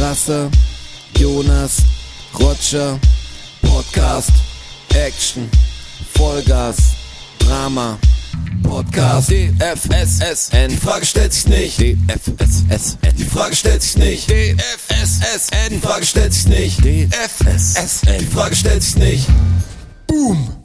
[0.00, 0.50] Rasse,
[1.18, 1.82] Jonas,
[2.38, 2.98] Roger,
[3.60, 4.30] Podcast,
[4.94, 5.50] Action,
[6.14, 6.78] Vollgas,
[7.38, 7.98] Drama,
[8.62, 15.78] Podcast, DFSSN, die Frage stellt sich nicht, DFSSN, die Frage stellt sich nicht, DFSSN, die
[15.78, 19.26] Frage stellt sich nicht, DFSSN, die Frage stellt sich nicht.
[20.06, 20.64] Boom!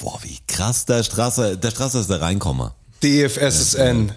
[0.00, 2.74] Boah, wie krass der Straße, der Straße ist der Reinkommer.
[3.02, 4.12] DFSSN,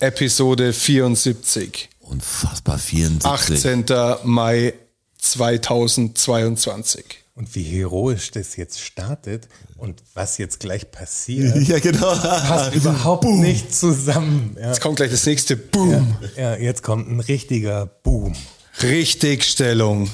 [0.00, 3.56] Episode 74, Unfassbar, 74.
[3.66, 4.16] 18.
[4.24, 4.74] Mai
[5.18, 7.04] 2022.
[7.34, 12.14] Und wie heroisch das jetzt startet und was jetzt gleich passiert, Ja, genau.
[12.14, 14.56] passt überhaupt nicht zusammen.
[14.60, 14.68] Ja.
[14.68, 16.16] Jetzt kommt gleich das nächste Boom.
[16.36, 18.34] ja, jetzt kommt ein richtiger Boom.
[18.82, 20.10] Richtigstellung.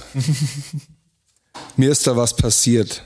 [1.77, 3.05] Mir ist da was passiert.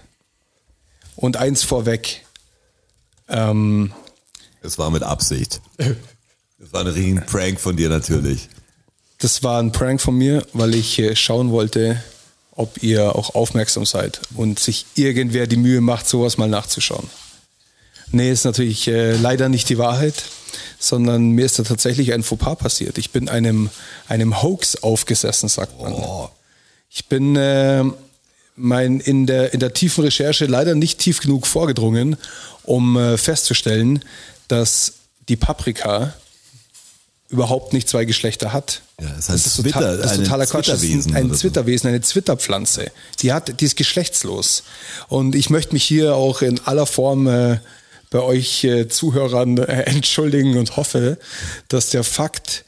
[1.17, 2.25] Und eins vorweg.
[3.29, 3.93] Ähm,
[4.63, 5.61] Es war mit Absicht.
[5.79, 8.49] Es war ein riesen Prank von dir natürlich.
[9.19, 12.03] Das war ein Prank von mir, weil ich äh, schauen wollte,
[12.57, 17.09] ob ihr auch aufmerksam seid und sich irgendwer die Mühe macht, sowas mal nachzuschauen.
[18.13, 20.25] Nee, ist natürlich äh, leider nicht die Wahrheit,
[20.79, 22.99] sondern mir ist da tatsächlich ein Fauxpas passiert.
[22.99, 23.71] Ich bin einem,
[24.07, 25.95] einem Hoax aufgesessen, sagt man.
[26.91, 27.83] Ich bin äh,
[28.55, 32.17] mein, in, der, in der tiefen Recherche leider nicht tief genug vorgedrungen,
[32.63, 34.05] um äh, festzustellen,
[34.47, 34.93] dass
[35.29, 36.15] die Paprika
[37.29, 38.83] überhaupt nicht zwei Geschlechter hat.
[39.01, 40.69] Ja, es heißt das ist, Zwitter- total, das ist ein totaler Quatsch.
[40.69, 41.41] Das ist ein oder so.
[41.41, 42.91] Zwitterwesen, eine Zwitterpflanze.
[43.21, 44.63] Die hat, die ist geschlechtslos.
[45.09, 47.59] Und ich möchte mich hier auch in aller Form äh,
[48.11, 51.19] bei euch äh, Zuhörern äh, entschuldigen und hoffe,
[51.69, 52.65] dass der Fakt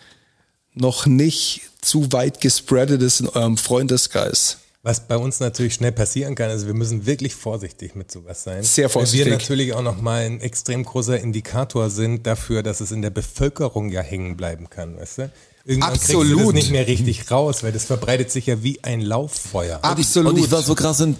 [0.74, 4.58] noch nicht zu weit gespreadet ist in eurem Freundeskreis.
[4.86, 8.62] Was bei uns natürlich schnell passieren kann, also wir müssen wirklich vorsichtig mit sowas sein.
[8.62, 9.22] Sehr vorsichtig.
[9.22, 13.10] Weil wir natürlich auch nochmal ein extrem großer Indikator sind dafür, dass es in der
[13.10, 15.32] Bevölkerung ja hängen bleiben kann, weißt du?
[15.64, 16.46] Irgendwann kriegst du Absolut.
[16.46, 19.80] das nicht mehr richtig raus, weil das verbreitet sich ja wie ein Lauffeuer.
[19.82, 20.34] Absolut.
[20.34, 21.16] Und ich war so krass, in,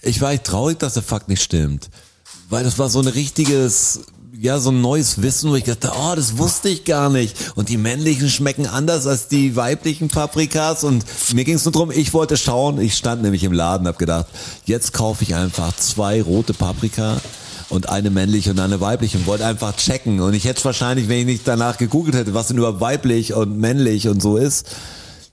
[0.00, 1.90] ich war echt traurig, dass der Fakt nicht stimmt.
[2.48, 4.00] Weil das war so ein richtiges,
[4.40, 7.36] ja, so ein neues Wissen, wo ich dachte, oh, das wusste ich gar nicht.
[7.54, 10.84] Und die männlichen schmecken anders als die weiblichen Paprikas.
[10.84, 12.80] Und mir ging es nur drum, ich wollte schauen.
[12.80, 14.26] Ich stand nämlich im Laden, hab gedacht,
[14.64, 17.20] jetzt kaufe ich einfach zwei rote Paprika
[17.68, 20.20] und eine männliche und eine weibliche und wollte einfach checken.
[20.20, 23.58] Und ich hätte wahrscheinlich, wenn ich nicht danach gegoogelt hätte, was denn überhaupt weiblich und
[23.58, 24.66] männlich und so ist,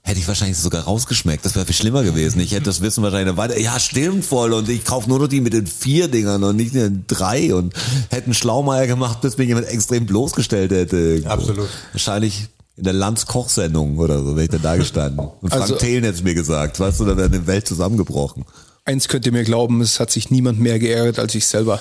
[0.04, 1.44] hätte ich wahrscheinlich sogar rausgeschmeckt.
[1.44, 2.40] Das wäre viel schlimmer gewesen.
[2.40, 3.58] Ich hätte das Wissen wahrscheinlich weiter.
[3.58, 4.52] Ja, stimmt voll.
[4.52, 7.72] Und ich kaufe nur noch die mit den vier Dingern und nicht den drei und
[8.10, 10.96] hätte einen Schlaumeier gemacht, bis mir jemand extrem bloßgestellt hätte.
[10.96, 11.28] irgendwo.
[11.30, 11.68] Absolut.
[11.92, 15.20] Wahrscheinlich in der Landskochsendung oder so, wäre ich da da gestanden.
[15.40, 16.80] Und Frank Also- Thelen hätte es mir gesagt.
[16.80, 18.44] Weißt du, da wäre eine Welt zusammengebrochen.
[18.84, 21.80] Eins könnt ihr mir glauben, es hat sich niemand mehr geärgert als ich selber.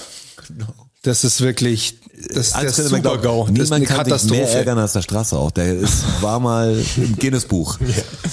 [1.03, 1.97] Das ist wirklich,
[2.31, 3.21] das, das könnte man Super-GAU.
[3.21, 4.57] glauben, Das ist Niemand eine kann sich mehr Katastrophe.
[4.59, 5.49] ärgern als der Strasser auch.
[5.51, 7.79] Der ist, war mal im Guinness-Buch,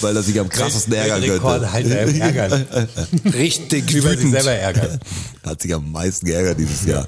[0.01, 1.33] weil er sich am krassesten ärgern könnte.
[1.35, 2.67] Rekordhalter im Ärgern.
[3.33, 4.33] Richtig Über sich wütend.
[4.33, 4.99] selber ärgern.
[5.43, 7.07] Hat sich am meisten geärgert dieses Jahr.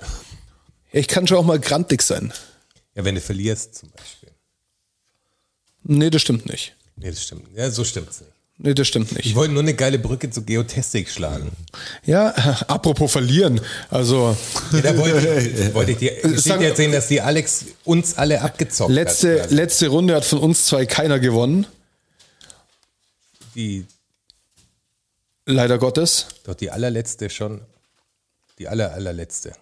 [0.92, 2.34] Ich kann schon auch mal grantig sein.
[2.96, 4.30] Ja, wenn du verlierst zum Beispiel.
[5.84, 6.76] Nee, das stimmt nicht.
[6.96, 7.44] Nee, das stimmt.
[7.56, 8.32] Ja, so stimmt's nicht.
[8.64, 9.36] Nee, das stimmt Ich nicht.
[9.36, 11.52] wollte nur eine geile Brücke zu Geotastik schlagen.
[12.06, 12.28] Ja,
[12.68, 13.60] apropos verlieren.
[13.90, 14.38] Also,
[14.72, 18.42] Ja, da wollte ich, wollte ich dir Sag- Geschichte erzählen, dass die Alex uns alle
[18.42, 19.52] abgezockt letzte, hat.
[19.52, 21.66] letzte Runde hat von uns zwei keiner gewonnen.
[23.56, 23.86] Die,
[25.48, 26.28] Leider Gottes.
[26.46, 27.62] doch die allerletzte schon.
[28.60, 29.54] Die aller, allerletzte.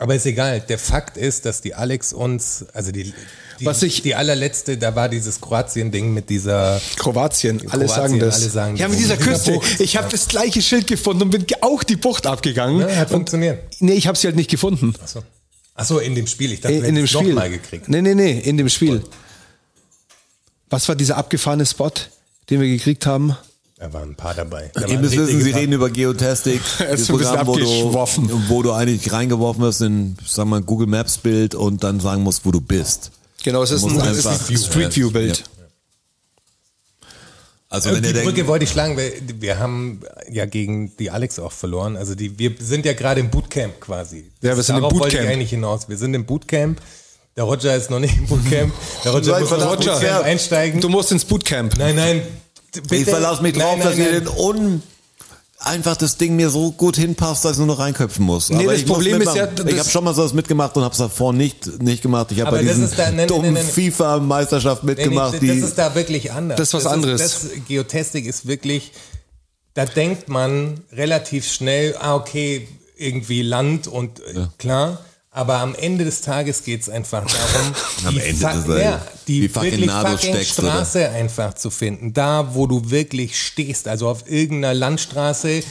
[0.00, 0.60] Aber ist egal.
[0.60, 3.12] Der Fakt ist, dass die Alex uns, also die,
[3.58, 8.18] die, Was ich- die allerletzte, da war dieses Kroatien-Ding mit dieser, Kroatien, alle Kroatien, sagen
[8.20, 8.40] das.
[8.42, 8.90] alle sagen ja, das.
[8.92, 9.52] mit dieser Küste.
[9.52, 9.80] Bucht.
[9.80, 12.78] Ich habe das gleiche Schild gefunden und bin auch die Bucht abgegangen.
[12.78, 13.60] ne, hat und, funktioniert.
[13.80, 14.94] nee, ich habe sie halt nicht gefunden.
[15.02, 15.24] Achso.
[15.74, 16.52] Achso, in dem Spiel.
[16.52, 17.28] Ich dachte, In, wir in dem Spiel.
[17.28, 17.88] nochmal gekriegt.
[17.88, 19.02] Nee, nee, nee, in dem Spiel.
[20.70, 21.90] Was war dieser abgefahrene Spot,
[22.50, 23.36] den wir gekriegt haben?
[23.78, 24.70] Da waren ein paar dabei.
[24.74, 26.60] Da Ihr müsst wissen, Sie reden über Geotastic.
[26.80, 30.56] Er ist ein bisschen Programm, wo du, wo du eigentlich reingeworfen wirst in, sagen wir
[30.56, 33.12] mal, Google Maps Bild und dann sagen musst, wo du bist.
[33.44, 35.38] Genau, es ist ein, es ein einfach- Street View Bild.
[35.38, 35.44] Ja.
[37.70, 41.38] Also wenn die Brücke denkt, wollte ich schlagen, weil wir haben ja gegen die Alex
[41.38, 41.96] auch verloren.
[41.96, 44.30] Also die, wir sind ja gerade im Bootcamp quasi.
[44.40, 45.24] Ja, wir sind im Darauf wollte Bootcamp.
[45.28, 45.88] ich eigentlich hinaus.
[45.88, 46.80] Wir sind im Bootcamp.
[47.36, 48.72] Der Roger ist noch nicht im Bootcamp.
[49.04, 50.24] Der Roger muss verdammt, Bootcamp Roger.
[50.24, 50.80] einsteigen.
[50.80, 51.76] Du musst ins Bootcamp.
[51.76, 52.22] nein, nein.
[52.72, 52.94] Bitte.
[52.96, 54.24] ich verlasse mich drauf, nein, dass nein, ihr nein.
[54.24, 54.82] den un
[55.60, 58.48] einfach das Ding mir so gut hinpasst, dass ich nur noch reinköpfen muss.
[58.50, 60.92] Nee, Aber das Problem ist ja, das- ich habe schon mal sowas mitgemacht und habe
[60.92, 62.30] es davor nicht nicht gemacht.
[62.30, 63.72] Ich habe Aber bei das diesen ist da- nein, nein, dummen nein, nein.
[63.72, 65.32] FIFA-Meisterschaft Nee, nee, mitgemacht.
[65.34, 66.56] das, die, das ist da wirklich anders.
[66.58, 67.20] Das ist was anderes.
[67.20, 68.92] das Geotastik ist wirklich,
[69.74, 74.98] da denkt man relativ schnell, ah, okay, irgendwie Land und äh, klar,
[75.30, 77.74] Aber am Ende des Tages geht es einfach darum,
[78.14, 80.72] die, fuck- ja, die fucking wirklich fucking steckst, oder?
[80.72, 82.12] Straße einfach zu finden.
[82.14, 85.62] Da, wo du wirklich stehst, also auf irgendeiner Landstraße,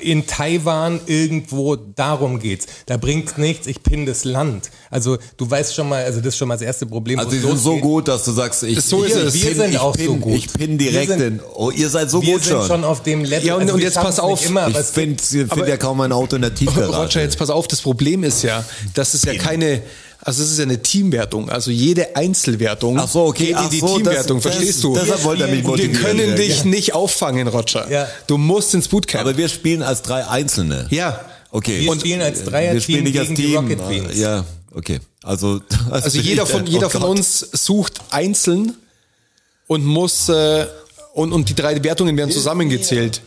[0.00, 2.66] in Taiwan irgendwo, darum geht's.
[2.86, 4.70] Da bringt's nichts, ich pinne das Land.
[4.90, 7.18] Also du weißt schon mal, also das ist schon mal das erste Problem.
[7.18, 9.78] Also es sind so gut, dass du sagst, ich, So ich, Wir pin, sind ich
[9.78, 10.34] auch pin, so gut.
[10.34, 11.40] Ich pin direkt Wir sind- in.
[11.54, 12.66] Oh, ihr seid so Wir gut sind schon.
[12.66, 13.46] schon auf dem Level.
[13.46, 14.44] Ja, und- also und wir jetzt pass auf.
[14.46, 16.96] Immer, ich finde find ja kaum ein Auto in der Tiefgarage.
[16.96, 18.64] Roger, jetzt pass auf, das Problem ist ja,
[18.94, 19.82] dass es ja keine,
[20.26, 21.48] also es ist ja eine Teamwertung.
[21.48, 23.46] Also jede Einzelwertung Ach so, okay.
[23.54, 24.94] geht in die so, Teamwertung, das- verstehst das- du?
[24.94, 26.02] deshalb wollte er mich Und wir motivieren.
[26.04, 26.64] können Ja, dich ja.
[26.66, 27.90] nicht auffangen, Roger.
[27.90, 28.08] Ja.
[28.26, 29.22] Du musst ins Bootcamp.
[29.22, 30.86] Aber wir spielen als drei Einzelne.
[30.90, 31.18] ja.
[31.52, 31.80] Okay.
[31.82, 33.56] Wir spielen als Dreierteam wir spielen nicht als gegen die Team.
[33.56, 34.18] Rocket Beans.
[34.18, 34.44] Ja,
[34.74, 34.98] okay.
[35.22, 38.74] Also, Also jeder von, jeder von uns sucht einzeln
[39.66, 40.66] und muss, äh,
[41.14, 43.22] und, und die drei Wertungen werden zusammengezählt.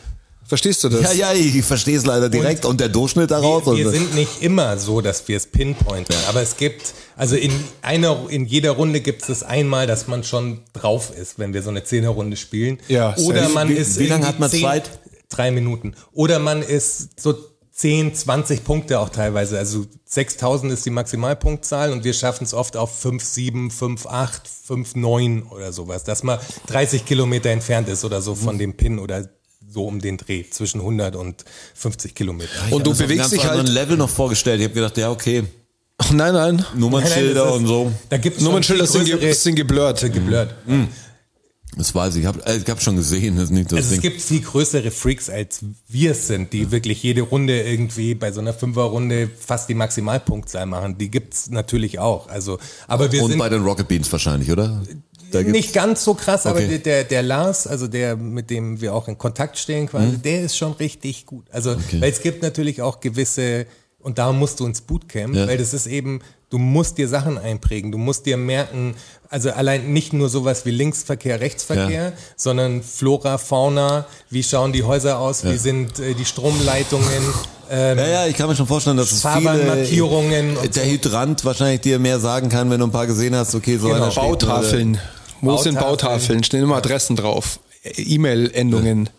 [0.49, 1.15] Verstehst du das?
[1.15, 2.65] Ja, ja, ich verstehe es leider direkt.
[2.65, 3.67] Und, der Durchschnitt daraus?
[3.67, 7.35] Wir, wir und, sind nicht immer so, dass wir es pinpointen, aber es gibt, also
[7.35, 7.51] in
[7.83, 11.61] einer, in jeder Runde gibt es das einmal, dass man schon drauf ist, wenn wir
[11.61, 12.79] so eine Zehnerrunde spielen.
[12.87, 13.53] Ja, Oder safe.
[13.53, 14.89] man Wie- ist wie lange hat man zehn- Zeit?
[15.29, 15.93] Drei Minuten.
[16.13, 17.35] Oder man ist so
[17.71, 19.59] 10, 20 Punkte auch teilweise.
[19.59, 24.47] Also 6000 ist die Maximalpunktzahl und wir schaffen es oft auf 5, 7, 5, 8,
[24.47, 28.97] 5, 9 oder sowas, dass man 30 Kilometer entfernt ist oder so von dem Pin
[28.97, 29.29] oder
[29.69, 31.45] so um den Dreh, zwischen 100 und
[31.75, 32.49] 50 Kilometer.
[32.71, 33.67] Und du Ich bewegst dich halt.
[33.69, 34.59] Level noch vorgestellt.
[34.59, 35.43] Ich habe gedacht, ja, okay,
[36.01, 36.65] Ach, nein, nein.
[36.75, 37.91] Nummernschilder Nein, nein, und so.
[38.07, 39.99] Da gibt's Nummernschilder sind, ge sind geblurrt.
[39.99, 40.55] sind geblurrt.
[41.75, 42.21] Das weiß ich.
[42.21, 43.35] Ich habe äh, ich hab schon gesehen.
[43.35, 44.09] Das ist nicht das Also es Ding.
[44.09, 48.39] gibt viel größere Freaks als wir es sind, die wirklich jede Runde irgendwie bei so
[48.39, 50.97] einer Fünferrunde fast die Maximalpunktzahl machen.
[50.97, 52.27] Die gibt's natürlich auch.
[52.27, 54.81] Also, aber wir Und sind bei den Rocket Beans wahrscheinlich, oder?
[55.31, 56.67] Da nicht ganz so krass, aber Okay.
[56.67, 60.21] der, der, der Lars, also der, mit dem wir auch in Kontakt stehen quasi, Mhm.
[60.21, 61.45] der ist schon richtig gut.
[61.51, 63.65] Also, weil es gibt natürlich auch gewisse,
[63.99, 65.47] und da musst du ins Bootcamp, Ja.
[65.47, 68.95] weil das ist eben, du musst dir Sachen einprägen, du musst dir merken,
[69.29, 72.11] also allein nicht nur sowas wie Linksverkehr, Rechtsverkehr, Ja.
[72.35, 77.05] sondern Flora, Fauna, wie schauen die Häuser aus, wie sind äh, die Stromleitungen,
[77.71, 81.45] ähm, Ja, ja, ich kann mir schon vorstellen, dass es viele, Fahrbahnmarkierungen und der Hydrant
[81.45, 83.97] wahrscheinlich dir mehr sagen kann, wenn du ein paar gesehen hast, okay, so Genau.
[83.97, 84.47] einer steht
[85.41, 85.57] Bautafeln.
[85.57, 86.43] Wo sind Bautafeln.
[86.43, 87.59] Stehen immer Adressen drauf.
[87.83, 89.09] E-Mail-Endungen.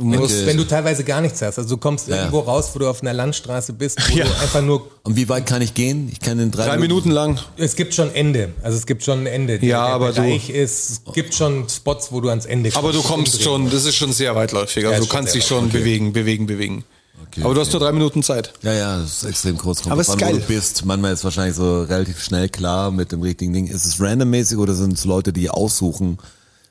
[0.00, 0.46] Du Okay.
[0.46, 1.58] wenn du teilweise gar nichts hast.
[1.58, 2.16] Also du kommst Ja.
[2.18, 4.24] irgendwo raus, wo du auf einer Landstraße bist, wo Ja.
[4.26, 6.08] du einfach nur Und wie weit kann ich gehen?
[6.12, 7.40] Ich kann in drei, drei Minuten lang.
[7.56, 8.50] Es gibt schon Ende.
[8.62, 9.54] Also es gibt schon ein Ende.
[9.54, 12.76] Ja, der aber du- Bereich ist, es gibt schon Spots, wo du ans Ende kommst.
[12.84, 13.44] Aber du kommst Umdrehen.
[13.44, 14.84] schon, das ist schon sehr weitläufig.
[14.84, 16.84] Also Ja, du kannst dich schon bewegen, bewegen, bewegen.
[17.30, 17.66] Okay, Aber du okay.
[17.66, 18.52] hast nur drei Minuten Zeit.
[18.62, 19.82] Ja, ja, das ist extrem kurz.
[19.82, 20.40] Kommt Aber drauf ist an, wo geil.
[20.46, 20.84] du bist.
[20.84, 23.66] Manchmal ist wahrscheinlich so relativ schnell klar mit dem richtigen Ding.
[23.66, 26.18] Ist es randommäßig oder sind es Leute, die aussuchen?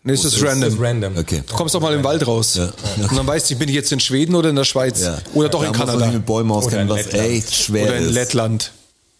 [0.04, 0.69] Nee, es ist random.
[0.74, 1.18] ist random.
[1.18, 1.44] Okay.
[1.45, 2.57] Du kommst doch mal im Wald raus.
[2.57, 5.01] Und dann weißt du, bin ich jetzt in Schweden oder in der Schweiz?
[5.01, 5.18] Ja.
[5.33, 6.12] Oder doch da in muss Kanada.
[6.12, 7.30] mit Bäumen auskennen, in was Lettland.
[7.30, 8.13] echt schwer Oder in ist.
[8.13, 8.71] Lettland.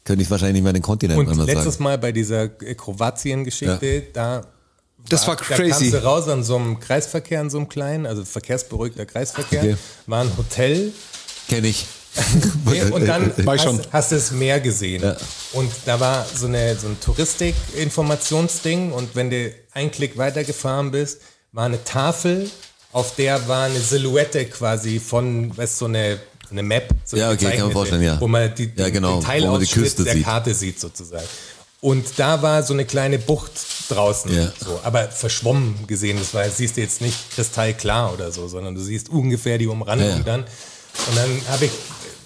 [0.06, 1.84] Könnte ich wahrscheinlich nicht mehr den Kontinent Und letztes sagen.
[1.84, 4.44] Mal bei dieser Kroatien-Geschichte, da
[5.10, 5.70] Das war Da crazy.
[5.92, 9.78] kamst du raus an so einem Kreisverkehr, an so einem kleinen, also verkehrsberuhigter Kreisverkehr, Okay.
[10.06, 10.94] war ein Hotel
[11.50, 11.86] Kenn ich.
[12.66, 13.80] Nee, und dann hast, schon.
[13.92, 15.04] hast du das Meer gesehen.
[15.04, 15.16] Ja.
[15.54, 21.22] Und da war so, eine, so ein Touristik-Informationsding und wenn du einen Klick weitergefahren bist,
[21.52, 22.50] war eine Tafel,
[22.92, 27.52] auf der war eine Silhouette quasi von, weißt so eine, eine Map, so Ja, okay,
[27.52, 28.20] kann man vorstellen, ja.
[28.20, 30.24] wo man die, Ja, genau, den wo man die Teilausschnitt Küste der sieht.
[30.26, 31.26] Karte sieht sozusagen.
[31.80, 33.52] Und da war so eine kleine Bucht
[33.90, 34.52] draußen, Ja.
[34.64, 36.18] so, aber verschwommen gesehen.
[36.18, 40.10] Das war, siehst du jetzt nicht kristallklar oder so, sondern du siehst ungefähr die Umrandung
[40.10, 40.24] Ja, ja.
[40.24, 40.46] dann.
[41.08, 41.72] Und dann habe ich,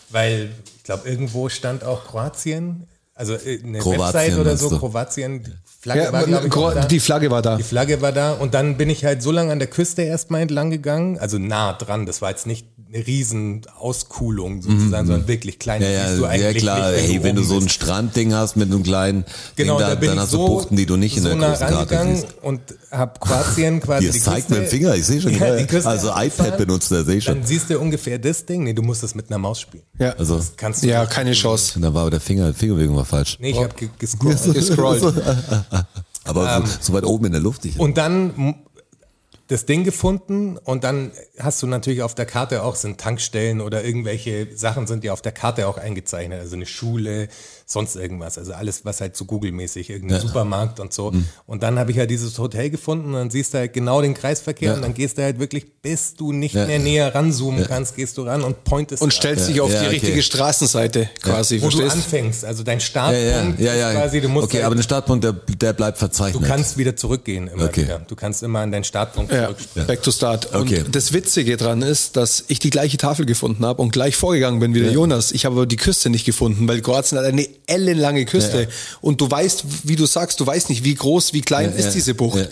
[0.10, 4.78] weil ich glaube, irgendwo stand auch Kroatien, also äh, eine Kroatien, Website oder so?
[4.78, 6.86] Kroatien, Flagge Ja, war, ich, auch da.
[6.86, 7.56] die Flagge war da.
[7.58, 10.42] Die Flagge war da und dann bin ich halt so lange an der Küste erstmal
[10.42, 12.06] entlang gegangen, also nah dran.
[12.06, 15.80] Das war jetzt nicht eine riesen Auskuhlung sozusagen, sondern wirklich klein.
[15.82, 15.86] Mhm.
[15.88, 16.92] Ja, ja, du ja eigentlich klar.
[16.92, 17.70] nicht, Hey, wenn du so ein.
[17.70, 19.24] Strandding hast mit einem kleinen
[19.56, 21.38] Genau, Ding, da, da dann hast so, du Buchten, die du nicht in so der
[21.38, 22.36] nah großen Karte rangegangen siehst.
[22.44, 22.62] und
[22.92, 25.32] hab Kroatien quasi die zeigt Küste, mit dem Finger, ich sehe schon.
[25.40, 27.46] Ja, die Küste also iPad benutzt er, sehe ich Dann schon.
[27.46, 28.64] siehst du ungefähr das Ding.
[28.66, 29.84] Nee, du musst das mit einer Maus spielen.
[29.98, 31.80] Ja, Also, Das kannst du ja keine Chance.
[31.80, 33.38] da war aber der Finger, Fingerbewegung war falsch.
[33.40, 34.44] Nee, ich habe ge gescrollt.
[34.54, 35.02] Gescrollt.
[36.24, 37.66] Aber so, so weit oben in der Luft.
[37.66, 38.56] Ich, Ähm, Und dann
[39.52, 43.84] das Ding gefunden und dann hast du natürlich auf der Karte auch sind Tankstellen oder
[43.84, 47.28] irgendwelche Sachen sind ja auf der Karte auch eingezeichnet, also eine Schule,
[47.72, 51.12] sonst irgendwas, also alles was halt so Google-mäßig, irgendein Supermarkt und so.
[51.12, 51.26] Hm.
[51.46, 54.14] Und dann habe ich ja dieses Hotel gefunden und dann siehst du halt genau den
[54.14, 54.76] Kreisverkehr Ja.
[54.76, 56.66] und dann gehst du halt wirklich, bis du nicht Ja.
[56.68, 59.86] mehr näher ranzoomen kannst, gehst du ran und pointest Und stellst dich auf Ja, die
[59.88, 59.96] okay.
[59.96, 61.96] richtige Straßenseite quasi, wo du verstehst?
[62.06, 64.00] anfängst, also dein ja, Startpunkt ja, ja, ja.
[64.00, 66.42] quasi, du musst okay, halt, aber der Startpunkt, der, der bleibt verzeichnet.
[66.44, 67.84] du kannst wieder zurückgehen immer Okay.
[67.84, 68.00] wieder.
[68.08, 69.42] Du kannst immer an deinen Startpunkt Ja.
[69.42, 69.88] Ja, zurückspielen.
[69.88, 70.54] back to start.
[70.54, 70.84] Okay.
[70.86, 74.60] Und das Witzige dran ist, dass ich die gleiche Tafel gefunden habe und gleich vorgegangen
[74.60, 75.32] bin wie der Jonas.
[75.32, 78.68] Ich habe aber die Küste nicht gefunden, weil Kroatien hat eine ellenlange Küste.
[79.02, 81.86] Und du weißt, wie du sagst, du weißt nicht, wie groß, wie klein Ja, ist
[81.86, 81.92] ja.
[81.92, 82.40] diese Bucht.
[82.40, 82.46] Ja.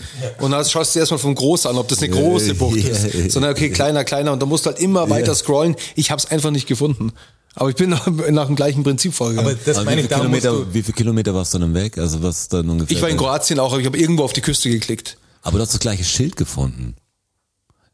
[0.44, 3.14] Und dann schaust du erstmal vom Groß an, ob das eine große Bucht Ja, ist.
[3.14, 3.30] ja.
[3.30, 4.32] Sondern okay, kleiner, kleiner.
[4.32, 5.76] Und da musst du halt immer weiter scrollen.
[5.94, 7.12] Ich habe es einfach nicht gefunden.
[7.54, 9.50] Aber ich bin nach, nach dem gleichen Prinzip vorgegangen.
[9.50, 11.58] Aber das Aber meine wie, ich, viele da musst Kilometer, wie viele Kilometer warst du
[11.58, 11.98] dann weg?
[11.98, 12.96] Also was dann ungefähr?
[12.96, 15.16] ich war in dann- Kroatien auch, aber ich habe irgendwo auf die Küste geklickt.
[15.42, 16.94] Aber du hast das gleiche Schild gefunden.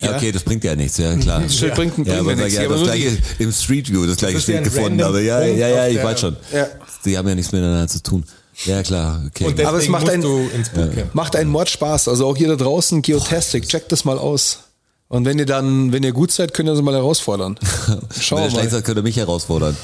[0.00, 0.16] Ja, Ja.
[0.16, 1.40] okay, das bringt ja nichts, ja klar.
[1.42, 2.54] Das Schild bringt, bringt Ja, aber nichts.
[2.54, 5.88] ja, das gleiche im Street View, das gleiche ja Schild gefunden, aber ja, ja, ja,
[5.88, 6.36] ich weiß schon.
[6.52, 6.66] Ja.
[7.04, 8.24] Die haben ja nichts miteinander zu tun.
[8.64, 9.64] Ja, klar, okay.
[9.66, 10.24] Aber es macht einen-.
[11.12, 12.08] Macht einen Mord Spaß.
[12.08, 14.60] Also auch ihr da draußen, Geotastic, checkt das mal aus.
[15.08, 17.58] Und wenn ihr dann, wenn ihr gut seid, könnt ihr uns mal herausfordern.
[17.86, 18.70] Wenn Schauen er wir schlecht mal.
[18.70, 19.76] seid, könnt ihr mich herausfordern.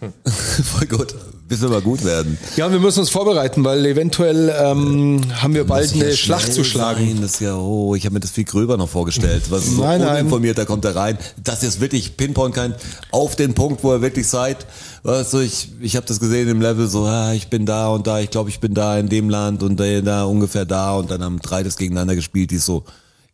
[0.64, 1.14] Voll gut.
[1.50, 2.38] Bis wir mal gut werden.
[2.54, 6.62] Ja, wir müssen uns vorbereiten, weil eventuell ähm, haben wir bald eine ja Schlacht zu
[6.62, 7.04] schlagen.
[7.04, 7.22] Sein.
[7.22, 9.42] Das ist ja, oh, ich habe mir das viel gröber noch vorgestellt.
[9.50, 10.20] Was so Nein, nein.
[10.20, 11.18] uninformiert, da kommt er rein.
[11.42, 12.76] Das ist wirklich Pinpoint kein
[13.10, 14.64] auf den Punkt, wo ihr wirklich seid.
[15.02, 18.06] Weißt du, ich, ich habe das gesehen im Level so, ah, ich bin da und
[18.06, 21.10] da, ich glaube, ich bin da in dem Land und da, da ungefähr da und
[21.10, 22.84] dann haben drei das gegeneinander gespielt, die so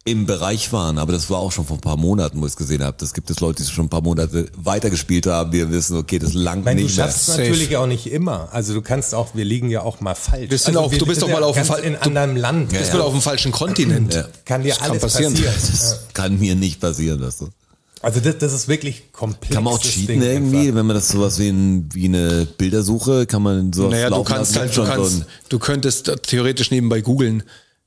[0.07, 2.57] im Bereich waren, aber das war auch schon vor ein paar Monaten, wo ich es
[2.57, 2.97] gesehen habe.
[2.99, 6.33] Das gibt es Leute, die schon ein paar Monate weitergespielt haben, die wissen, okay, das
[6.33, 7.05] langt Ich meine, du nicht mehr.
[7.07, 7.43] schaffst es Safe.
[7.43, 8.49] natürlich auch nicht immer.
[8.53, 10.49] Also du kannst auch, wir liegen ja auch mal falsch.
[10.51, 12.37] Wir sind also auch- du bist doch mal ja auf dem Fall- in du- anderem
[12.37, 12.73] Land.
[12.73, 14.15] Das wird auf dem falschen Kontinent.
[14.15, 14.25] Ja.
[14.45, 15.35] Kann dir Das kann alles passieren.
[15.35, 15.55] passieren.
[15.73, 17.49] Das kann mir nicht passieren, weißt du.
[18.03, 19.53] Also das, das ist wirklich komplex.
[19.55, 23.43] Kann man auch cheaten irgendwie, wenn man das sowas wie, ein, wie eine Bildersuche, kann
[23.43, 27.43] man so Naja, du kannst halt, du kannst, du könntest theoretisch nebenbei googeln.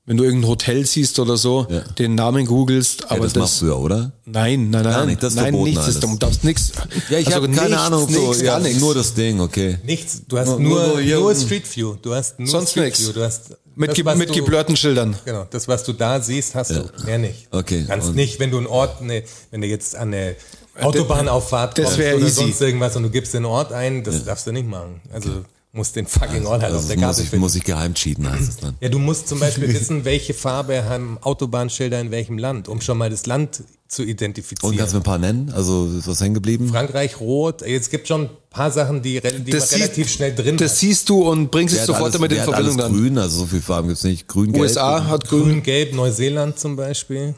[0.09, 1.81] Wenn du irgendein Hotel siehst oder so, Ja.
[1.99, 4.11] den Namen googelst, aber aber das, machst du ja, oder?
[4.25, 6.11] Nein, nein, nein, Gar nicht, das ist nein, verboten nichts ist, alles.
[6.13, 6.71] du darfst nichts.
[7.11, 8.79] Ja, ich also habe keine nichts, Ahnung, so, nichts, ja, gar nichts.
[8.79, 9.77] nur das Ding, okay.
[9.85, 10.23] Nichts.
[10.27, 11.35] Du hast Nur- nur, nur.
[11.35, 11.93] Street View.
[12.01, 13.05] Du hast nur Sonst Street nichts.
[13.05, 13.13] View.
[13.13, 15.15] Du hast Mit, das, mit geblurrten Schildern.
[15.25, 16.89] Genau, das, was du da siehst, hast du.
[17.05, 17.47] Mehr nicht.
[17.51, 20.35] Okay, Du kannst nicht, wenn du einen Ort, ne, wenn du jetzt an eine
[20.81, 22.29] Autobahnauffahrt das kommst oder easy.
[22.31, 25.01] sonst irgendwas und du gibst den Ort ein, das darfst du nicht machen.
[25.13, 25.29] Also
[25.71, 27.41] musst den fucking Ort halt auf Also der muss Karte ich, finden.
[27.41, 28.75] muss ich geheim cheaten, heißt es dann.
[28.81, 32.97] Ja, du musst zum Beispiel wissen, welche Farbe haben Autobahnschilder in welchem Land, um schon
[32.97, 34.71] mal das Land zu identifizieren.
[34.71, 35.51] Und kannst du mir ein paar nennen?
[35.51, 36.69] Also ist was hängen geblieben?
[36.69, 37.61] Frankreich rot.
[37.61, 40.57] Jetzt gibt schon ein paar Sachen, die, re- die man Das, relativ siehst- schnell drin
[40.57, 40.77] das hat.
[40.79, 42.91] siehst du und bringst es Wer hat sofort alles- damit in Verbindung alles dann.
[42.93, 44.27] grün, also so viel Farben gibt's nicht.
[44.27, 44.63] Grün, gelb.
[44.63, 45.43] USA hat grün.
[45.43, 47.35] Grün, Gelb, Neuseeland zum Beispiel.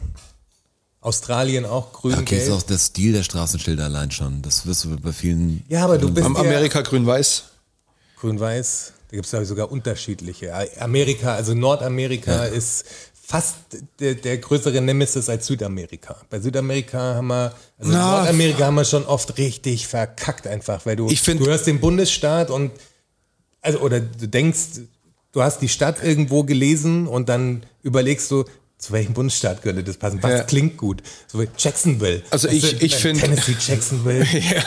[1.02, 2.58] Australien auch grün, Okay, ist gelb.
[2.58, 4.42] auch der Stil der Straßenschilder allein schon.
[4.44, 5.64] Das wirst du bei vielen.
[5.68, 7.44] Ja, aber du bist Am ja Amerika grün-weiß.
[8.22, 8.94] Grün-weiß.
[9.10, 10.54] Da gibt es sogar unterschiedliche.
[10.80, 13.56] Amerika, also Nordamerika ist fast
[14.00, 16.18] der, der größere Nemesis als Südamerika.
[16.30, 20.96] Bei Südamerika haben wir, also Na, Nordamerika haben wir schon oft richtig verkackt einfach, weil
[20.96, 22.72] du, Ich find- du hörst den Bundesstaat und,
[23.62, 24.82] also, oder du denkst,
[25.32, 28.46] du hast die Stadt irgendwo gelesen und dann überlegst du,
[28.82, 30.22] zu welchem Bundesstaat könnte das passen?
[30.24, 30.44] Was Ja.
[30.44, 31.02] klingt gut?
[31.32, 32.24] So wie Jacksonville.
[32.32, 34.26] Also Weißt ich- ich find- Tennessee, Jacksonville.
[34.34, 34.62] Ja.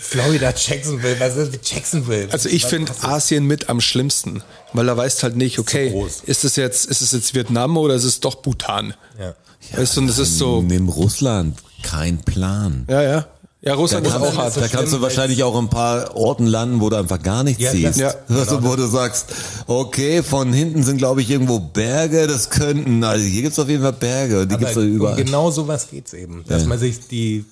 [0.00, 1.18] Florida, Jacksonville.
[1.18, 2.28] Was ist Jacksonville?
[2.30, 2.92] Also ich Was finde?
[3.02, 5.92] Asien mit am schlimmsten, weil da weißt halt nicht, okay,
[6.24, 8.94] ist es jetzt, ist es jetzt Vietnam oder ist es doch Bhutan?
[9.18, 9.34] Ja.
[9.76, 12.86] Weißt du, und das ist so, Nimm Russland, kein Plan.
[12.88, 13.26] ja, ja.
[13.60, 14.56] Ja, Russland ist auch hart.
[14.56, 17.72] da kannst du wahrscheinlich auch ein paar Orten landen, wo du einfach gar nichts Ja,
[17.72, 18.00] siehst.
[18.00, 19.26] das- also, wo du sagst,
[19.66, 23.82] okay, von hinten sind glaube ich irgendwo Berge, das könnten, also hier gibt's auf jeden
[23.82, 25.18] Fall Berge, die gibt's Aber da überall.
[25.18, 26.44] um genau sowas geht's eben.
[26.46, 27.44] Dass man sich die,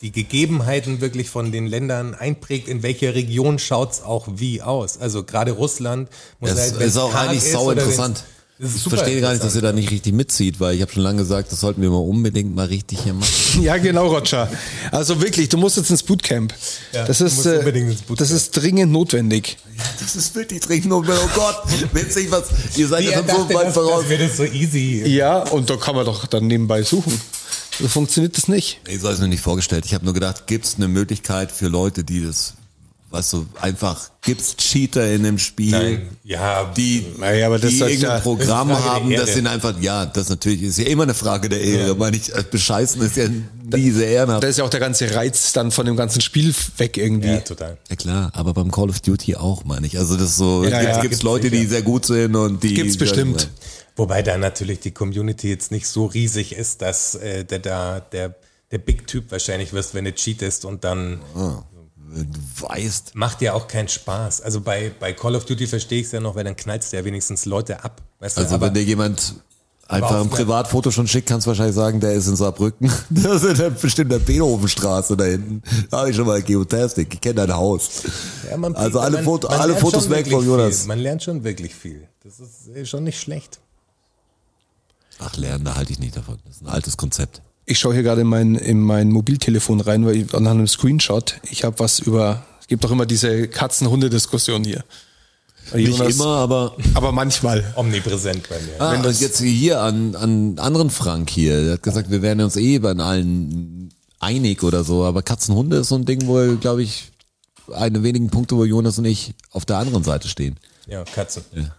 [0.00, 4.96] die Gegebenheiten wirklich von den Ländern einprägt, in welcher Region schaut's auch wie aus.
[4.98, 6.08] Also gerade Russland
[6.40, 8.24] muss Das halt, ist auch eigentlich sau interessant.
[8.56, 11.02] Ich super verstehe gar nicht, dass ihr da nicht richtig mitzieht, weil ich habe schon
[11.02, 13.32] lange gesagt, das sollten wir mal unbedingt mal richtig hier machen.
[13.62, 14.48] Ja, genau, Roger.
[14.90, 16.54] Also wirklich, du musst jetzt ins Bootcamp.
[16.92, 18.18] Ja, das du ist, musst äh, unbedingt ins Bootcamp.
[18.18, 19.56] das ist dringend notwendig.
[20.00, 21.24] Das ist wirklich dringend notwendig.
[21.24, 21.56] Oh Gott,
[21.92, 22.44] witzig, was,
[22.76, 24.00] ihr seid ja schon so weit das, voraus.
[24.02, 25.04] das wird das so easy.
[25.06, 27.20] Ja, und da kann man doch dann nebenbei suchen.
[27.80, 28.80] So funktioniert das nicht.
[28.88, 29.84] Ich soll es mir nicht vorgestellt.
[29.84, 32.54] Ich habe nur gedacht, gibt's eine Möglichkeit für Leute, die das,
[33.14, 35.70] weißt du, einfach, gibt's Cheater in dem Spiel?
[35.70, 39.32] Nein, ja, Die, Naja, aber das die ist irgendein ja- Programm haben, das Ehre.
[39.32, 41.94] sind einfach, ja, das natürlich ist ja immer eine Frage der Ehre.
[41.94, 44.42] Meine ich, äh, bescheißen ist ja nie sehr ehrenhaft.
[44.42, 47.28] Da ist ja auch der ganze Reiz dann von dem ganzen Spiel weg irgendwie.
[47.28, 47.78] ja, total.
[47.88, 49.96] Ja klar, aber beim Call of Duty auch, meine ich.
[49.98, 51.02] Also das ist so, Ja, gibt's, ja.
[51.02, 52.74] gibt's Leute, die sehr gut sind und die.
[52.74, 53.48] Gibt's bestimmt.
[53.96, 58.34] Wobei da natürlich die Community jetzt nicht so riesig ist, dass äh, der da der
[58.72, 61.20] der Big Typ wahrscheinlich wirst, wenn du cheatest und dann
[62.14, 63.14] Du weißt.
[63.14, 64.40] macht ja auch keinen Spaß.
[64.40, 66.96] Also bei, bei Call of Duty verstehe ich es ja noch, weil dann knallst du
[66.96, 68.00] ja wenigstens Leute ab.
[68.20, 68.42] Weißt du?
[68.42, 69.34] Also aber, wenn dir jemand
[69.88, 72.90] einfach ein Privatfoto schon schickt, kannst du wahrscheinlich sagen, der ist in Saarbrücken.
[73.10, 75.62] Das ist ja bestimmt der Beethovenstraße da hinten.
[75.90, 77.12] Da habe ich schon mal Geotastic.
[77.14, 78.02] Ich kenne dein Haus.
[78.50, 80.78] ja, man- also alle, man- Foto, man alle Fotos weg von Jonas.
[80.80, 80.88] Viel.
[80.88, 82.08] Man lernt schon wirklich viel.
[82.22, 83.60] Das ist äh, schon nicht schlecht.
[85.18, 86.38] Ach, lernen, da halte ich nicht davon.
[86.46, 87.40] Das ist ein altes Konzept.
[87.66, 91.36] Ich schaue hier gerade in mein, in mein Mobiltelefon rein, weil ich anhand einem Screenshot,
[91.50, 94.84] ich habe was über, es gibt doch immer diese Katzen-Hunde-Diskussion hier.
[95.70, 97.64] Weil Nicht Jonas- immer, aber Aber manchmal.
[97.76, 98.78] Omnipräsent bei mir.
[98.80, 102.40] ah, Wenn das- jetzt hier an, an anderen Frank hier, der hat gesagt, wir wären
[102.42, 103.90] uns eh bei allen
[104.20, 107.12] einig oder so, aber Katzenhunde ist so ein Ding, wo, glaube ich,
[107.72, 110.56] eine wenigen Punkte, wo Jonas und ich auf der anderen Seite stehen.
[110.86, 111.44] Ja, Katzen.
[111.54, 111.74] Ja,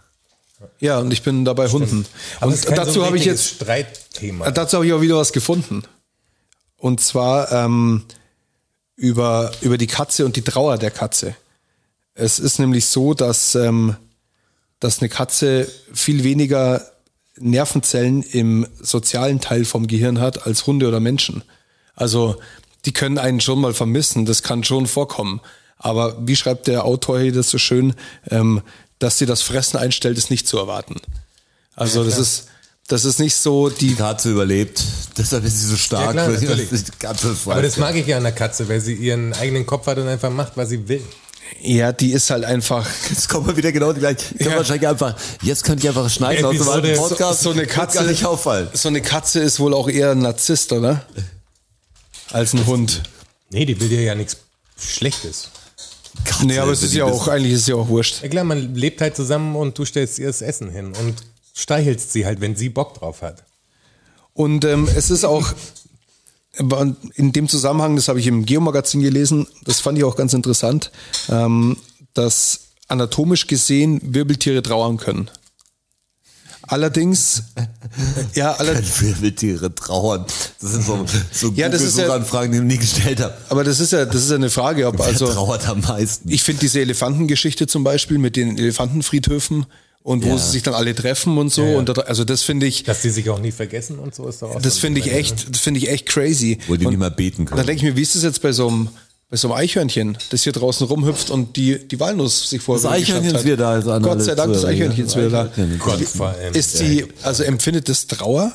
[0.98, 2.06] und ich bin dabei Hunden.
[2.40, 4.50] Aber Und dazu so ein habe ich jetzt, Streitthema.
[4.50, 5.82] dazu habe ich auch wieder was gefunden.
[6.76, 8.04] Und zwar ähm,
[8.96, 11.36] über, über die Katze und die Trauer der Katze.
[12.14, 13.96] Es ist nämlich so, dass, ähm,
[14.80, 16.90] dass eine Katze viel weniger
[17.38, 21.42] Nervenzellen im sozialen Teil vom Gehirn hat als Hunde oder Menschen.
[21.94, 22.36] Also
[22.86, 25.40] die können einen schon mal vermissen, das kann schon vorkommen.
[25.76, 27.94] Aber wie schreibt der Autor hier das so schön,
[28.30, 28.62] ähm,
[28.98, 30.96] dass sie das Fressen einstellt, ist nicht zu erwarten.
[31.74, 32.46] Also das ist
[32.88, 34.82] das ist nicht so die Die Katze überlebt,
[35.18, 36.14] deshalb ist sie so stark.
[36.14, 36.58] Ja, klar,
[37.00, 39.98] Katze Aber das mag ich ja an der Katze, weil sie ihren eigenen Kopf hat
[39.98, 41.02] und einfach macht, was sie will.
[41.60, 44.34] ja, die ist halt einfach Jetzt kommen wir wieder genau die gleiche.
[44.36, 47.42] Können wir wahrscheinlich einfach, jetzt könnt ihr einfach schneiden aus dem alten so- Podcast.
[47.42, 48.68] so eine Katze gar nicht auffallen.
[48.72, 51.04] So eine Katze ist wohl auch eher ein Narzisst, oder?
[52.30, 53.02] Als ein Hund.
[53.50, 54.36] Nee, die will dir ja nichts
[54.78, 55.50] Schlechtes.
[56.24, 58.22] Katze, Nee, aber es wenn ist ja auch, eigentlich ist es ja auch wurscht.
[58.22, 61.14] Ja klar, man lebt halt zusammen und du stellst ihr das Essen hin und
[61.54, 63.44] streichelst sie halt, wenn sie Bock drauf hat.
[64.32, 65.52] Und ähm, es ist auch
[67.14, 70.90] in dem Zusammenhang, das habe ich im Geomagazin gelesen, das fand ich auch ganz interessant,
[71.28, 71.76] ähm,
[72.14, 75.30] dass anatomisch gesehen Wirbeltiere trauern können.
[76.68, 77.42] Allerdings,
[78.34, 80.24] ja, aller, Wirbeltiere trauern.
[80.60, 83.34] Das sind so, so Ja, das ist ja- Google-Suchanfragen, die ich nie gestellt habe.
[83.48, 86.28] aber das ist ja, das ist ja eine Frage, ob Wer also trauert am meisten?
[86.30, 89.66] ich finde diese Elefantengeschichte zum Beispiel mit den Elefantenfriedhöfen
[90.02, 90.38] und wo Ja.
[90.38, 91.78] sie sich dann alle treffen und so Ja, ja.
[91.78, 94.42] und da, also das finde ich, Dass die sich auch nie vergessen und so ist
[94.42, 96.58] doch auch das so finde ich echt, das finde ich echt crazy.
[96.68, 97.66] Wo die Und nicht mal beten Da können.
[97.66, 98.88] denke ich mir, wie ist das jetzt bei so einem,
[99.28, 102.92] bei so einem Eichhörnchen, das hier draußen rumhüpft und die, die Walnuss sich vorher Das
[102.92, 105.50] Eichhörnchen ist wieder da, an Gott sei Dank, das Eichhörnchen ist wieder da.
[106.06, 106.34] Vor.
[106.52, 108.52] Ist sie, also empfindet das Trauer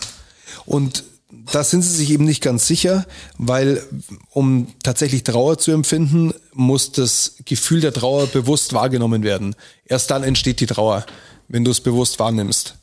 [0.66, 1.04] und
[1.52, 3.06] da sind sie sich eben nicht ganz sicher,
[3.38, 3.84] weil
[4.32, 9.56] um tatsächlich Trauer zu empfinden, muss das Gefühl der Trauer bewusst wahrgenommen werden.
[9.86, 11.06] Erst dann entsteht die Trauer,
[11.48, 12.76] wenn du es bewusst wahrnimmst.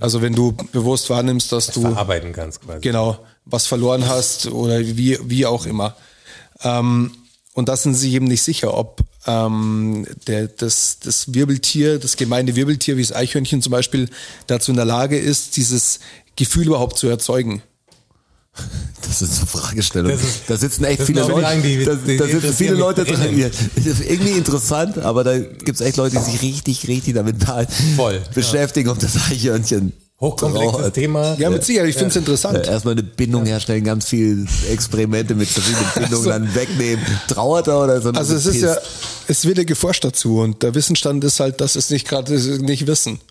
[0.00, 2.80] Also wenn du bewusst wahrnimmst, dass du verarbeiten kannst quasi.
[2.80, 5.96] genau was verloren hast oder wie, wie auch immer.
[6.62, 7.10] Ähm,
[7.54, 12.16] und da sind sie sich eben nicht sicher, ob ähm, der, das, das Wirbeltier, das
[12.16, 14.08] gemeine Wirbeltier wie das Eichhörnchen zum Beispiel,
[14.46, 16.00] dazu in der Lage ist, dieses
[16.36, 17.62] Gefühl überhaupt zu erzeugen.
[19.06, 20.12] Das ist eine Fragestellung.
[20.12, 21.40] Ist- da sitzen echt viele Leute.
[21.42, 23.20] Fragen, die- da, die da sitzen interessieren viele Leute dran.
[23.20, 23.38] brennend.
[23.38, 27.36] Ja, Das ist irgendwie interessant, aber da gibt's echt Leute, die sich richtig, richtig damit
[27.96, 30.94] Voll, beschäftigen, ob das Eichhörnchen Hochkomplexes trauert.
[30.94, 31.34] Thema.
[31.38, 32.66] Ja, mit Sicherheit, ich finde es interessant.
[32.66, 37.04] Erstmal eine Bindung herstellen, ganz viel Experimente mit verschiedenen Bindungen dann wegnehmen.
[37.28, 38.10] Trauert er oder so?
[38.10, 38.76] Also es ist ja,
[39.28, 42.86] es wird ja geforscht dazu und der Wissensstand ist halt, dass es nicht gerade nicht
[42.86, 43.20] wissen.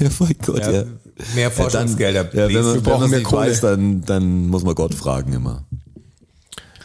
[0.00, 0.72] Ja, mein Gott, ja.
[0.72, 0.84] Ja,
[1.34, 3.50] mehr Forschungsgelder, Dann, ja, wenn man, Wir wenn brauchen man mehr Kohle.
[3.50, 5.64] weiß, dann, dann muss man Gott fragen immer.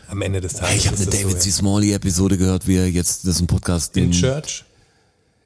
[0.08, 0.70] Am Ende des Tages.
[0.70, 1.50] Hey, ich habe eine David C.
[1.50, 4.64] so, Smalley Episode gehört, wie er jetzt, das ist ein Podcast, den In Church.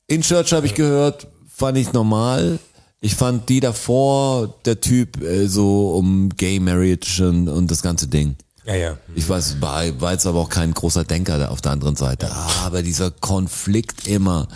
[0.08, 2.60] In Church habe ich gehört, fand ich normal.
[3.04, 8.08] Ich fand die davor, der Typ äh, so um Gay Marriage und, und das ganze
[8.08, 8.38] Ding.
[8.66, 8.98] Ja, ja.
[9.14, 12.32] Ich weiß, war, war jetzt aber auch kein großer Denker da auf der anderen Seite.
[12.64, 14.48] Aber dieser Konflikt immer.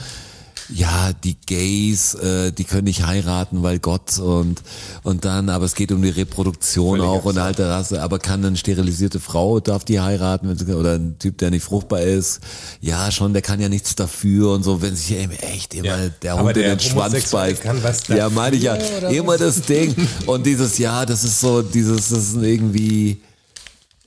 [0.69, 4.62] Ja, die Gays, äh, die können nicht heiraten, weil Gott und
[5.03, 8.01] und dann, aber es geht um die Reproduktion Völlig auch und halt der Rasse.
[8.01, 12.41] Aber kann eine sterilisierte Frau darf die heiraten oder ein Typ, der nicht fruchtbar ist?
[12.82, 16.10] Ja, schon, der kann ja nichts dafür und so, wenn sich eben echt immer Ja,
[16.21, 17.62] der aber Hund in den Schwanz beißt.
[17.62, 21.62] kann was ja, meine ich ja, immer das Ding und dieses ja, das ist so,
[21.62, 23.21] dieses, das ist irgendwie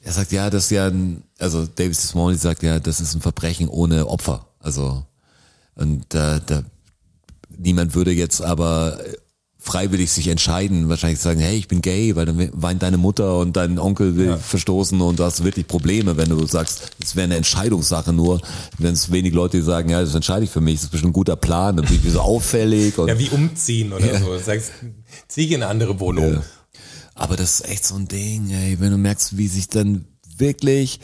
[0.03, 3.20] er sagt, ja, das ist ja ein, also David Smalley sagt ja, das ist ein
[3.20, 4.46] Verbrechen ohne Opfer.
[4.59, 5.05] Also,
[5.81, 6.62] und äh, da,
[7.57, 8.99] niemand würde jetzt aber
[9.61, 13.57] freiwillig sich entscheiden, wahrscheinlich sagen, hey, ich bin gay, weil dann weint deine Mutter und
[13.57, 17.37] dein Onkel will verstoßen und du hast wirklich Probleme, wenn du sagst, es wäre eine
[17.37, 18.40] Entscheidungssache nur,
[18.79, 21.14] wenn es wenig Leute sagen, ja, das entscheide ich für mich, das ist bestimmt ein
[21.14, 24.27] guter Plan, dann bin ich so auffällig und Ja, wie umziehen oder so.
[24.27, 24.73] Du sagst,
[25.29, 26.35] zieh in eine andere Wohnung.
[26.35, 26.43] Ja.
[27.14, 30.07] Aber das ist echt so ein Ding, ey, wenn du merkst, wie sich dann
[30.38, 31.01] wirklich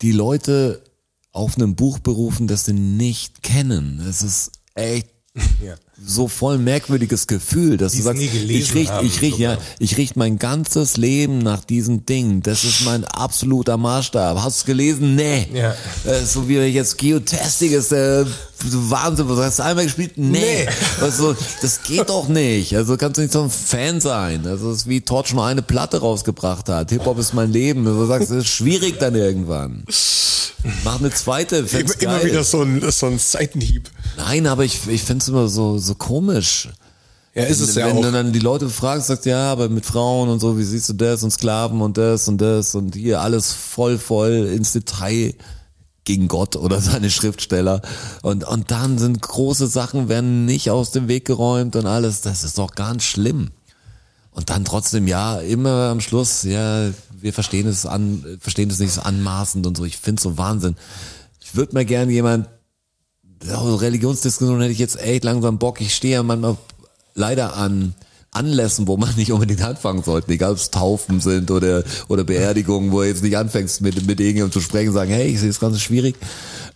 [0.00, 0.82] die Leute
[1.32, 4.00] auf einem Buch berufen, das sie nicht kennen.
[4.00, 5.10] Es ist echt
[5.62, 5.76] Ja.
[6.04, 9.58] So voll merkwürdiges Gefühl, dass du Die's sagst, nie gelesen ich haben ich richte, ja,
[9.78, 12.42] ich richte mein ganzes Leben nach diesen Dingen.
[12.42, 14.38] Das ist mein absoluter Maßstab.
[14.38, 15.14] Hast du es gelesen?
[15.14, 15.48] Nee.
[15.52, 15.74] Ja.
[16.04, 18.24] Äh, so wie jetzt Geotastic ist, äh,
[18.64, 19.28] Wahnsinn.
[19.28, 20.12] Was hast du einmal gespielt?
[20.16, 20.40] Nee.
[20.40, 20.68] Nee.
[21.00, 22.76] Also, das geht doch nicht.
[22.76, 24.46] Also kannst du nicht so ein Fan sein.
[24.46, 26.90] Also es ist wie Torch nur eine Platte rausgebracht hat.
[26.90, 27.86] Hip-Hop ist mein Leben.
[27.86, 29.84] Also, Du sagst, das ist schwierig dann irgendwann.
[30.84, 31.56] Mach eine zweite.
[31.56, 33.90] Immer, immer wieder so ein, so ein Seitenhieb.
[34.16, 36.68] Nein, aber ich, ich finde es immer so, so komisch.
[37.34, 38.02] Ja, ist es ja Wenn auch.
[38.02, 40.94] du dann die Leute fragst, sagst ja, aber mit Frauen und so, wie siehst du
[40.94, 45.34] das und Sklaven und das und das und hier alles voll, voll ins Detail
[46.04, 47.82] gegen Gott oder seine Schriftsteller.
[48.22, 52.20] Und, und dann sind große Sachen, werden nicht aus dem Weg geräumt und alles.
[52.20, 53.50] Das ist doch ganz schlimm.
[54.32, 56.88] Und dann trotzdem, ja, immer am Schluss, ja,
[57.20, 59.84] wir verstehen es an, verstehen es nicht so anmaßend und so.
[59.84, 60.76] Ich finde so Wahnsinn.
[61.40, 62.48] Ich würde mal gern jemand,
[63.42, 65.80] Religionsdiskussion hätte ich jetzt echt langsam Bock.
[65.80, 66.56] Ich stehe ja manchmal
[67.14, 67.94] leider an
[68.32, 72.92] Anlässen, wo man nicht unbedingt anfangen sollte, egal ob es Taufen sind oder, oder Beerdigungen,
[72.92, 75.60] wo du jetzt nicht anfängst mit, mit irgendjemandem zu sprechen, sagen, hey, ich sehe es
[75.60, 76.16] ganz schwierig,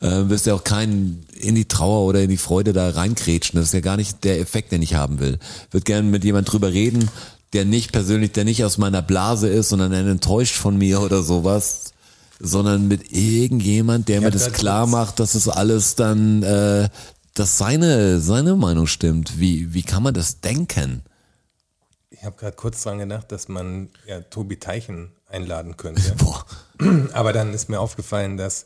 [0.00, 3.58] äh, wirst ja auch keinen in die Trauer oder in die Freude da reinkrätschen.
[3.58, 5.38] Das ist ja gar nicht der Effekt, den ich haben will.
[5.70, 7.08] Würde gerne mit jemand drüber reden,
[7.52, 11.22] der nicht persönlich, der nicht aus meiner Blase ist, sondern der enttäuscht von mir oder
[11.22, 11.93] sowas,
[12.40, 16.88] sondern mit irgendjemand, der mir hab das da klar macht, dass es alles dann, äh,
[17.34, 19.38] dass seine, seine Meinung stimmt.
[19.38, 21.02] Wie, wie kann man das denken?
[22.10, 26.14] Ich habe gerade kurz dran gedacht, dass man ja Tobi Teichen einladen könnte.
[26.18, 26.44] Boah.
[27.12, 28.64] Aber dann ist mir aufgefallen, dass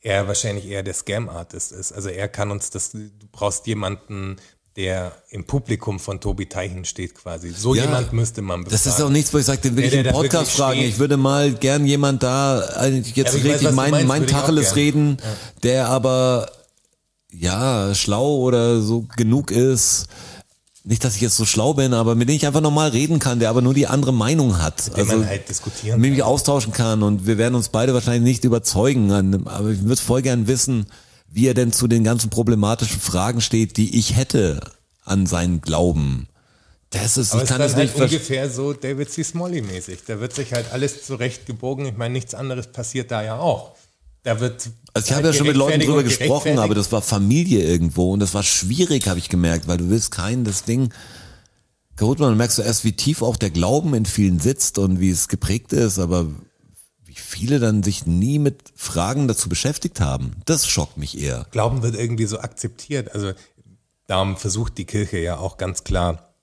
[0.00, 1.92] er wahrscheinlich eher der Scam-Artist ist.
[1.92, 4.36] Also er kann uns das, du brauchst jemanden,
[4.78, 7.50] der im Publikum von Tobi Teichen steht quasi.
[7.50, 8.70] So Ja, jemand müsste man befragen.
[8.84, 10.78] Das ist auch nichts, wo ich sage, den will Der, ich im Podcast fragen.
[10.78, 10.90] steht.
[10.90, 14.26] Ich würde mal gern jemand da eigentlich jetzt Ja, weiß, richtig du mein, meinst, mein
[14.28, 15.16] Tacheles reden,
[15.64, 16.48] der aber
[17.32, 20.06] ja schlau oder so genug ist.
[20.84, 23.40] Nicht, dass ich jetzt so schlau bin, aber mit dem ich einfach normal reden kann,
[23.40, 24.96] der aber nur die andere Meinung hat.
[24.96, 28.22] dem man halt diskutieren mit dem ich austauschen kann und wir werden uns beide wahrscheinlich
[28.22, 29.10] nicht überzeugen.
[29.48, 30.86] Aber ich würde voll gern wissen,
[31.30, 34.60] wie er denn zu den ganzen problematischen Fragen steht, die ich hätte
[35.04, 36.28] an seinen Glauben.
[36.90, 39.22] Das ist, Aber ich kann ist das nicht halt ungefähr so David C.
[39.22, 40.00] Smalley mäßig.
[40.06, 41.84] Da wird sich halt alles zurechtgebogen.
[41.86, 43.76] Ich meine, nichts anderes passiert da ja auch.
[44.22, 47.02] Da wird Also ich halt habe ja schon mit Leuten drüber gesprochen, aber das war
[47.02, 50.92] Familie irgendwo und das war schwierig, habe ich gemerkt, weil du willst kein das Ding
[51.96, 52.32] kaputt machen.
[52.32, 55.28] Du merkst du erst, wie tief auch der Glauben in vielen sitzt und wie es
[55.28, 56.26] geprägt ist, aber
[57.28, 60.32] viele dann sich nie mit Fragen dazu beschäftigt haben.
[60.46, 61.46] Das schockt mich eher.
[61.50, 63.14] Glauben wird irgendwie so akzeptiert.
[63.14, 63.32] Also
[64.06, 66.34] darum versucht die Kirche ja auch ganz klar,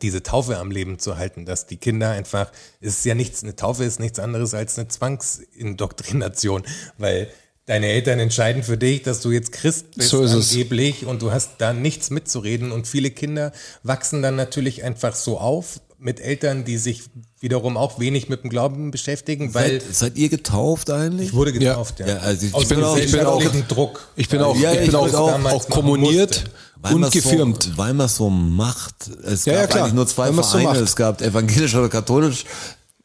[0.00, 3.54] diese Taufe am Leben zu halten, dass die Kinder einfach, es ist ja nichts, eine
[3.54, 6.64] Taufe ist nichts anderes als eine Zwangsindoktrination,
[6.96, 7.28] weil
[7.66, 11.52] deine Eltern entscheiden für dich, dass du jetzt Christ bist So angeblich und du hast
[11.58, 16.76] da nichts mitzureden und viele Kinder wachsen dann natürlich einfach so auf mit Eltern, die
[16.76, 17.02] sich
[17.40, 21.28] wiederum auch wenig mit dem Glauben beschäftigen, weil seid, seid ihr getauft eigentlich?
[21.28, 22.06] ich wurde getauft, ja.
[22.06, 24.06] Ja, also ich Aus bin dem auch- ich bin auch- Druck.
[24.14, 26.44] Ich bin auch, Ja, ich ich bin auch, auch, kommuniert.
[26.82, 27.62] Weil und gefirmt.
[27.62, 28.94] So, weil man es so macht.
[29.24, 29.82] Es Ja, gab ja, klar.
[29.84, 30.68] eigentlich nur zwei Weil so Vereine.
[30.68, 30.80] macht.
[30.80, 32.44] es gab evangelisch oder katholisch.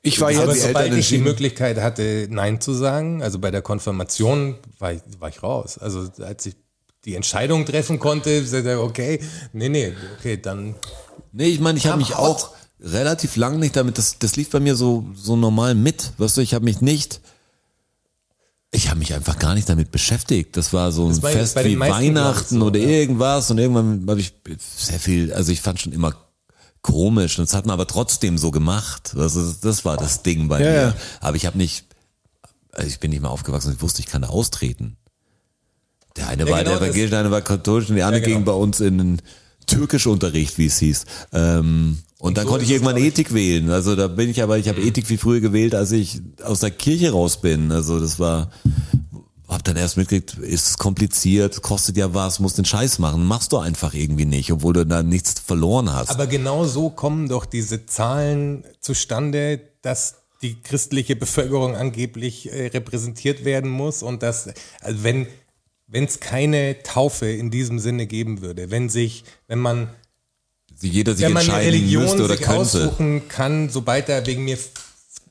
[0.02, 1.18] Ich war jetzt, Aber die sobald ich die.
[1.20, 5.78] Möglichkeit hatte, Nein zu sagen, also bei der Konfirmation war ich, war ich raus.
[5.78, 6.56] Also als ich
[7.06, 9.20] die Entscheidung treffen konnte, sagte ich, okay,
[9.54, 10.76] nee, nee, okay, dann
[11.32, 12.50] Nee, ich meine, ich habe mich auch
[12.82, 16.14] relativ lang nicht damit, das, das lief bei mir so, so normal mit.
[16.18, 17.22] Weißt du, ich habe mich nicht,
[18.72, 20.56] ich habe mich einfach gar nicht damit beschäftigt.
[20.56, 22.88] Das war so ein war Fest wie Weihnachten so, oder ja.
[22.88, 26.16] irgendwas und irgendwann habe ich sehr viel, also ich fand schon immer
[26.82, 29.12] komisch und das hat man aber trotzdem so gemacht.
[29.16, 30.82] Das, ist, das war das Ding bei Ja, mir.
[30.82, 30.96] ja.
[31.20, 31.86] Aber ich habe nicht,
[32.72, 34.96] also ich bin nicht mehr aufgewachsen, ich wusste, ich kann da austreten.
[36.16, 38.38] Der eine war genau, der evangelisch, der eine war katholisch und die andere genau.
[38.38, 39.22] ging bei uns in den
[39.68, 41.06] Türkischunterricht, wie es hieß.
[41.34, 42.98] Ähm, und dann so konnte ich irgendwann.
[42.98, 43.70] Ethik wählen.
[43.70, 46.72] Also da bin ich aber, ich habe Ethik viel früher gewählt, als ich aus der
[46.72, 47.72] Kirche raus bin.
[47.72, 48.52] Also das war,
[49.48, 53.26] hab dann erst mitgekriegt, ist kompliziert, kostet ja was, musst den Scheiß machen.
[53.26, 56.10] Machst du einfach irgendwie nicht, obwohl du da nichts verloren hast.
[56.10, 63.46] Aber genau so kommen doch diese Zahlen zustande, dass die christliche Bevölkerung angeblich äh, repräsentiert
[63.46, 64.50] werden muss und dass,
[64.82, 65.28] also wenn
[65.92, 69.90] wenn es keine Taufe in diesem Sinne geben würde, wenn sich, wenn man,
[70.82, 72.52] Jeder sich wenn man eine entscheiden Religion müsste oder könnte.
[72.54, 74.58] aussuchen kann, sobald er wegen mir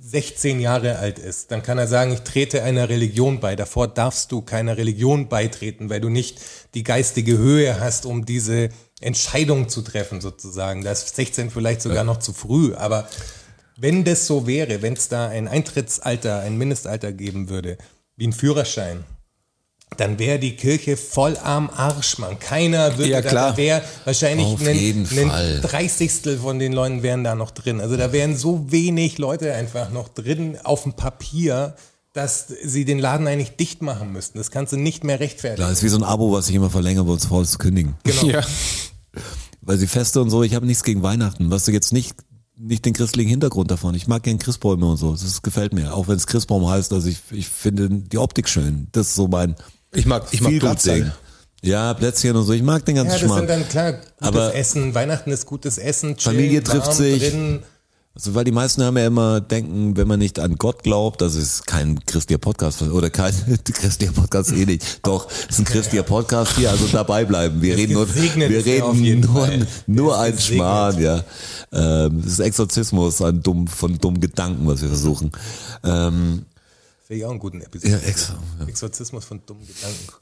[0.00, 3.56] 16 Jahre alt ist, dann kann er sagen, ich trete einer Religion bei.
[3.56, 6.40] Davor darfst du keiner Religion beitreten, weil du nicht
[6.74, 8.68] die geistige Höhe hast, um diese
[9.00, 10.84] Entscheidung zu treffen, sozusagen.
[10.84, 13.08] Da ist 16 vielleicht sogar noch zu früh, aber
[13.76, 17.78] wenn das so wäre, wenn es da ein Eintrittsalter, ein Mindestalter geben würde,
[18.16, 19.04] wie ein Führerschein,
[19.96, 22.38] dann wäre die Kirche voll am Arsch, man.
[22.38, 23.50] Keiner würde Ja, da, klar.
[23.52, 25.60] da wäre wahrscheinlich ein.
[25.62, 27.80] Dreißigstel von den Leuten wären da noch drin.
[27.80, 31.74] Also da wären so wenig Leute einfach noch drin auf dem Papier,
[32.12, 34.38] dass sie den Laden eigentlich dicht machen müssten.
[34.38, 35.68] Das kannst du nicht mehr rechtfertigen.
[35.68, 37.58] Das ist wie so ein Abo, was ich immer verlängere, wo es faul ist zu
[37.58, 37.94] kündigen.
[38.04, 38.26] Genau.
[38.26, 38.40] Ja.
[39.60, 41.50] Weil sie Feste und so, ich habe nichts gegen Weihnachten.
[41.50, 42.16] Was du jetzt nicht,
[42.56, 43.94] nicht den christlichen Hintergrund davon.
[43.94, 45.12] Ich mag gern Christbäume und so.
[45.12, 45.94] Das gefällt mir.
[45.94, 48.88] Auch wenn es Christbaum heißt, also ich, ich finde die Optik schön.
[48.92, 49.54] Das ist so mein
[49.94, 50.58] Ich mag, ich mag.
[50.58, 51.12] Platzteil.
[51.62, 52.52] Ja, Plätzchen und so.
[52.52, 53.38] Ich mag den ganzen Ja, das Schmarrn.
[53.40, 54.94] sind dann klar gutes Aber- Essen.
[54.94, 56.16] Weihnachten ist gutes Essen.
[56.16, 57.30] Chillen, Familie trifft sich.
[57.30, 57.60] Drin.
[58.14, 61.36] Also, weil die meisten haben ja immer denken, wenn man nicht an Gott glaubt, das
[61.36, 63.32] ist kein christlicher Podcast oder kein
[63.64, 65.00] christlicher Podcast eh nicht.
[65.06, 67.62] Doch, es ist ein christlicher Podcast hier, also dabei bleiben.
[67.62, 69.66] Wir ist reden nur, wir reden nur, Fall.
[69.86, 70.36] nur ein.
[70.38, 71.22] Schmarrn, ja.
[71.72, 75.30] Ähm, das ist Exorzismus an dumm, von dummen Gedanken, was wir versuchen.
[75.84, 76.44] Ähm,
[77.08, 77.90] Finde ich auch einen guten Episode.
[77.90, 78.66] Ja, extra, ja.
[78.66, 80.12] Exorzismus von dummen Gedanken.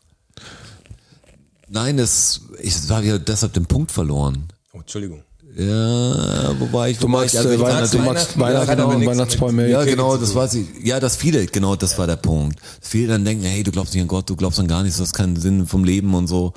[1.69, 4.47] nein, das, ich habe ja deshalb den Punkt verloren.
[4.73, 5.25] Oh, Entschuldigung.
[5.57, 9.11] Ja, wobei ich, Du wobei magst, ich, also äh, ich du magst Weihnachten, Weihnachten nichts
[9.11, 9.69] Weihnachtsbäume.
[9.69, 10.67] Ja, genau, zu das weiß ich.
[10.85, 12.61] Ja, dass viele, genau, das war der Punkt.
[12.81, 14.99] Dass viele dann denken, hey, du glaubst nicht an Gott, du glaubst an gar nichts,
[14.99, 16.53] du hast keinen Sinn vom Leben und so.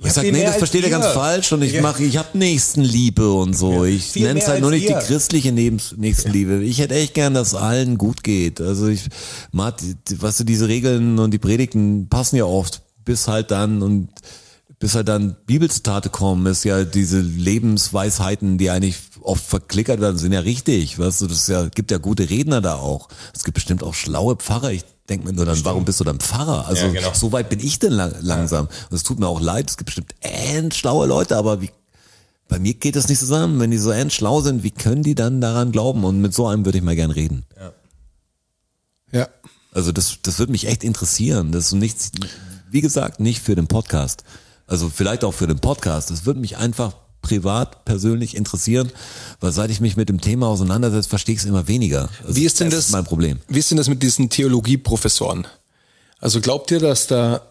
[0.00, 1.82] Ja, Ich sag, nee, das versteht ihr ganz falsch und ich Ja.
[1.82, 3.84] mache, ich hab Nächstenliebe und so.
[3.84, 4.98] Ich viel nenne es halt nur nicht die ihr.
[5.00, 6.62] christliche Nebens Nächstenliebe.
[6.62, 8.60] Ich hätte echt gern, dass allen gut geht.
[8.60, 9.08] Also ich,
[9.50, 9.74] mag,
[10.08, 14.08] weißt du, diese Regeln und die Predigten passen ja oft, bis halt dann und
[14.78, 20.30] bis halt dann Bibelzitate kommen, ist ja diese Lebensweisheiten, die eigentlich oft verklickert werden, sind
[20.32, 20.96] ja richtig.
[21.00, 23.08] Weißt du, das ist ja, gibt ja gute Redner da auch.
[23.34, 24.70] Es gibt bestimmt auch schlaue Pfarrer.
[24.70, 26.66] Ich denke mir nur dann, warum bist du dann Pfarrer?
[26.66, 27.14] Also Ja, genau.
[27.14, 28.66] so weit bin ich denn lang, langsam.
[28.90, 31.70] Und es tut mir auch leid, es gibt bestimmt end schlaue Leute, aber wie,
[32.48, 33.60] bei mir geht das nicht zusammen.
[33.60, 36.04] Wenn die so end schlau sind, wie können die dann daran glauben?
[36.04, 37.44] Und mit so einem würde ich mal gern reden.
[39.12, 39.28] Ja.
[39.72, 41.52] Also das, das würde mich echt interessieren.
[41.52, 42.10] Das ist nichts,
[42.70, 44.24] wie gesagt, nicht für den Podcast.
[44.66, 46.10] Also vielleicht auch für den Podcast.
[46.10, 46.94] Das würde mich einfach
[47.28, 48.90] privat, persönlich interessieren,
[49.40, 52.08] weil seit ich mich mit dem Thema auseinandersetze, verstehe ich es immer weniger.
[52.22, 52.78] Also Wie ist denn das?
[52.80, 52.86] das?
[52.86, 53.38] ist mein Problem.
[53.48, 55.46] Wie ist denn das mit diesen Theologieprofessoren?
[56.20, 57.42] Also glaubt ihr, dass da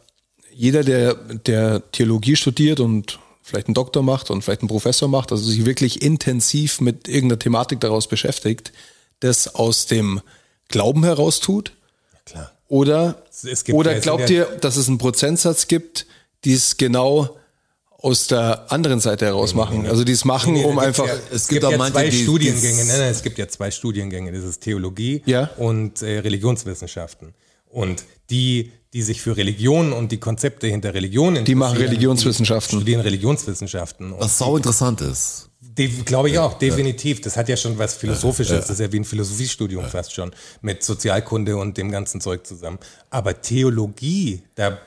[0.54, 5.32] jeder, der, der Theologie studiert und vielleicht einen Doktor macht und vielleicht einen Professor macht,
[5.32, 8.74] also sich wirklich intensiv mit irgendeiner Thematik daraus beschäftigt,
[9.20, 10.22] das aus dem
[10.68, 11.72] Glauben heraus tut?
[12.26, 12.52] Klar.
[12.68, 16.08] Oder, Es gibt ja- oder glaubt ja- ihr, dass es einen Prozentsatz gibt,
[16.44, 17.38] die es genau
[18.00, 19.88] aus der anderen Seite heraus machen?
[19.88, 21.08] Also die es machen, Nee, nee, um einfach...
[21.08, 22.82] Ja, es es gibt gibt auch ja manche, zwei die- Studiengänge.
[22.84, 24.32] die- Nein, nein, es gibt ja zwei Studiengänge.
[24.32, 25.50] Das ist Theologie Ja.
[25.58, 27.34] und äh, Religionswissenschaften.
[27.70, 32.78] Und die, die sich für Religion und die Konzepte hinter Religion Die machen interessieren, Religionswissenschaften.
[32.78, 34.14] Die studieren Religionswissenschaften.
[34.18, 35.50] Was sau interessant ist.
[36.06, 37.22] Glaube ich auch, definitiv.
[37.22, 38.62] Das hat ja schon was Philosophisches.
[38.62, 40.32] Das ist ja wie ein Philosophiestudium fast schon.
[40.62, 42.80] Mit Sozialkunde und dem ganzen Zeug zusammen.
[43.12, 44.80] Aber Theologie, da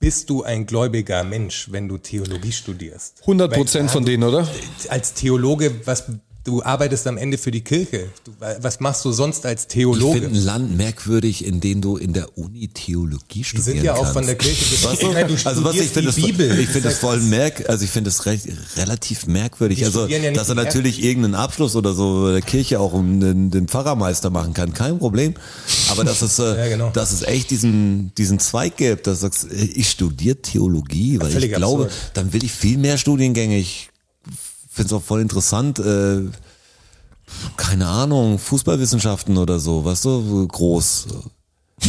[0.00, 3.20] bist du ein gläubiger Mensch, wenn du Theologie studierst.
[3.22, 4.46] 100 Prozent von Weil- denen, oder?
[4.88, 6.04] als Theologe, was
[6.48, 8.08] du arbeitest am Ende für die Kirche.
[8.24, 10.26] Du, was machst du sonst als Ich finde Theologe?
[10.26, 13.98] ein Land merkwürdig, in dem du in der Uni Theologie Die studieren sind ja auch
[13.98, 14.12] kannst.
[14.14, 14.74] von der Kirche?
[14.74, 14.82] Ich
[15.12, 16.58] meine, du also was ich finde, die Bibel.
[16.58, 19.78] ich finde Das voll merk, also ich finde recht, relativ merkwürdig.
[19.78, 23.20] Die Also, ja dass er die natürlich irgendeinen Abschluss oder so der Kirche auch um
[23.20, 25.34] den, den Pfarrermeister machen kann, kein Problem.
[25.90, 26.90] Aber dass es, äh, Ja, genau.
[26.90, 31.28] dass es echt diesen, diesen Zweig gibt, dass du sagst, äh, ich studiere Theologie, weil
[31.28, 32.10] ich Völlig glaube, absurd.
[32.14, 33.58] dann will ich viel mehr Studiengänge.
[33.58, 33.87] Ich
[34.78, 36.22] finde es auch voll interessant, äh,
[37.56, 41.08] keine Ahnung, Fußballwissenschaften oder so, weißt du, groß.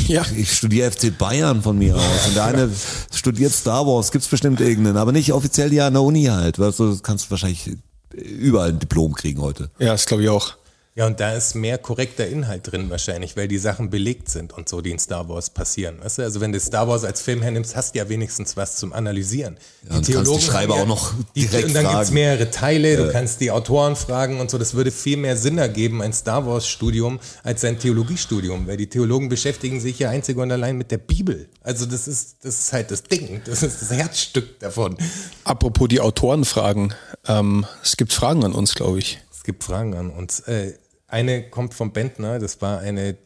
[0.08, 0.25] Ja.
[0.36, 2.28] Ich studiere FC Bayern von mir aus.
[2.28, 2.69] Und der eine
[3.13, 6.60] studiert Star Wars, gibt's bestimmt irgendeinen, aber nicht offiziell ja an der Uni halt.
[6.60, 7.71] Weißt du, du kannst wahrscheinlich
[8.13, 9.69] überall ein Diplom kriegen heute.
[9.80, 10.56] Ja, das glaube ich auch.
[11.00, 14.68] Ja, und da ist mehr korrekter Inhalt drin wahrscheinlich, weil die Sachen belegt sind und
[14.68, 16.02] so, die in Star Wars passieren.
[16.04, 16.24] Weißt du?
[16.24, 19.58] Also wenn du Star Wars als Film hernimmst, hast du ja wenigstens was zum Analysieren.
[19.90, 22.14] Ja, und kannst die Schreiber haben auch noch die, direkt Und dann gibt's fragen.
[22.16, 24.58] mehrere Teile, du kannst die Autoren fragen und so.
[24.58, 29.30] Das würde viel mehr Sinn ergeben, ein Star Wars-Studium, als ein Theologiestudium, weil die Theologen
[29.30, 31.48] beschäftigen sich ja einzig und allein mit der Bibel.
[31.64, 34.98] Also das ist, das ist halt das Ding, das ist das Herzstück davon.
[35.46, 36.94] Apropos die Autoren fragen.
[37.26, 39.22] Ähm, es gibt Fragen an uns, glaube ich.
[39.32, 40.42] Es gibt Fragen an uns.
[40.42, 40.74] Äh,
[41.10, 43.17] eine kommt vom Bentner, das war eine,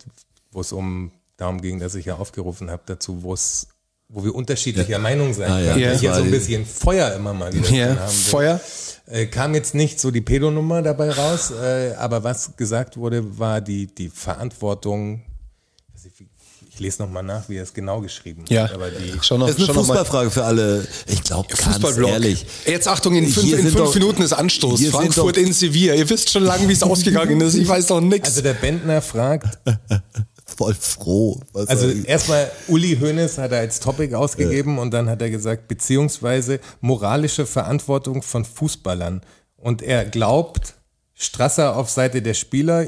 [0.52, 3.68] wo es um darum ging, dass ich ja aufgerufen habe dazu, wo es
[4.10, 5.72] wo wir unterschiedlicher Meinung sein Ah, ja.
[5.74, 5.84] können.
[5.86, 5.92] Ja.
[5.94, 8.12] Hier Das so ein bisschen Feuer immer mal wieder Ja, haben.
[8.12, 8.62] Feuer.
[9.08, 13.60] Äh, kam jetzt nicht so die Pedonummer dabei raus, äh, aber was gesagt wurde, war
[13.60, 15.24] die, die Verantwortung.
[16.74, 18.74] Ich, lese nochmal nach, wie er es genau geschrieben Ja, hat.
[18.74, 19.86] Aber die, schon noch, Das ist eine noch.
[19.86, 20.88] Fußballfrage für alle.
[21.08, 22.10] Ich glaube, ganz Fußballblog.
[22.10, 22.46] ehrlich.
[22.66, 24.86] Jetzt Achtung, in fünf, in fünf doch- Minuten ist Anstoß.
[24.88, 25.94] Frankfurt in Sevilla.
[25.94, 27.56] Ihr wisst schon lange, wie es ausgegangen ist.
[27.56, 28.30] Ich weiß doch nichts.
[28.30, 29.58] also der Bentner fragt,
[30.58, 31.40] voll froh.
[31.54, 35.30] Was Also er- erstmal Uli Hoeneß hat er als Topic ausgegeben und dann hat er
[35.30, 39.22] gesagt, beziehungsweise moralische Verantwortung von Fußballern.
[39.58, 40.74] Und er glaubt,
[41.14, 42.88] Strasser auf Seite der Spieler,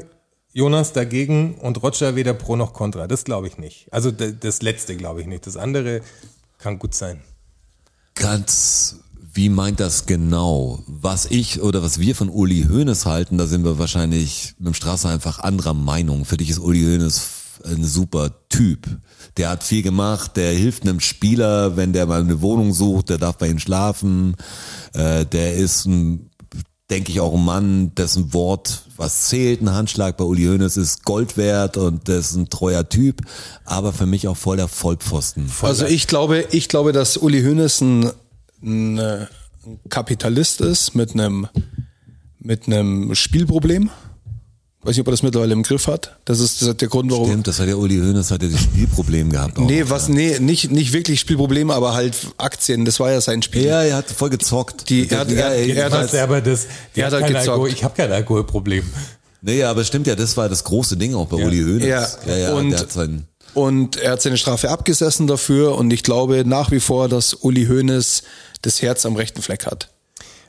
[0.56, 3.06] Jonas dagegen und Roger weder pro noch contra.
[3.06, 3.92] Das glaube ich nicht.
[3.92, 5.46] Also das letzte glaube ich nicht.
[5.46, 6.00] Das andere
[6.56, 7.20] kann gut sein.
[8.14, 9.00] Ganz,
[9.34, 10.82] wie meint das genau?
[10.86, 14.72] Was ich oder was wir von Uli Hoeneß halten, da sind wir wahrscheinlich mit dem
[14.72, 16.24] Strasser einfach anderer Meinung.
[16.24, 17.20] Für dich ist Uli Hoeneß
[17.66, 18.88] ein super Typ.
[19.36, 23.18] Der hat viel gemacht, der hilft einem Spieler, wenn der mal eine Wohnung sucht, der
[23.18, 24.36] darf bei ihm schlafen.
[24.94, 26.30] Äh, der ist ein,
[26.90, 29.60] denke ich, auch ein Mann, dessen Wort was zählt.
[29.60, 33.22] Ein Handschlag bei Uli Hoeneß ist Gold wert und der ist ein treuer Typ,
[33.64, 35.50] aber für mich auch voll der Vollpfosten.
[35.62, 38.10] Also ich glaube, ich glaube, dass Uli Hoeneß ein,
[38.62, 39.28] ein
[39.88, 41.48] Kapitalist ist mit einem
[42.38, 43.90] mit einem Spielproblem.
[44.86, 46.16] Weiß nicht, ob er das mittlerweile im Griff hat.
[46.24, 47.26] Das ist, das ist der Grund, warum.
[47.28, 49.58] Stimmt, das hat der Uli Hoeneß, hat ja das Spielproblem gehabt.
[49.58, 49.66] Auch.
[49.66, 52.84] Nee, was, nee, nicht, nicht wirklich Spielprobleme, aber halt Aktien.
[52.84, 53.64] Das war ja sein Spiel.
[53.64, 54.88] Ja, er hat voll gezockt.
[54.88, 57.32] Die- er hat- er- ja, er hat halt- aber das, er hat hat halt kein
[57.34, 57.48] gezockt.
[57.48, 58.84] Alkohol, ich habe kein Alkoholproblem.
[59.42, 61.86] nee, aber stimmt ja, das war das große Ding auch bei Uli Hoeneß.
[61.88, 65.90] Ja, ja, ja und- der hat sein, Und er hat seine Strafe abgesessen dafür und
[65.92, 68.22] ich glaube nach wie vor, dass Uli Hoeneß
[68.62, 69.88] das Herz am rechten Fleck hat.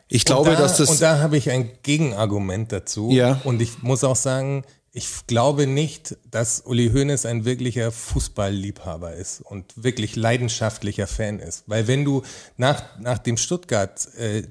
[0.10, 0.89] Ich glaube, und da, dass das.
[0.89, 3.10] Und da habe ich ein Gegenargument dazu.
[3.12, 3.41] Ja.
[3.43, 9.41] Und ich muss auch sagen, ich glaube nicht, dass Uli Hoeneß ein wirklicher Fußballliebhaber ist
[9.41, 11.65] und wirklich leidenschaftlicher Fan ist.
[11.67, 12.24] Weil wenn du
[12.56, 14.43] nach, nachdem Stuttgart äh,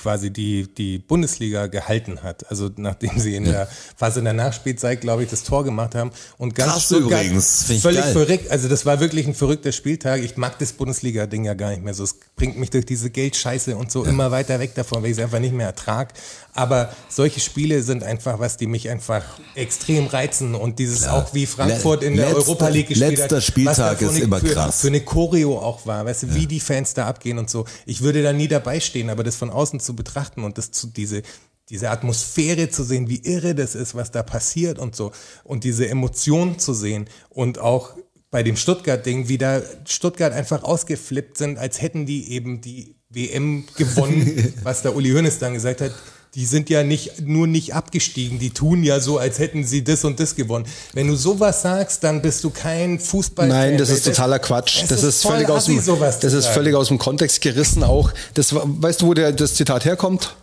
[0.00, 5.22] quasi die, die Bundesliga gehalten hat, also nachdem sie in der Phase der Nachspielzeit, glaube
[5.24, 8.12] ich, das Tor gemacht haben und ganz Krass Stuttgart übrigens, find völlig geil.
[8.12, 10.22] verrückt, also das war wirklich ein verrückter Spieltag.
[10.22, 12.04] Ich mag das Bundesliga-Ding ja gar nicht mehr so.
[12.04, 15.22] Es bringt mich durch diese Geldscheiße und so immer weiter weg davon, weil ich es
[15.22, 16.12] einfach nicht mehr ertrag.
[16.54, 19.22] Aber solche Spiele sind einfach was, die mich einfach
[19.54, 23.44] extrem reizen und dieses auch wie Frankfurt in der Letzter- Europa League gespielt letzter hat.
[23.44, 24.80] Spieltag da ist eine, immer für, krass.
[24.80, 27.64] Für eine Choreo auch war, weißt du, wie die Fans da abgehen und so.
[27.86, 30.88] Ich würde da nie dabei stehen, aber das von außen zu betrachten und das zu,
[30.88, 31.22] diese,
[31.68, 35.12] diese Atmosphäre zu sehen, wie irre das ist, was da passiert und so.
[35.44, 37.94] Und diese Emotionen zu sehen und auch
[38.30, 43.64] bei dem Stuttgart-Ding, wie da Stuttgart einfach ausgeflippt sind, als hätten die eben die WM
[43.76, 45.92] gewonnen, was der Uli Hoeneß dann gesagt hat.
[46.36, 50.04] Die sind ja nicht nur nicht abgestiegen, die tun ja so, als hätten sie das
[50.04, 50.64] und das gewonnen.
[50.92, 53.48] Wenn du sowas sagst, dann bist du kein Fußball.
[53.48, 54.84] Nein, das ist totaler Quatsch.
[54.88, 58.12] Das, ist, völlig aus dem, das ist völlig aus dem Kontext gerissen auch.
[58.34, 60.36] Das, weißt du, wo der, das Zitat herkommt?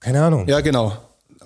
[0.00, 0.48] Keine Ahnung.
[0.48, 0.96] Ja, genau.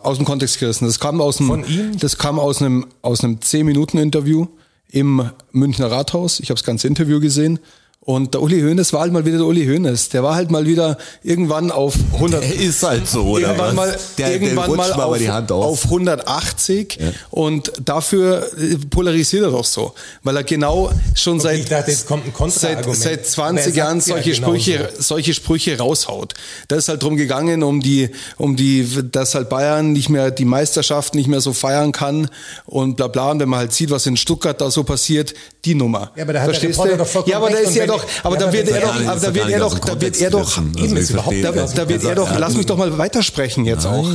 [0.01, 0.87] Aus dem Kontext gerissen.
[0.87, 1.99] Das kam aus einem, Von ihm?
[1.99, 4.47] das kam aus einem, aus einem 10-Minuten-Interview
[4.91, 6.41] im Münchner Rathaus.
[6.41, 7.59] Ich habe das ganze Interview gesehen.
[8.07, 10.11] Und der Uli Hoeneß war halt mal wieder der Uli Hoeneß.
[10.11, 12.40] Der war halt mal wieder irgendwann auf 100.
[12.40, 13.75] Er ist halt so, oder irgendwann was?
[13.75, 15.64] mal, Der- der irgendwann rutscht mal, mal auf, bei die Hand aus.
[15.64, 16.99] auf 180
[17.31, 19.92] und dafür äh, polarisiert er doch so,
[20.23, 23.73] weil er genau schon seit, ich dachte, jetzt kommt ein seit, seit Aber 20 er
[23.75, 24.53] Jahren ja solche genauso.
[24.53, 26.35] Sprüche, solche Sprüche raushaut.
[26.69, 30.45] Da ist halt drum gegangen, um die, um die, dass halt Bayern nicht mehr die
[30.45, 32.31] Meisterschaft nicht mehr so feiern kann
[32.66, 33.33] und bla bla.
[33.33, 35.35] Und wenn man halt sieht, was in Stuttgart da so passiert,
[35.67, 36.13] die Nummer.
[36.17, 36.97] Ja, aber da hat der Verstehst du?
[36.97, 39.21] doch vollkommen Ja, aber da ist ja doch, aber ja, da wird er doch, aber
[39.21, 42.77] da wird er doch, da wird er doch, da, wird er doch, lass mich doch
[42.79, 44.09] mal weitersprechen jetzt auch.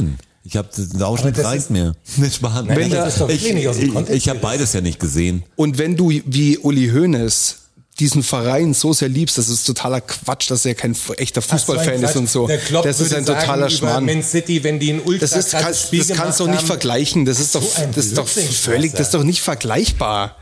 [0.44, 1.94] Ich habe den Ausschnitt reicht mir.
[2.18, 2.42] Nicht.
[2.42, 5.44] Nein, Wenn da- ich ich, ich habe beides ja nicht gesehen.
[5.56, 7.58] Und wenn du wie Uli Hoeneß
[8.00, 12.16] diesen Verein so sehr liebst, das ist totaler Quatsch, dass er kein echter Fußballfan ist
[12.16, 12.48] und so.
[12.48, 14.06] Der Klopp Das ist ein totaler Schmarrn.
[14.06, 16.66] Man City, wenn die ein Das ist, kann, das kannst du nicht haben.
[16.66, 17.26] vergleichen.
[17.26, 17.62] Das ist doch,
[17.94, 20.38] das ist doch völlig, das ist doch nicht vergleichbar.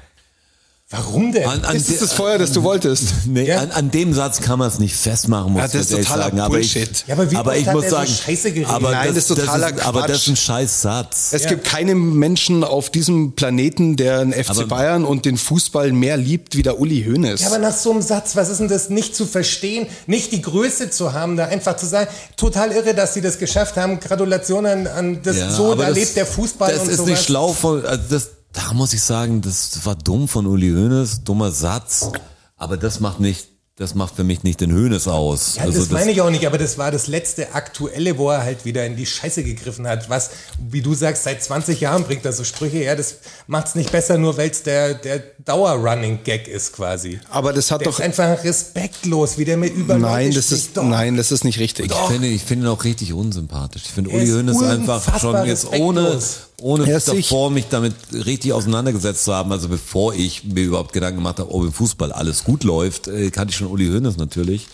[0.92, 1.44] Warum denn?
[1.48, 3.10] An, an Das ist de- das Feuer, das du wolltest.
[3.28, 3.60] Nee, Ja?
[3.60, 6.24] an, an dem Satz kann man es nicht festmachen, muss Ja, ich das ist totaler
[6.24, 6.40] sagen.
[6.40, 6.90] Aber Bullshit.
[6.92, 8.72] ich, Ja, aber wie aber ich muss so sagen, Scheiße geredet?
[8.74, 11.30] aber Nein, das ist totaler ist, Aber das ist ein scheiß Satz.
[11.32, 15.92] Es gibt keinen Menschen auf diesem Planeten, der den FC Aber- Bayern und den Fußball
[15.92, 17.42] mehr liebt wie der Uli Hoeneß.
[17.42, 20.42] Ja, aber nach so einem Satz, was ist denn das nicht zu verstehen, nicht die
[20.42, 24.66] Größe zu haben, da einfach zu sagen, total irre, dass sie das geschafft haben, Gratulation
[24.66, 27.10] an, an das, Ja, so, aber da das- lebt der Fußball Das und ist sowas.
[27.12, 31.24] nicht schlau von, also das, da muss ich sagen, das war dumm von Uli Hoeneß,
[31.24, 32.12] dummer Satz.
[32.58, 33.48] Aber das macht nicht,
[33.80, 35.56] das macht für mich nicht den Hoeneß aus.
[35.56, 38.44] Ja, also das, meine ich auch nicht, aber das war das letzte Aktuelle, wo er
[38.44, 40.10] halt wieder in die Scheiße gegriffen hat.
[40.10, 40.32] Was,
[40.70, 42.84] wie du sagst, seit 20 Jahren bringt er so Sprüche.
[42.84, 43.16] Ja, das
[43.48, 47.22] macht's nicht besser, nur weil es der, der Dauer-Running-Gag ist quasi.
[47.30, 48.00] Aber das hat Der doch.
[48.00, 50.84] ist einfach respektlos, wie der mit über Nein, das ist, Doch.
[50.84, 51.86] nein, das ist nicht richtig.
[51.90, 53.84] Ich finde, ich finde ihn auch richtig unsympathisch.
[53.86, 56.40] Ich finde Uli Hoeneß einfach schon jetzt ohne, respektlos.
[56.62, 61.40] ohne davor mich damit richtig auseinandergesetzt zu haben, also bevor ich mir überhaupt Gedanken gemacht
[61.40, 64.68] habe, ob im Fußball alles gut läuft, äh, kannte ich schon Uli Hoeneß natürlich.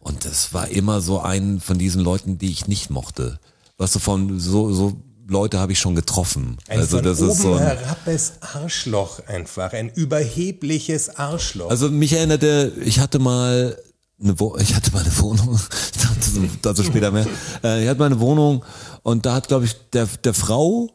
[0.00, 3.38] Und das war immer so ein von diesen Leuten, die ich nicht mochte.
[3.76, 4.96] Was so von, so, so
[5.28, 6.56] Leute habe ich schon getroffen.
[6.68, 11.70] Ein also das ist so ein, herabes Arschloch einfach, ein überhebliches Arschloch.
[11.70, 13.76] Also mich erinnerte, ich hatte mal
[14.20, 15.60] eine Wo ich hatte mal eine Wohnung,
[15.94, 17.26] dazu, dazu später mehr.
[17.62, 18.64] Äh, ich hatte mal eine Wohnung
[19.02, 20.88] und da hat, glaube ich, der, der Frau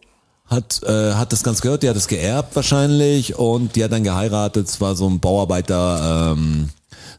[0.45, 4.03] hat, äh, hat das ganz gehört, die hat es geerbt wahrscheinlich und die hat dann
[4.03, 6.69] geheiratet, es war so ein Bauarbeiter, ähm,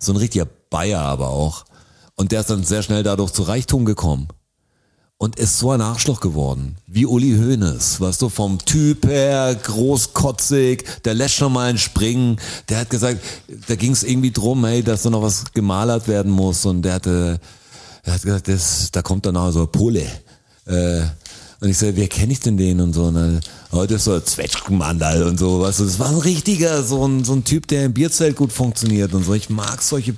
[0.04, 1.64] so ein richtiger Bayer aber auch.
[2.14, 4.28] Und der ist dann sehr schnell dadurch zu Reichtum gekommen
[5.18, 6.76] und ist so ein Arschloch geworden.
[6.86, 12.38] Wie Uli Hoeneß, weißt du, vom Typ her, großkotzig, der lässt schon mal einen springen.
[12.68, 13.20] Der hat gesagt,
[13.68, 16.66] da ging es irgendwie drum, hey, dass da noch was gemalert werden muss.
[16.66, 17.40] Und der hatte,
[18.02, 20.06] er hat gesagt, das, da kommt dann auch so Pole.
[20.66, 21.02] Äh,
[21.64, 23.04] und ich so, wer kenne ich denn den und so?
[23.04, 23.40] Und dann,
[23.72, 27.06] oh, das ist so ein Zwetschgenmandal und so, weißt du, das war ein richtiger, so
[27.06, 29.32] ein, so ein Typ, der im Bierzelt gut funktioniert und so.
[29.32, 30.14] Ich mag solche,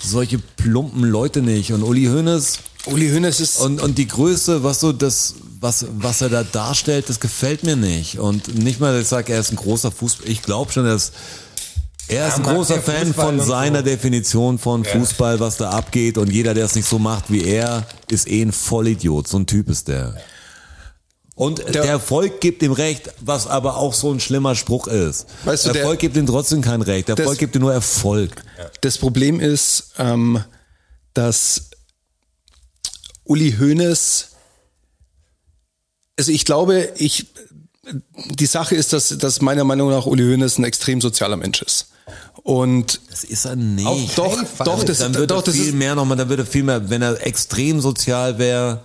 [0.00, 1.72] solche plumpen Leute nicht.
[1.72, 6.20] Und Uli Hoeneß, Uli Hoeneß ist und, und die Größe, was so das, was, was
[6.20, 8.20] er da darstellt, das gefällt mir nicht.
[8.20, 10.28] Und nicht mal, dass ich sage, er ist ein großer Fußball.
[10.30, 11.10] Ich glaube schon, dass
[12.06, 13.86] er ist Ja, ein großer Fan Fußball von seiner so.
[13.86, 16.16] Definition von Fußball, was da abgeht.
[16.16, 19.26] Und jeder, der es nicht so macht wie er, ist eh ein Vollidiot.
[19.26, 20.14] So ein Typ ist der.
[21.36, 25.26] Und der, Erfolg gibt ihm recht, was aber auch so ein schlimmer Spruch ist.
[25.44, 27.10] Weißt du, der- Erfolg gibt ihm trotzdem kein Recht.
[27.10, 28.42] Erfolg Das- gibt ihm nur Erfolg.
[28.80, 30.42] Das Problem ist, ähm,
[31.12, 31.68] dass
[33.24, 34.28] Uli Hoeneß,
[36.18, 37.26] also ich glaube, ich,
[38.30, 41.88] die Sache ist, dass, dass meiner Meinung nach Uli Hoeneß ein extrem sozialer Mensch ist.
[42.44, 43.86] Und Das ist er nicht.
[43.86, 46.62] Auf doch, doch, das, dann würde doch, viel ist, mehr nochmal, dann würde er viel
[46.62, 48.82] mehr, wenn er extrem sozial wäre,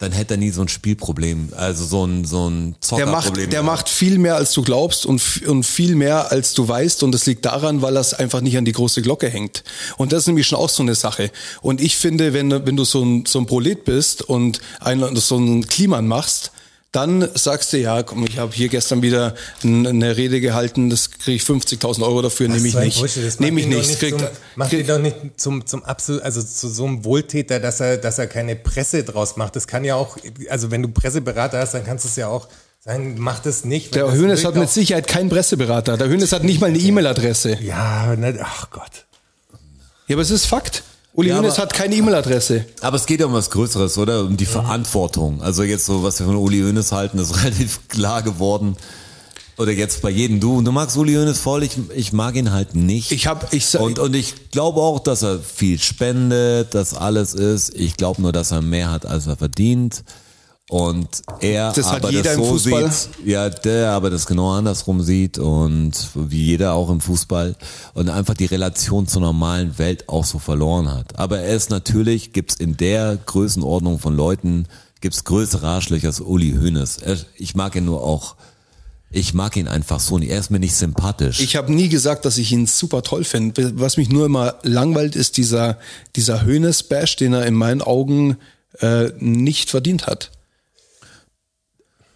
[0.00, 3.50] dann hätte er nie so ein Spielproblem, also so ein, so ein der macht, Zockerproblem.
[3.50, 7.02] der macht viel mehr, als du glaubst und, und viel mehr, als du weißt.
[7.02, 9.62] Und das liegt daran, weil er es einfach nicht an die große Glocke hängt.
[9.98, 11.30] Und das ist nämlich schon auch so eine Sache.
[11.60, 15.14] Und ich finde, wenn, du- wenn du so ein, so ein Prolet bist und ein,
[15.16, 16.50] so einen Kliman machst,
[16.92, 21.36] dann sagst du, ja, komm, ich habe hier gestern wieder eine Rede gehalten, das kriege
[21.36, 23.40] ich 50.000 Euro dafür, nehme ich nicht.
[23.40, 23.98] Nehme ich nicht.
[24.00, 27.60] Krieg, Zum, macht krieg, ihn doch nicht zum, zum absolut, also zu so einem Wohltäter,
[27.60, 29.54] dass er, dass er keine Presse draus macht.
[29.54, 30.16] Das kann ja auch,
[30.48, 32.48] also wenn du Presseberater hast, dann kannst du es ja auch
[32.80, 33.94] sagen, mach das nicht.
[33.94, 35.96] der Hönes hat mit Sicherheit keinen Presseberater.
[35.96, 37.58] Der Hönes hat nicht mal eine E-Mail-Adresse.
[37.60, 39.06] Ja, ne, ach Gott.
[40.08, 40.82] Ja, aber es ist Fakt.
[41.12, 42.64] Uli Ja, Hoeneß aber- hat keine E-Mail-Adresse.
[42.82, 44.22] Aber es geht ja um was Größeres, oder?
[44.24, 45.42] Um die Verantwortung.
[45.42, 48.76] Also jetzt so, was wir von Uli Hoeneß halten, ist relativ klar geworden.
[49.58, 50.62] Oder jetzt bei jedem du.
[50.62, 53.12] Du magst Uli Hoeneß voll, ich, ich mag ihn halt nicht.
[53.12, 57.34] Ich hab- ich sag- und, und ich glaube auch, dass er viel spendet, dass alles
[57.34, 57.74] ist.
[57.74, 60.02] Ich glaube nur, dass er mehr hat, als er verdient.
[60.70, 61.08] Und
[61.40, 62.92] er Das aber jeder das im so Fußball.
[62.92, 67.56] sieht, ja, der aber das genau andersrum sieht und wie jeder auch im Fußball
[67.94, 71.18] und einfach die Relation zur normalen Welt auch so verloren hat.
[71.18, 74.66] Aber er ist natürlich, gibt's in der Größenordnung von Leuten,
[75.00, 76.98] gibt's größere Arschlöcher als Uli Hoeneß.
[76.98, 78.36] Er, ich mag ihn nur auch,
[79.10, 80.30] ich mag ihn einfach so nicht.
[80.30, 81.40] Er ist mir nicht sympathisch.
[81.40, 83.72] Ich habe nie gesagt, dass ich ihn super toll finde.
[83.80, 85.78] Was mich nur immer langweilt, ist dieser,
[86.14, 88.36] dieser Hönes-Bash, den er in meinen Augen
[88.78, 90.30] äh, nicht verdient hat.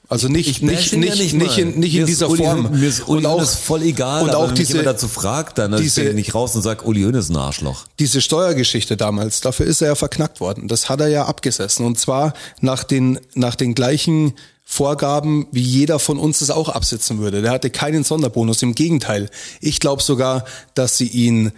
[0.09, 1.59] Also nicht, Ich nicht, nicht, ja nicht, mal.
[1.59, 2.69] in, nicht in ist dieser Uli Form.
[2.79, 5.57] Mir ist Uli und auch, Hoeneß voll egal, und auch wenn diese, jemand dazu fragt,
[5.59, 7.85] dann diese- gehe ich nicht raus und sag, Uli Hoeneß ist ein Arschloch.
[7.99, 10.69] diese Steuergeschichte damals, dafür ist er ja verknackt worden.
[10.69, 11.87] Das hat er ja abgesessen.
[11.87, 14.35] Und zwar nach den, nach den gleichen
[14.67, 17.43] Vorgaben, wie jeder von uns es auch absitzen würde.
[17.43, 18.63] Der hatte keinen Sonderbonus.
[18.63, 19.31] Im Gegenteil.
[19.61, 20.45] Ich glaube sogar,
[20.75, 21.53] dass sie ihn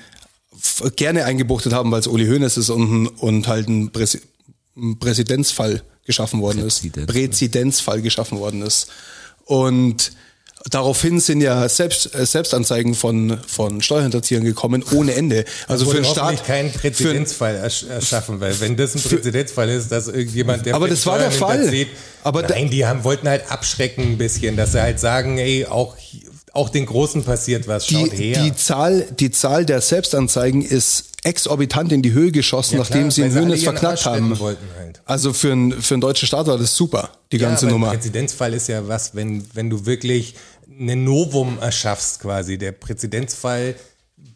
[0.97, 4.21] gerne eingebuchtet haben, weil es Uli Hoeneß ist und, und halt ein, Präsi
[4.77, 6.81] ein Präzedenzfall geschaffen worden ist.
[6.81, 7.07] Präzedenzfall.
[7.15, 8.89] Präzedenzfall geschaffen worden ist.
[9.45, 10.13] Und
[10.71, 15.45] daraufhin sind ja Selbst, äh, Selbstanzeigen von, von Steuerhinterziehern gekommen, ohne Ende.
[15.69, 16.45] Also für den Staat.
[16.45, 21.07] keinen Präzedenzfall ersch- erschaffen, weil wenn das ein Präzedenzfall ist, dass irgendjemand, der Aber das
[21.07, 21.71] war der Fall.
[22.25, 25.97] Aber nein, die haben, wollten halt abschrecken ein bisschen, dass sie halt sagen, ey, auch,
[26.57, 28.43] auch den Großen passiert was, Die, schaut her.
[28.43, 33.11] die, Zahl, die Zahl der Selbstanzeigen ist exorbitant in die Höhe geschossen, Ja, nachdem klar,
[33.11, 34.39] sie in ihren verknackt haben.
[34.39, 35.03] halt.
[35.05, 37.91] Also für, ein, für einen deutschen Staat war das super, die ganze ja, aber Nummer.
[37.93, 40.35] Ein Präzedenzfall ist ja was, wenn, wenn du wirklich
[40.79, 42.59] einen Novum erschaffst quasi.
[42.59, 43.75] Der Präzedenzfall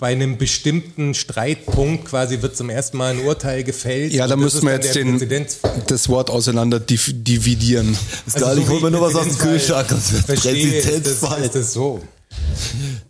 [0.01, 4.13] bei einem bestimmten Streitpunkt quasi wird zum ersten Mal ein Urteil gefällt.
[4.13, 5.83] Ja, da müssen wir jetzt den, Präzedenzfall.
[5.87, 7.97] das Wort auseinander div- dividieren.
[8.27, 10.25] Ist Also geil, so ich hol wie mir nur was aus dem Präzedenzfall Kühlschrank.
[10.27, 11.43] Verstehe, ist das, Präzedenzfall.
[11.45, 12.01] ist das so.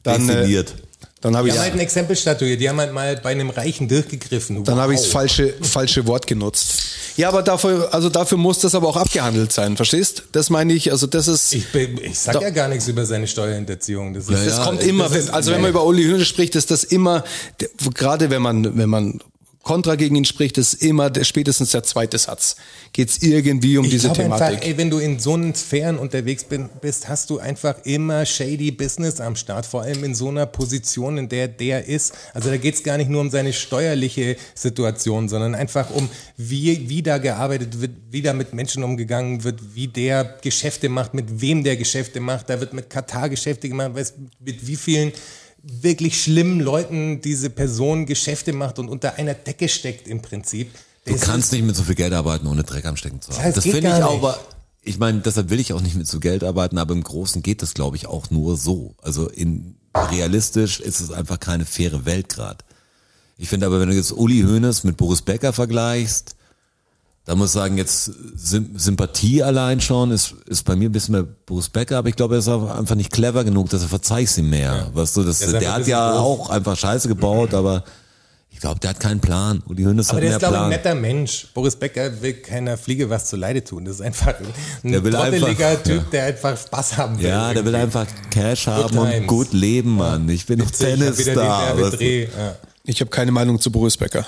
[0.02, 0.74] Dann, äh, Definiert.
[1.22, 3.50] Dann habe Die ich haben halt ein Exempel statuiert, die haben halt mal bei einem
[3.50, 4.64] Reichen durchgegriffen.
[4.64, 5.12] dann habe ich das Wow.
[5.12, 6.82] falsche, falsche Wort genutzt.
[7.16, 10.22] Ja, aber dafür, also dafür muss das aber auch abgehandelt sein, verstehst?
[10.32, 11.52] Das meine ich, also das ist.
[11.52, 14.14] Ich, bin- ich sag ja gar nichts über seine Steuerhinterziehung.
[14.14, 16.04] Das, ist, Ja, Das ja, kommt immer, das wenn, ist- also wenn man über Uli
[16.04, 17.24] Hoeneß spricht, ist das immer,
[17.94, 19.20] gerade wenn man, wenn man
[19.62, 22.56] Kontra gegen ihn spricht, ist immer der, spätestens der zweite Satz.
[22.94, 24.46] Geht es irgendwie um Ich diese Thematik.
[24.46, 26.46] Einfach, ey, wenn du in so einen Sphären unterwegs
[26.80, 31.18] bist, hast du einfach immer shady Business am Start, vor allem in so einer Position,
[31.18, 32.14] in der der ist.
[32.32, 36.08] Also da geht es gar nicht nur um seine steuerliche Situation, sondern einfach um,
[36.38, 41.12] wie, wie da gearbeitet wird, wie da mit Menschen umgegangen wird, wie der Geschäfte macht,
[41.12, 42.48] mit wem der Geschäfte macht.
[42.48, 45.12] Da wird mit Katar Geschäfte gemacht, weißt, mit wie vielen
[45.62, 50.70] wirklich schlimmen Leuten diese Person Geschäfte macht und unter einer Decke steckt im Prinzip.
[51.04, 53.42] Du kannst nicht mit so viel Geld arbeiten, ohne Dreck am Stecken zu haben.
[53.42, 54.38] Das das finde ich aber
[54.82, 57.62] ich meine, deshalb will ich auch nicht mit so Geld arbeiten, aber im Großen geht
[57.62, 58.94] das, glaube ich, auch nur so.
[59.02, 62.64] Also in realistisch ist es einfach keine faire Welt gerade.
[63.36, 66.34] Ich finde aber, wenn du jetzt Uli Hoeneß mit Boris Becker vergleichst,
[67.30, 71.12] da muss ich sagen, jetzt Sym Sympathie allein schon ist, ist bei mir ein bisschen
[71.12, 73.88] mehr Boris Becker, aber ich glaube, er ist auch einfach nicht clever genug, dass er
[73.88, 74.88] verzeihst ihm mehr.
[74.94, 76.18] Weißt du, das, Der der hat ja doof.
[76.18, 77.84] auch einfach Scheiße gebaut, aber
[78.50, 79.62] ich glaube, der hat keinen Plan.
[79.68, 81.46] Uli Hoeneß Aber hat der mehr ist, glaube ich, ein netter Mensch.
[81.54, 83.84] Boris Becker will keiner Fliege was zu Leide tun.
[83.84, 84.34] Das ist einfach
[84.82, 86.06] ein Der will trotteliger einfach- Typ, ja.
[86.10, 87.26] der einfach Spaß haben will.
[87.28, 90.28] Ja, der will einfach Cash haben und gut leben, Mann.
[90.30, 91.36] Ich bin Ich hab den weißt du?
[91.36, 92.24] Werbedreh.
[92.24, 92.56] Ja.
[92.82, 94.26] Ich habe keine Meinung zu Boris Becker.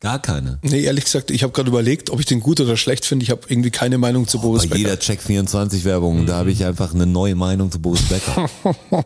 [0.00, 0.60] Gar keine.
[0.62, 3.24] Nee, ehrlich gesagt, ich habe gerade überlegt, ob ich den gut oder schlecht finde.
[3.24, 4.78] Ich habe irgendwie keine Meinung zu Boris Bei Becker.
[4.78, 8.48] jeder Check24-Werbung, da habe ich einfach eine neue Meinung zu Boris Becker.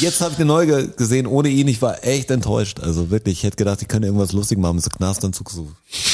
[0.00, 1.66] Jetzt habe ich eine neue ge- gesehen ohne ihn.
[1.68, 2.80] Ich war echt enttäuscht.
[2.80, 5.70] Also wirklich, ich hätte gedacht, die können irgendwas lustig machen mit so Knastanzug so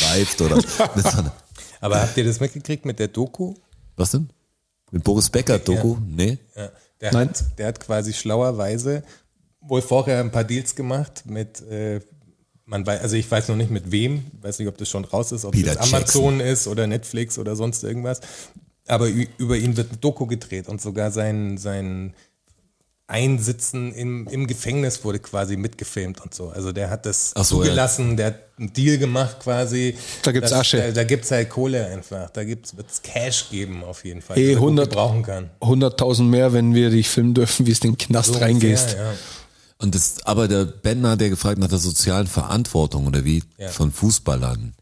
[0.06, 0.60] reizt oder
[0.96, 1.24] so
[1.80, 3.54] Aber habt ihr das mitgekriegt mit der Doku?
[3.96, 4.30] Was denn?
[4.92, 5.96] Mit Boris Becker Doku?
[6.06, 6.38] Nee.
[6.56, 6.70] Ja.
[7.00, 7.28] Der, Nein.
[7.30, 9.02] Hat, der hat quasi schlauerweise
[9.60, 12.00] wohl vorher ein paar Deals gemacht mit, äh,
[12.68, 15.32] man weiß, also ich weiß noch nicht mit wem, weiß nicht, ob das schon raus
[15.32, 18.20] ist, ob Peter das Amazon ist oder Netflix oder sonst irgendwas.
[18.86, 22.14] Aber über ihn wird ein Doku gedreht und sogar sein, sein
[23.06, 26.50] Einsitzen im, im Gefängnis wurde quasi mitgefilmt und so.
[26.50, 27.44] Also der hat das so, ja.
[27.44, 29.94] zugelassen, der hat einen Deal gemacht quasi.
[30.22, 30.76] Da gibt's Das- Asche.
[30.78, 32.28] Da, da gibt's halt Kohle einfach.
[32.28, 34.36] Da gibt's, wird's Cash geben auf jeden Fall.
[34.36, 35.48] Eh, die er gut 100 gebrauchen kann.
[35.62, 38.88] 100.000 mehr, wenn wir dich filmen dürfen, wie es in den Knast So reingehst.
[38.90, 39.18] ungefähr, ja.
[39.80, 43.68] Und das, aber der Ben hat ja gefragt nach der sozialen Verantwortung oder wie Ja.
[43.68, 44.74] von Fußballern.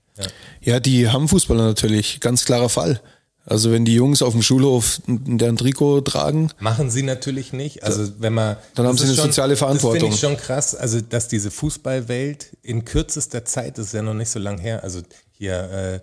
[0.62, 3.00] Ja, die haben Fußballer natürlich, ganz klarer Fall.
[3.44, 7.84] Also wenn die Jungs auf dem Schulhof deren Trikot tragen, Machen sie natürlich nicht.
[7.84, 10.00] Also wenn man Dann haben das sie eine soziale Das Verantwortung.
[10.00, 10.74] finde ich schon krass.
[10.74, 14.82] Also dass diese Fußballwelt in kürzester Zeit, das ist ja noch nicht so lang her.
[14.82, 16.00] Also hier, äh,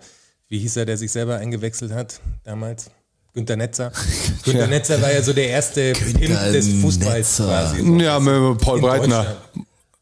[0.48, 2.86] wie hieß er, der sich selber eingewechselt hat damals?
[3.34, 3.92] Günter Netzer.
[4.44, 4.66] Günter Ja.
[4.68, 7.44] Netzer war ja so der erste Pimp des Fußballs Netzer.
[7.44, 7.84] quasi.
[7.84, 7.94] So.
[7.96, 9.36] ja, mit Paul Breitner.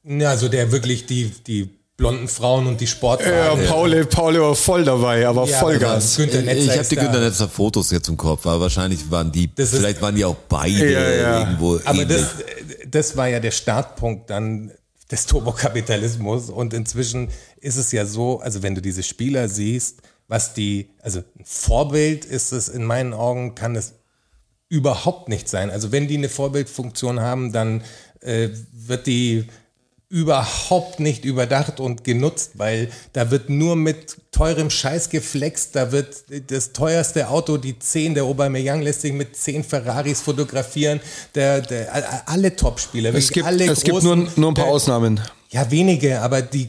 [0.04, 3.66] Ja, so der wirklich die, die blonden Frauen und die Ja, Sportwagen.
[3.68, 6.18] Paul, Paul war voll dabei, aber Ja, Vollgas.
[6.18, 6.96] aber Netzer ich habe die.
[6.96, 10.24] Günter Netzer Fotos jetzt im Kopf, aber wahrscheinlich waren die, Das ist- vielleicht waren die
[10.24, 11.40] auch beide Ja, ja.
[11.40, 12.08] irgendwo Aber ähnlich.
[12.08, 12.26] das,
[12.90, 14.72] das war ja der Startpunkt dann
[15.10, 17.28] des Turbokapitalismus und inzwischen
[17.60, 22.24] ist es ja so, also wenn du diese Spieler siehst, was die, also ein Vorbild
[22.24, 23.94] ist es in meinen Augen, kann es
[24.68, 25.70] überhaupt nicht sein.
[25.70, 27.82] Also wenn die eine Vorbildfunktion haben, dann
[28.20, 29.44] äh, wird die
[30.08, 36.24] überhaupt nicht überdacht und genutzt, weil da wird nur mit teurem Scheiß geflext, da wird
[36.50, 41.00] das teuerste Auto, die 10, der Aubameyang lässt sich mit 10 Ferraris fotografieren,
[41.34, 44.74] der, der, alle Topspieler, Es gibt, alle es gibt großen, nur, nur ein paar der,
[44.74, 45.18] Ausnahmen.
[45.48, 46.68] ja, wenige, aber die-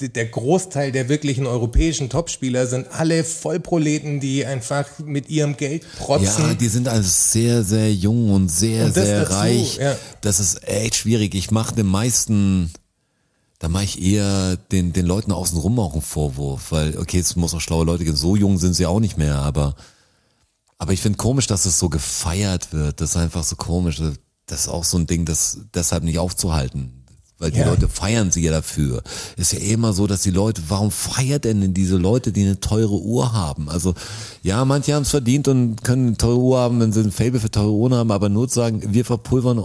[0.00, 6.44] der Großteil der wirklichen europäischen Topspieler sind alle Vollproleten, die einfach mit ihrem Geld protzen.
[6.48, 9.76] Ja, die sind also sehr, sehr jung und sehr, Und sehr dazu, reich.
[9.76, 9.96] ja.
[10.20, 11.34] Das ist echt schwierig.
[11.34, 12.72] Ich mache den meisten,
[13.60, 17.54] da mache ich eher den, den Leuten außenrum auch einen Vorwurf, weil, okay, es muss
[17.54, 19.76] auch schlaue Leute geben, so jung sind sie auch nicht mehr, aber,
[20.76, 23.00] aber ich finde komisch, dass es so gefeiert wird.
[23.00, 24.02] Das ist einfach so komisch.
[24.46, 27.03] Das ist auch so ein Ding, das deshalb nicht aufzuhalten.
[27.38, 27.66] Weil die Ja.
[27.68, 29.02] Leute feiern sie ja dafür.
[29.36, 32.60] Ist ja immer so, dass die Leute, warum feiert denn denn diese Leute, die eine
[32.60, 33.68] teure Uhr haben?
[33.68, 33.94] Also,
[34.42, 37.40] ja, manche haben es verdient und können eine teure Uhr haben, wenn sie ein Fable
[37.40, 39.58] für teure Uhren haben, aber nur zu sagen, wir verpulvern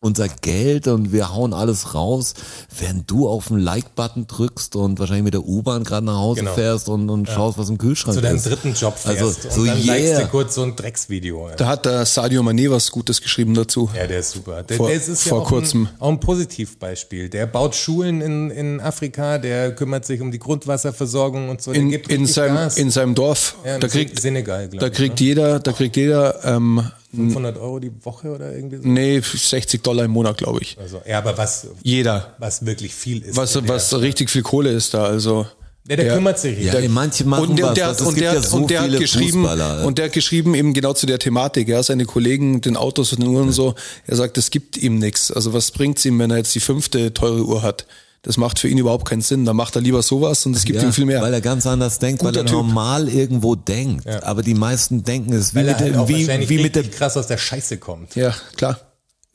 [0.00, 2.34] unser Geld und wir hauen alles raus,
[2.78, 6.52] während du auf den Like-Button drückst und wahrscheinlich mit der U-Bahn gerade nach Hause Genau.
[6.54, 8.46] fährst und, und schaust, was im Kühlschrank zu deinem ist.
[8.46, 10.20] dritten Job fährst Also, und so dann likest yeah.
[10.20, 11.48] du kurz so ein Drecksvideo.
[11.56, 13.88] Da hat der Sadio Mané was Gutes geschrieben dazu.
[13.96, 14.62] Ja, der ist super.
[14.62, 15.86] Der, Vor- der ist vor ja auch kurzem.
[15.86, 17.28] Ein, auch ein Positivbeispiel.
[17.30, 21.72] Der baut Schulen in, in Afrika, der kümmert sich um die Grundwasserversorgung und so.
[21.72, 22.76] Der In, gibt in, seinem, Gas.
[22.76, 23.56] in seinem Dorf.
[23.64, 26.82] Ja, in da kriegt, Senegal, glaub da ich, kriegt jeder, da kriegt jeder, ähm,
[27.14, 28.82] 500 Euro die Woche oder irgendwie so.
[28.86, 30.76] nee, 60 Dollar im Monat, glaube ich.
[30.80, 32.34] Also, ja, aber was, Jeder.
[32.38, 33.36] was wirklich viel ist.
[33.36, 35.46] Was, der, was richtig viel Kohle ist da, also.
[35.88, 36.90] der, der kümmert sich Ja, richtig.
[36.90, 38.80] manche machen und der, was, und der, was, und der, ja hat- so und der
[38.82, 39.84] hat geschrieben, Fußballer.
[39.86, 43.20] und der hat geschrieben eben genau zu der Thematik, ja, seine Kollegen, den Autos und
[43.22, 43.74] den Uhren und so,
[44.06, 45.30] er sagt, es gibt ihm nichts.
[45.30, 47.86] Also was bringt's ihm, wenn er jetzt die fünfte teure Uhr hat?
[48.22, 49.44] Das macht für ihn überhaupt keinen Sinn.
[49.44, 51.22] Da macht er lieber sowas und es gibt Ja, ihm viel mehr.
[51.22, 52.56] Weil er ganz anders denkt, weil Guter er Typ.
[52.56, 54.04] normal irgendwo denkt.
[54.04, 54.20] Ja.
[54.24, 56.98] Aber die meisten denken es wie Weil mit, halt der, wie, wie mit der richtig
[56.98, 58.16] krass aus der Scheiße kommt.
[58.16, 58.80] ja, klar.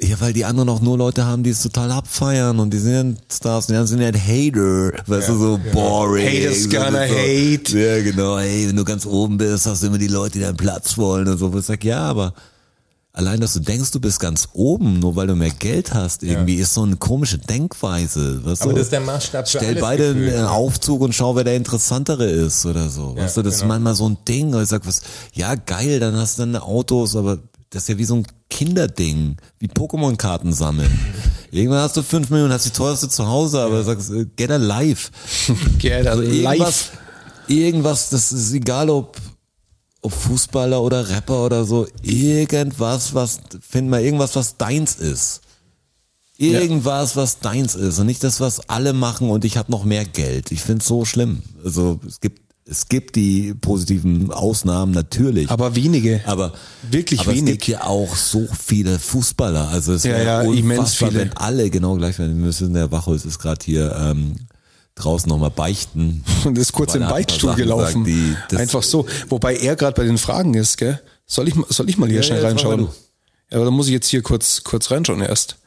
[0.03, 3.19] Ja, weil die anderen auch nur Leute haben, die es total abfeiern und die sind
[3.31, 6.25] Stars und die anderen sind halt Hater, weißt du, so boring.
[6.25, 7.79] Haters gonna so, hate.
[7.79, 10.57] Ja, genau, hey, wenn du ganz oben bist, hast du immer die Leute, die deinen
[10.57, 11.53] Platz wollen und so.
[11.53, 12.33] Wo ich sag, ja, aber
[13.13, 16.55] allein, dass du denkst, du bist ganz oben, nur weil du mehr Geld hast, irgendwie,
[16.55, 18.43] ist so eine komische Denkweise.
[18.45, 18.77] Weißt Aber du?
[18.77, 20.51] das ist der Maßstab für Stell beide gefühlt, einen ne?
[20.51, 23.15] Aufzug und schau, wer der interessantere ist oder so.
[23.15, 23.73] weißt du, das ist genau.
[23.73, 24.53] manchmal so ein Ding.
[24.53, 25.01] Und ich sag, was,
[25.33, 27.37] ja, geil, dann hast du dann Autos, aber
[27.71, 30.91] das ist ja wie so ein Kinderding, wie Pokémon-Karten sammeln.
[31.51, 34.57] Irgendwann hast du fünf Millionen, hast die teuerste zu Hause, aber sagst, äh, get a
[34.57, 35.09] life.
[35.79, 36.97] Get a Also irgendwas, life.
[37.47, 39.17] irgendwas, das ist egal, ob,
[40.01, 45.41] ob Fußballer oder Rapper oder so, irgendwas, was, find mal irgendwas, was deins ist.
[46.37, 50.05] Irgendwas, was deins ist und nicht das, was alle machen und ich habe noch mehr
[50.05, 50.51] Geld.
[50.51, 51.43] Ich find's so schlimm.
[51.63, 55.49] Also es gibt es gibt die positiven Ausnahmen natürlich.
[55.49, 56.21] Aber wenige.
[56.25, 56.53] Aber
[56.89, 57.43] Wirklich aber wenig.
[57.55, 59.67] Es gibt ja auch so viele Fußballer.
[59.69, 61.15] Also es Ja, wäre ja, immens viele.
[61.15, 62.37] wenn alle genau gleich wären.
[62.37, 64.35] Wir müssen der Wachholz ist gerade hier ähm,
[64.95, 66.23] draußen nochmal beichten.
[66.45, 68.03] Und ist kurz im Beichtstuhl gelaufen.
[68.03, 69.05] gesagt, die- Einfach so.
[69.29, 71.01] Wobei er gerade bei den Fragen ist, gell?
[71.25, 72.81] Soll ich, soll ich mal hier Ja, schnell ja, reinschauen?
[73.49, 75.57] Ja, aber dann muss ich jetzt hier kurz, kurz reinschauen erst.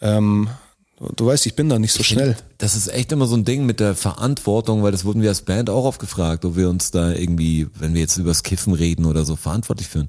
[0.00, 0.48] Ähm,
[0.96, 2.36] du, du weißt, ich bin da nicht so schnell.
[2.58, 5.42] Das ist echt immer so ein Ding mit der Verantwortung, weil das wurden wir als
[5.42, 9.04] Band auch oft gefragt, ob wir uns da irgendwie, wenn wir jetzt übers Kiffen reden
[9.04, 10.08] oder so, verantwortlich fühlen.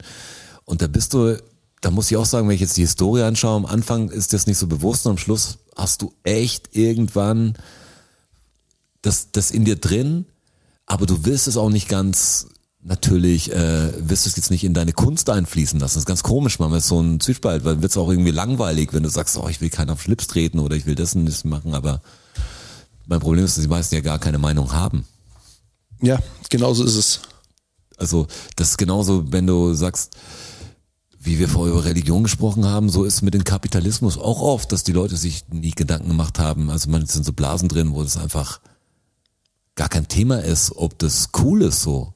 [0.65, 1.37] Und da bist du,
[1.81, 4.47] da muss ich auch sagen, wenn ich jetzt die Historie anschaue, am Anfang ist das
[4.47, 7.55] nicht so bewusst und am Schluss hast du echt irgendwann
[9.01, 10.25] das, das in dir drin,
[10.85, 12.47] aber du willst es auch nicht ganz
[12.87, 15.95] natürlich, äh, wirst du es jetzt nicht in deine Kunst einfließen lassen.
[15.95, 18.93] Das ist ganz komisch, man ist so ein Zwiespalt, weil wird es auch irgendwie langweilig,
[18.93, 21.25] wenn du sagst, oh, ich will keinen auf Schlips treten oder ich will das und
[21.25, 22.01] das machen, aber
[23.05, 25.05] mein Problem ist, dass die meisten ja gar keine Meinung haben.
[26.01, 26.19] Ja,
[26.49, 27.19] genau so ist es.
[27.97, 30.15] Also das ist genauso, wenn du sagst,
[31.19, 34.71] wie wir vorher über Religion gesprochen haben, so ist es mit dem Kapitalismus auch oft,
[34.71, 36.69] dass die Leute sich nie Gedanken gemacht haben.
[36.69, 38.61] Also man sind so Blasen drin, wo das einfach
[39.75, 42.13] gar kein Thema ist, ob das cool ist so.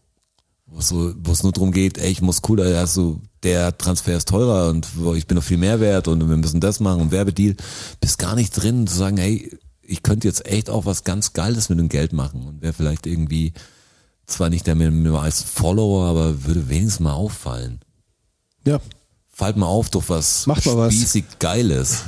[0.74, 4.16] Wo es, so, wo es nur darum geht, ey, ich muss cooler, also der Transfer
[4.16, 7.12] ist teurer und ich bin noch viel mehr wert und wir müssen das machen und
[7.12, 7.58] Werbedeal.
[8.00, 11.68] Bist gar nicht drin zu sagen, hey, ich könnte jetzt echt auch was ganz Geiles
[11.68, 13.52] mit dem Geld machen und wäre vielleicht irgendwie
[14.28, 17.82] zwar nicht der mit mir als Follower, aber würde wenigstens mal auffallen.
[18.66, 18.80] Ja.
[19.28, 20.94] Fallt mal auf, doch was Macht mal was.
[20.94, 22.04] spießig Geiles.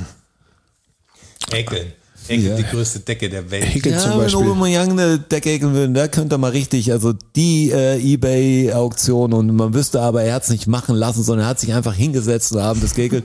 [1.50, 1.92] Häkeln.
[2.26, 3.64] Häkeln, die größte Decke der Welt.
[3.64, 4.42] Häkeln Ja, zum wenn Beispiel.
[4.42, 9.54] Aubameyang eine Decke häkeln würde, da könnte er mal richtig, also die äh, Ebay-Auktion und
[9.54, 12.52] man wüsste aber, er hat es nicht machen lassen, sondern er hat sich einfach hingesetzt
[12.52, 13.24] und haben das gehäkelt.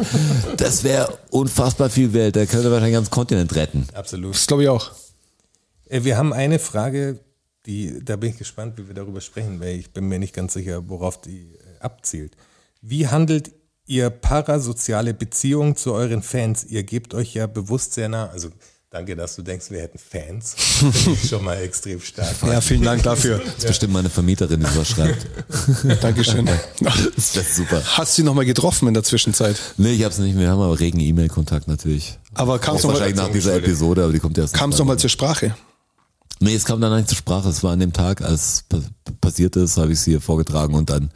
[0.58, 2.36] Das wäre unfassbar viel Welt.
[2.36, 3.88] Der könnte wahrscheinlich einen ganzen Kontinent retten.
[3.93, 4.34] Absolut.
[4.34, 4.91] Das glaube ich auch.
[5.88, 7.20] Äh, Wir haben eine Frage,
[7.66, 10.54] die, da bin ich gespannt, wie wir darüber sprechen, weil ich bin mir nicht ganz
[10.54, 12.36] sicher, worauf die äh, abzielt.
[12.82, 13.52] Wie handelt
[13.86, 16.64] ihr parasoziale Beziehungen zu euren Fans?
[16.64, 18.50] Ihr gebt euch ja bewusst sehr nah, also
[18.92, 20.56] danke, dass du denkst, wir hätten Fans.
[21.30, 22.36] Schon mal extrem stark.
[22.46, 23.40] Ja, vielen Dank dafür.
[23.40, 25.28] Das ist bestimmt meine Vermieterin, die sowas schreibt.
[26.02, 26.50] Dankeschön.
[26.80, 27.82] Das wäre super.
[27.86, 29.58] Hast du sie nochmal getroffen in der Zwischenzeit?
[29.78, 30.46] Nee, ich hab's nicht mehr.
[30.46, 32.18] Wir haben aber regen E-Mail-Kontakt natürlich.
[32.34, 34.54] Aber kam es wahrscheinlich nochmal nach dieser Episode, aber die kommt erst.
[34.54, 35.56] kam's noch mal zur Sprache?
[36.40, 37.50] Nee, es kam dann nicht zur Sprache.
[37.50, 38.82] Es war an dem Tag, als pa
[39.22, 41.12] passiert ist, habe ich sie hier vorgetragen und dann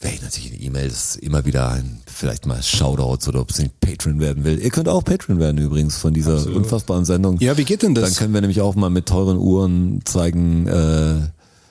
[0.00, 3.80] werde ich natürlich in E-Mails immer wieder ein, vielleicht mal Shoutouts oder ob sie nicht
[3.80, 4.60] Patreon werden will.
[4.60, 7.38] Ihr könnt auch Patreon werden übrigens von dieser unfassbaren Sendung.
[7.40, 8.04] Ja, wie geht denn das?
[8.04, 11.28] Dann können wir nämlich auch mal mit teuren Uhren zeigen, äh,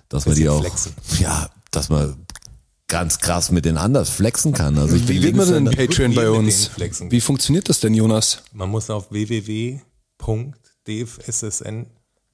[0.09, 0.93] dass man die auch, flexen.
[1.19, 2.15] ja, dass man
[2.87, 4.77] ganz krass mit den anders flexen kann.
[4.79, 5.65] Also ich Wie wird man denn.
[5.65, 6.71] Patreon bei uns?
[7.09, 8.41] Wie funktioniert das denn, Jonas?
[8.51, 9.85] Man muss auf www.dfssn,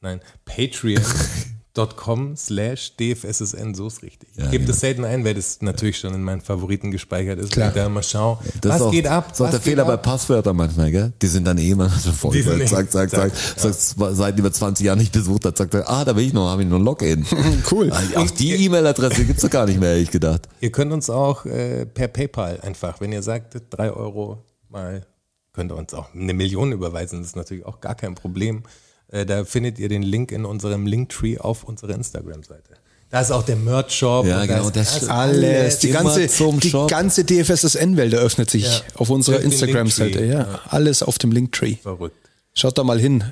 [0.02, 0.22] nein,
[1.76, 4.30] patreon.com slash dfssn, so ist richtig.
[4.38, 7.52] ich gebe das selten ein, weil das natürlich schon in meinen Favoriten gespeichert ist.
[7.52, 7.72] Klar.
[7.72, 9.30] Da mal schauen, Das was auch, geht ab?
[9.30, 10.04] Das ist auch der geht Fehler bei ab?
[10.04, 11.14] Passwörtern manchmal, gell?
[11.22, 12.34] Die sind dann eh immer so voll.
[12.34, 13.36] Die sind Zack, eh- zack, zack.
[13.36, 16.34] zack, Sagst, seit über 20 Jahren nicht besucht hat, sagt er, ah, da bin ich
[16.34, 17.26] noch, habe ich noch ein Login.
[17.72, 17.92] Cool.
[17.92, 20.48] Ah, Auf die E-Mail-Adresse gibt's doch gar nicht mehr, ehrlich gedacht.
[20.62, 25.06] Ihr könnt uns auch äh, per PayPal einfach, wenn ihr sagt, drei Euro mal,
[25.54, 27.20] könnt ihr uns auch eine Million überweisen.
[27.20, 28.64] Das ist natürlich auch gar kein Problem.
[29.10, 32.74] Äh, da findet ihr den Link in unserem Linktree auf unserer Instagram-Seite.
[33.12, 34.26] Da ist auch der Merch-Shop.
[34.26, 36.90] Ja, da genau, ist- das da ist Alles, die ganze, die Shop.
[36.90, 38.82] ganze DFSSN-Welt eröffnet sich Ja.
[38.96, 40.20] auf unserer Instagram-Seite.
[40.20, 40.34] Linktree.
[40.34, 41.76] Ja, alles auf dem Linktree.
[41.82, 42.16] verrückt.
[42.54, 43.24] Schaut da mal hin.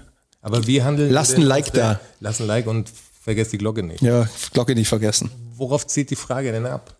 [0.42, 2.00] Aber wie handeln Lasst ein Like da.
[2.20, 4.02] Lasst ein Like und vergesst die Glocke nicht.
[4.02, 5.32] Ja, Glocke nicht vergessen.
[5.56, 6.96] Worauf zieht die Frage denn ab?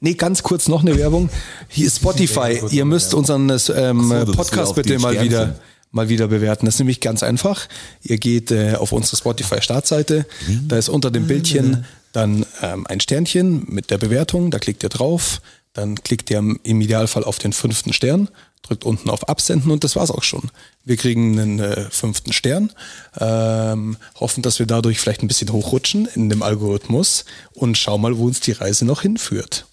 [0.00, 1.28] Nee, ganz kurz noch eine Werbung.
[1.68, 2.60] Hier ist Spotify.
[2.70, 5.56] Ihr müsst unseren ähm, so, Podcast bitte mal wieder.
[5.90, 6.66] Mal wieder bewerten.
[6.66, 7.68] Das ist nämlich ganz einfach.
[8.02, 10.26] Ihr geht äh, auf unsere Spotify-Startseite,
[10.66, 14.88] da ist unter dem Bildchen dann ähm, ein Sternchen mit der Bewertung, da klickt ihr
[14.88, 15.40] drauf,
[15.72, 18.28] dann klickt ihr im Idealfall auf den fünften Stern,
[18.62, 20.50] drückt unten auf Absenden und das war's auch schon.
[20.84, 22.72] Wir kriegen einen äh, fünften Stern,
[23.18, 28.18] ähm, hoffen, dass wir dadurch vielleicht ein bisschen hochrutschen in dem Algorithmus und schau mal,
[28.18, 29.66] wo uns die Reise noch hinführt.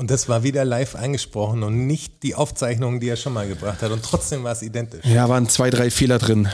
[0.00, 3.82] Und das war wieder live eingesprochen und nicht die Aufzeichnung, die er schon mal gebracht
[3.82, 3.90] hat.
[3.90, 5.04] Und trotzdem war es identisch.
[5.04, 6.48] Ja, waren zwei, drei Fehler drin.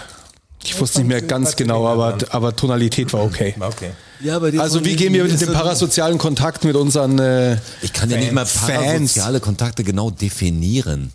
[0.64, 3.54] Ich wusste nicht mehr ganz genau, ich aber, aber Tonalität war okay.
[3.56, 3.92] War okay.
[4.18, 7.20] Ja, Also wie gehen wir mit dem so- parasozialen Kontakt mit unseren...
[7.20, 8.66] Äh, Ich kann ja nicht mal Fans.
[9.14, 11.12] parasoziale Kontakte genau definieren.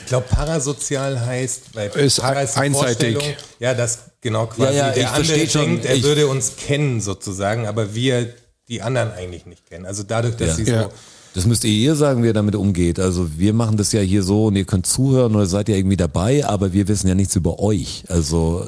[0.00, 2.76] Ich glaube, parasozial heißt, weil Ist einseitig.
[2.76, 3.22] Vorstellung,
[3.60, 4.76] Ja, das genau quasi.
[4.76, 8.34] Ja, ja, der ich andere schon, denkt, er ich- würde uns kennen sozusagen, aber wir
[8.66, 9.86] die anderen eigentlich nicht kennen.
[9.86, 10.54] Also dadurch, dass Ja.
[10.56, 10.82] sie Ja.
[10.82, 10.90] so
[11.38, 12.98] Das müsst ihr hier sagen, wie ihr damit umgeht.
[12.98, 15.96] Also wir machen das ja hier so und ihr könnt zuhören oder seid ja irgendwie
[15.96, 18.02] dabei, aber wir wissen ja nichts über euch.
[18.08, 18.66] Also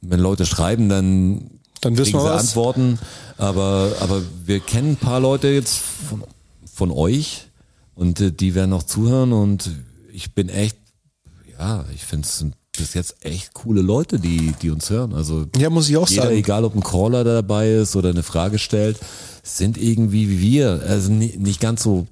[0.00, 1.50] wenn Leute schreiben, dann,
[1.82, 2.48] Dann wissen kriegen wir sie was.
[2.48, 2.98] Antworten.
[3.36, 5.78] Aber, aber wir kennen ein paar Leute jetzt
[6.08, 6.24] von,
[6.64, 7.46] von euch
[7.94, 9.70] und äh, die werden noch zuhören und
[10.12, 10.76] ich bin echt,
[11.56, 15.14] ja, ich finde es sind bis jetzt echt coole Leute, die, die uns hören.
[15.14, 16.34] Also Ja, muss ich auch jeder, sagen.
[16.34, 18.98] egal ob ein Caller dabei ist oder eine Frage stellt,
[19.44, 20.82] sind irgendwie wie wir.
[20.88, 22.06] Also ni- nicht ganz so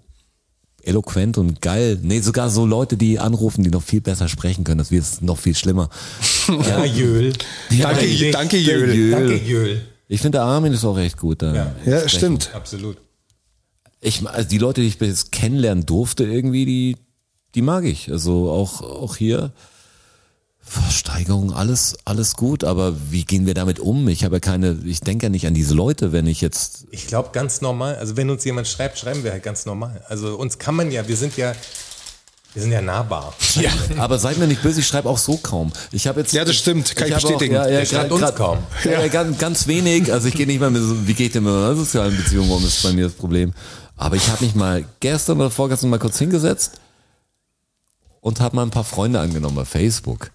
[0.84, 1.98] eloquent und geil.
[2.02, 4.78] Nee, sogar so Leute, die anrufen, die noch viel besser sprechen können.
[4.78, 5.88] Das ist noch viel schlimmer.
[6.68, 7.32] Ja, Jöl.
[7.80, 8.56] danke, Ja, danke.
[8.58, 9.10] Jöl.
[9.12, 9.80] Danke, Jöl.
[10.08, 11.40] Ich finde, der Armin ist auch echt gut.
[11.40, 11.74] Da Ja.
[11.86, 12.50] Ja, stimmt.
[12.54, 12.96] Absolut.
[14.00, 16.96] Ich, also die Leute, die ich bis jetzt kennenlernen durfte, irgendwie, die,
[17.54, 18.10] die mag ich.
[18.10, 19.52] Also auch, auch hier.
[20.64, 24.08] Versteigerung, alles, alles gut, aber wie gehen wir damit um?
[24.08, 27.06] Ich habe ja keine, ich denke ja nicht an diese Leute, wenn ich jetzt Ich
[27.06, 27.96] glaube ganz normal.
[27.96, 30.02] Also wenn uns jemand schreibt, schreiben wir halt ganz normal.
[30.08, 31.52] Also uns kann man ja, wir sind ja,
[32.54, 33.34] wir sind ja nahbar.
[33.56, 33.70] Ja.
[33.98, 35.72] Aber seid mir nicht böse, ich schreibe auch so kaum.
[35.90, 37.56] Ich habe jetzt Ja, das stimmt, kann ich habe bestätigen.
[37.56, 38.58] Auch, ja, ja, Der schreibt grad- uns grad- kaum.
[38.84, 40.10] Ja, ja, ganz, ganz wenig.
[40.12, 42.64] Also ich gehe nicht mal mit so, wie geht denn mit einer sozialen Beziehung um,
[42.64, 43.52] ist bei mir das Problem.
[43.96, 46.72] Aber ich habe mich mal gestern oder vorgestern mal kurz hingesetzt
[48.20, 50.30] und habe mal ein paar Freunde angenommen bei Facebook.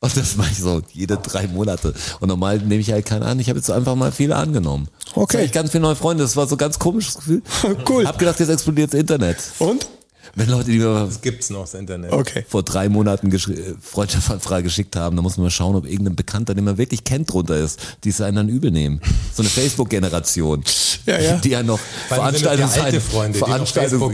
[0.00, 1.92] Und das mache ich so jede drei Monate.
[2.20, 3.40] Und normal nehme ich halt keinen an.
[3.40, 4.88] Ich habe jetzt einfach mal viele angenommen.
[5.14, 5.44] Okay.
[5.44, 6.22] Ich ganz viele neue Freunde.
[6.22, 7.42] Das war so ein ganz komisches Gefühl.
[7.88, 8.06] Cool.
[8.06, 9.38] Hab gedacht, jetzt explodiert das Internet.
[9.58, 9.88] Und?
[10.34, 12.12] Wenn Leute, die mir Das gibt's noch, das Internet.
[12.12, 12.44] Okay.
[12.48, 13.38] vor drei Monaten äh,
[13.80, 17.32] Freundschaftsanfrage geschickt haben, da muss man mal schauen, ob irgendein Bekannter, den man wirklich kennt,
[17.32, 19.00] drunter ist, die es einem dann übel nehmen.
[19.34, 20.62] So eine Facebook-Generation.
[21.06, 21.36] Ja, ja.
[21.38, 21.80] Die ja noch
[22.10, 22.76] ja Veranstaltungs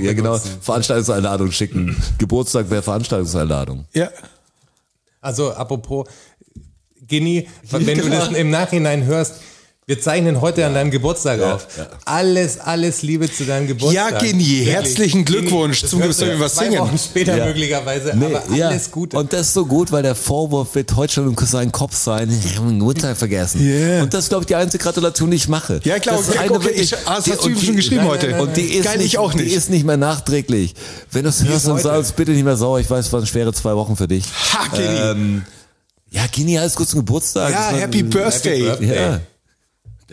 [0.03, 0.39] ja, genau.
[0.61, 1.97] Veranstaltungseinladung schicken.
[2.19, 3.87] Geburtstag wäre Veranstaltungseinladung.
[3.93, 4.11] Ja.
[5.25, 6.07] Also apropos
[7.07, 9.41] Gini, wenn du das im Nachhinein hörst,
[9.87, 11.67] wir zeichnen heute an deinem Geburtstag auf.
[12.07, 14.13] Alles, alles Liebe zu deinem Geburtstag.
[14.13, 14.69] Ja, Gini, Wirklich.
[14.71, 15.83] herzlichen Glückwunsch.
[15.83, 16.79] das Zum wir was zwei singen.
[16.81, 17.45] Wochen später Ja.
[17.45, 18.69] möglicherweise, Nee, aber ja.
[18.69, 19.19] alles Gute.
[19.19, 22.31] Und das ist so gut, weil der Vorwurf wird heute schon im sein Kopf sein,
[22.47, 23.61] ich habe einen Geburtstag vergessen.
[23.61, 24.03] Yeah.
[24.03, 25.81] Und das ist, glaube ich, die einzige Gratulation, die ich mache.
[25.85, 27.77] Ja, klar, Das okay, eine okay, wirklich- ich- das die- hast du ihm die- schon
[27.77, 28.27] geschrieben nein, heute.
[28.29, 29.55] nein, nein, Und die ist, Geil, nicht, ich auch die nicht.
[29.55, 30.75] ist nicht mehr nachträglich.
[31.11, 32.81] Wenn du es hörst, dann sei uns bitte nicht mehr sauer.
[32.81, 34.25] Ich weiß, es waren schwere zwei Wochen für dich.
[34.55, 34.87] Ha, Gini.
[34.87, 35.43] Ähm,
[36.11, 37.51] ja, Gini, alles gut zum Geburtstag.
[37.53, 38.63] ja, Happy Birthday.
[38.63, 38.95] Birthday.
[38.97, 39.21] Ja.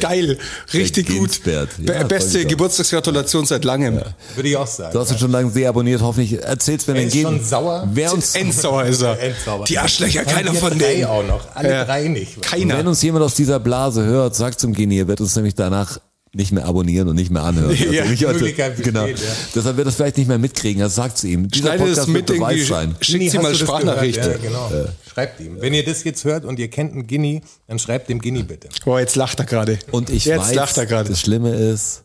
[0.02, 0.38] Geil.
[0.74, 1.40] Richtig gut.
[1.46, 2.46] Ja, beste.
[2.46, 4.02] Geburtstagsgratulation seit langem.
[4.36, 4.92] Würde ich auch sagen.
[4.94, 6.42] Du hast uns schon lange sehr abonniert, hoffentlich.
[6.42, 7.24] Erzähl's, wenn Er ist gehen.
[7.24, 7.88] schon sauer.
[7.94, 9.20] Wer uns, Endsauer ist er.
[9.22, 9.66] Endsauer.
[9.66, 11.06] Die Arschlöcher, keiner von drei denen.
[11.06, 11.56] auch noch.
[11.56, 11.86] Alle Ja.
[11.86, 12.42] drei nicht.
[12.42, 12.78] Keiner.
[12.78, 16.00] Wenn uns jemand aus dieser Blase hört, sagt zum Genie, er wird uns nämlich danach
[16.34, 17.76] nicht mehr abonnieren und nicht mehr anhören.
[17.92, 19.06] Ja, Also nicht die heute- Möglichkeit besteht, genau.
[19.06, 19.16] ja.
[19.54, 20.82] Deshalb wird er es vielleicht nicht mehr mitkriegen.
[20.82, 21.50] Also sagt ihm.
[21.50, 22.96] Dieser Schneidet es Podcast mit wird Beweis irgendwie, sein.
[23.02, 24.16] schickt Gini, sie hast mal das gehört?
[24.16, 24.72] Ja, genau.
[25.12, 25.58] Schreibt ihm.
[25.60, 28.70] Wenn ihr das jetzt hört und ihr kennt einen Gini, dann schreibt dem Gini bitte.
[28.86, 29.78] Boah, jetzt lacht er gerade.
[29.92, 31.10] Und ich jetzt weiß, lacht er gerade.
[31.10, 32.04] das Schlimme ist,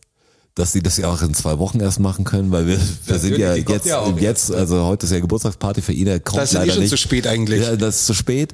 [0.55, 3.37] dass sie das ja auch in zwei Wochen erst machen können, weil wir, wir sind
[3.37, 6.55] ja jetzt, ja jetzt, also heute ist ja Geburtstagsparty für ihn, er kommt Das ist
[6.55, 6.89] eh leider schon nicht.
[6.89, 7.61] zu spät eigentlich.
[7.61, 8.53] Ja, das ist zu spät.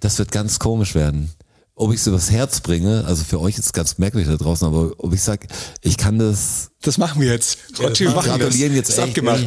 [0.00, 1.30] Das wird ganz komisch werden.
[1.74, 4.66] Ob ich es übers Herz bringe, also für euch ist es ganz merkwürdig da draußen,
[4.68, 5.46] aber ob ich sag,
[5.80, 7.58] ich kann das Das machen wir jetzt.
[7.78, 8.38] Rotschi, wir machen das.
[8.40, 9.08] gratulieren jetzt ist echt.
[9.08, 9.46] abgemacht.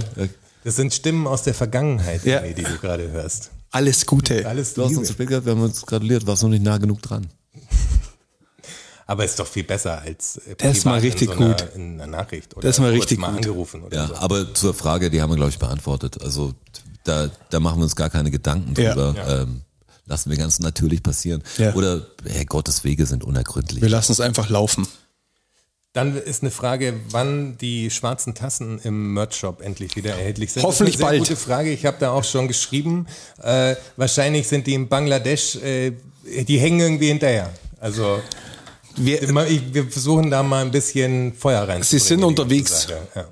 [0.63, 2.39] Das sind Stimmen aus der Vergangenheit, Ja.
[2.41, 3.51] Die du gerade hörst.
[3.71, 4.47] Alles Gute.
[4.47, 6.77] Alles Du hast uns zu spät gehabt, wir haben uns gratuliert, warst noch nicht nah
[6.77, 7.27] genug dran.
[9.07, 11.67] Aber ist doch viel besser als äh, Das ist mal richtig in so einer, gut.
[11.75, 13.37] in einer Nachricht oder Das ist mal kurz richtig mal gut.
[13.37, 14.15] angerufen oder Ja, so.
[14.15, 16.21] aber zur Frage, die haben wir, glaube ich, beantwortet.
[16.23, 16.53] Also
[17.03, 18.95] da, da machen wir uns gar keine Gedanken Ja.
[18.95, 19.15] drüber.
[19.43, 19.61] Ähm,
[20.05, 21.43] lassen wir ganz natürlich passieren.
[21.57, 21.73] Ja.
[21.73, 23.81] Oder, Herr Gottes Wege sind unergründlich.
[23.81, 24.87] Wir lassen es einfach laufen.
[25.93, 30.63] Dann ist eine Frage, wann die schwarzen Tassen im Merch-Shop endlich wieder erhältlich sind.
[30.63, 31.27] Hoffentlich das ist eine bald.
[31.27, 31.71] sehr gute Frage.
[31.71, 33.07] Ich habe da auch schon geschrieben.
[33.41, 35.93] Äh, wahrscheinlich sind die in Bangladesch, äh,
[36.25, 37.49] die hängen irgendwie hinterher.
[37.79, 38.19] Also
[38.97, 41.83] Wir, ich, wir versuchen da mal ein bisschen Feuer reinzubringen.
[41.83, 42.87] Sie sind unterwegs.
[43.15, 43.25] Ja.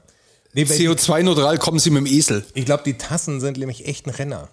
[0.53, 2.45] Nee, weil die- CO2-neutral kommen sie mit dem Esel.
[2.53, 4.47] ich glaube, die Tassen sind nämlich echt ein Renner.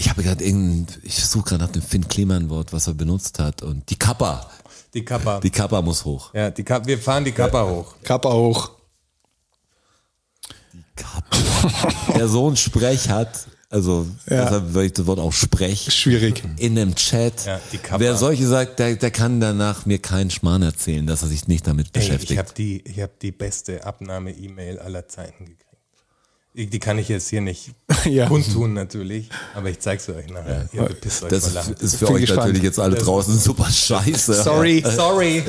[0.00, 3.38] Ich habe gerade irgendein, ich suche gerade nach dem Finn Kliman Wort, was er benutzt
[3.38, 4.48] hat und die Kappa.
[4.94, 5.40] Die Kappa.
[5.40, 6.32] Die Kappa muss hoch.
[6.32, 7.94] ja, die Kappa, wir fahren die Kappa hoch.
[8.02, 8.70] Kappa hoch.
[10.96, 11.36] Kappa.
[12.14, 14.44] Wer so einen Sprech hat, also Ja.
[14.44, 15.92] deshalb würde ich das Wort auch Sprech.
[15.94, 16.42] Schwierig.
[16.56, 17.44] In einem Chat.
[17.44, 18.00] Ja, die Kappa.
[18.00, 21.66] Wer solche sagt, der, der kann danach mir keinen Schmarrn erzählen, dass er sich nicht
[21.66, 22.30] damit Ey, beschäftigt.
[22.32, 25.66] ich habe die, ich hab die beste Abnahme-E-Mail aller Zeiten gekriegt.
[26.52, 27.70] Ich- Die kann ich jetzt hier nicht
[28.04, 28.26] Ja.
[28.26, 30.68] kundtun natürlich, aber ich zeig's euch nachher.
[30.72, 31.74] Ihr bepisst euch das Lachen.
[31.80, 32.40] ist für Bin euch gespannt.
[32.48, 34.42] natürlich jetzt alle Das- draußen super scheiße.
[34.42, 34.82] Sorry.
[34.96, 35.44] Sorry,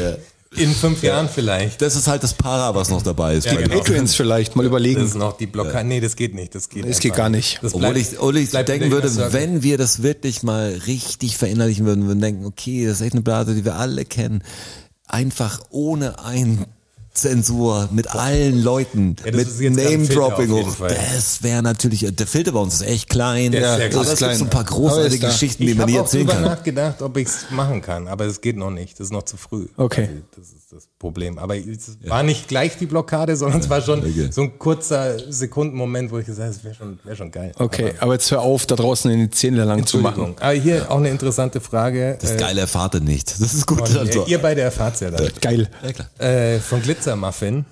[0.57, 1.81] in fünf Jahren vielleicht.
[1.81, 3.45] Das ist halt das Para, was noch dabei ist.
[3.45, 3.77] Ja, bei genau.
[3.77, 5.01] Patreons vielleicht mal Das überlegen.
[5.05, 5.87] ist noch die Blockade.
[5.87, 6.53] Nee, das geht nicht.
[6.53, 7.59] Das geht, Das geht gar nicht.
[7.63, 11.85] Das Obwohl bleibt- ich, obwohl ich denken würde, wenn wir das wirklich mal richtig verinnerlichen
[11.85, 14.43] würden, würden denken, okay, das ist echt eine Blase, die wir alle kennen,
[15.07, 16.65] einfach ohne ein
[17.13, 20.75] Zensur mit allen Leuten, Ja, mit ist Name-Dropping hoch.
[20.87, 24.13] Das wäre natürlich, der Filter bei uns ist echt klein, Der ist sehr aber klein.
[24.13, 24.69] es gibt so ein paar ja.
[24.69, 25.39] großartige Aber ist.
[25.39, 26.41] Geschichten, die Ich man habe auch erzählen kann.
[26.43, 28.99] nachgedacht, ob ich es machen kann, aber es geht noch nicht.
[28.99, 29.67] Das ist noch zu früh.
[29.77, 30.01] Okay.
[30.09, 31.37] Also, das ist das Problem.
[31.37, 34.29] Aber es war nicht gleich die Blockade, sondern es war schon Okay.
[34.31, 37.51] so ein kurzer Sekundenmoment, wo ich gesagt habe, es wäre schon, wär schon geil.
[37.59, 40.35] Okay, aber jetzt hör auf, da draußen in die Zähne lang zu machen.
[40.39, 42.17] Aber hier auch eine interessante Frage.
[42.21, 43.39] Das äh, Geile erfahrt ihr nicht.
[43.41, 43.85] Das ist gut.
[43.85, 44.25] von, Also.
[44.25, 45.29] äh, ihr beide erfahrt es ja dann.
[45.41, 45.67] Geil.
[45.83, 46.09] Ja, klar.
[46.19, 47.65] Äh, von Glitzermuffin.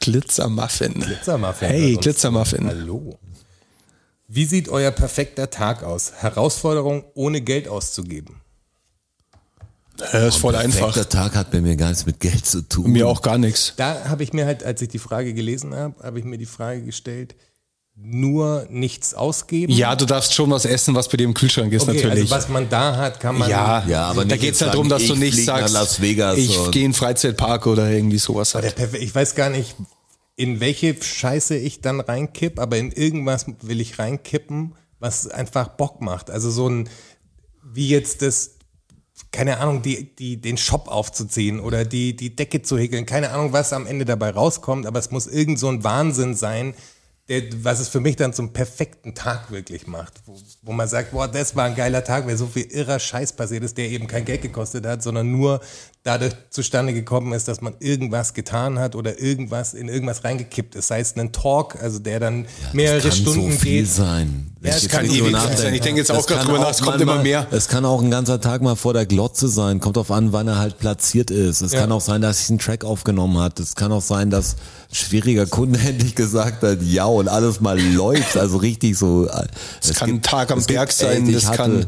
[0.00, 0.92] Glitzermuffin.
[0.92, 1.68] Glitzermuffin.
[1.68, 2.66] Hey, Glitzermuffin.
[2.66, 3.18] Hallo.
[4.28, 6.12] Wie sieht euer perfekter Tag aus?
[6.18, 8.42] Herausforderung, ohne Geld auszugeben.
[10.12, 10.92] Ja, ist voll einfach.
[10.92, 12.92] Der Tag hat bei mir gar nichts mit Geld zu tun.
[12.92, 13.72] Mir auch gar nichts.
[13.78, 16.44] Da habe ich mir halt, als ich die Frage gelesen habe, habe ich mir die
[16.44, 17.36] Frage gestellt,
[18.02, 19.72] nur nichts ausgeben?
[19.72, 22.22] Ja, du darfst schon was essen, was bei dir im Kühlschrank ist, okay, natürlich.
[22.22, 23.48] also was man da hat, kann man...
[23.48, 26.38] ja, Ja, aber da geht's jetzt ja darum, dass du ich nicht sagst, Las Vegas
[26.38, 28.74] ich gehe in den Freizeitpark oder irgendwie sowas halt.
[28.94, 29.76] Ich weiß gar nicht,
[30.36, 36.00] in welche Scheiße ich dann reinkipp, aber in irgendwas will ich reinkippen, was einfach Bock
[36.00, 36.30] macht.
[36.30, 36.88] Also so ein,
[37.62, 38.52] wie jetzt das,
[39.30, 43.04] keine Ahnung, die, die, den Shop aufzuziehen oder die, die Decke zu häkeln.
[43.04, 46.74] Keine Ahnung, was am Ende dabei rauskommt, aber es muss irgend so ein Wahnsinn sein,
[47.30, 50.14] der, was es für mich dann zum perfekten Tag wirklich macht.
[50.26, 53.34] Wo, wo man sagt, boah, das war ein geiler Tag, weil so viel irrer Scheiß
[53.34, 55.60] passiert ist, der eben kein Geld gekostet hat, sondern nur
[56.02, 60.88] dadurch zustande gekommen ist, dass man irgendwas getan hat oder irgendwas in irgendwas reingekippt ist.
[60.88, 63.86] Sei es ein Talk, also der dann mehrere kann Stunden so geht.
[63.86, 64.49] sein.
[64.62, 65.72] Ja, es kann ewig sein.
[65.72, 67.46] Ich denke jetzt auch gerade drüber nach, es kommt immer mehr.
[67.50, 69.80] Es kann auch ein ganzer Tag mal vor der Glotze sein.
[69.80, 71.62] Kommt drauf an, wann er halt platziert ist.
[71.62, 71.80] Es Ja.
[71.80, 73.58] kann auch sein, dass sich einen Track aufgenommen hat.
[73.58, 74.56] Es kann auch sein, dass
[74.90, 78.36] ein schwieriger Kunde endlich gesagt hat, ja, und alles mal läuft.
[78.36, 79.26] Also richtig so.
[79.28, 79.46] äh,
[79.80, 81.86] Das kann ein Tag am Berg sein, das kann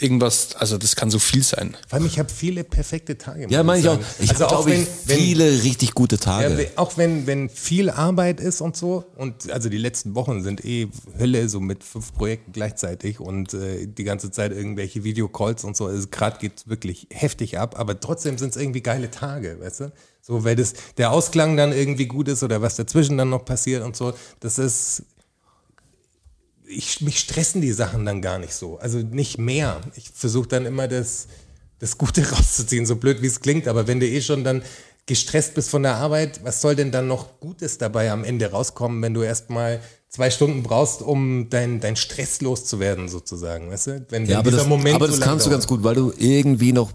[0.00, 1.76] irgendwas, also das kann so viel sein.
[1.88, 3.46] Vor allem, ich habe viele perfekte Tage.
[3.48, 3.98] Ja, meine ich auch.
[4.18, 6.62] Ich also habe, auch glaube wenn, wenn, viele richtig gute Tage.
[6.62, 10.64] Ja, auch wenn, wenn viel Arbeit ist und so, und also die letzten Wochen sind
[10.64, 10.88] eh
[11.18, 15.86] Hölle, so mit fünf Projekten gleichzeitig und äh, die ganze Zeit irgendwelche Videocalls und so.
[15.86, 19.92] Also gerade geht wirklich heftig ab, aber trotzdem sind es irgendwie geile Tage, weißt du?
[20.20, 23.82] So, weil das, der Ausklang dann irgendwie gut ist oder was dazwischen dann noch passiert
[23.82, 25.04] und so, das ist.
[26.68, 28.78] Ich, mich stressen die Sachen dann gar nicht so.
[28.78, 29.80] Also nicht mehr.
[29.96, 31.28] Ich versuche dann immer das,
[31.78, 33.68] das Gute rauszuziehen, so blöd wie es klingt.
[33.68, 34.62] Aber wenn du eh schon dann
[35.06, 39.00] gestresst bist von der Arbeit, was soll denn dann noch Gutes dabei am Ende rauskommen,
[39.02, 44.06] wenn du erstmal zwei Stunden brauchst, um dein, dein Stress loszuwerden, sozusagen, weißt du?
[44.10, 46.12] Wenn, Ja, aber dieser das, Moment aber so das kannst du ganz gut, weil du
[46.16, 46.92] irgendwie noch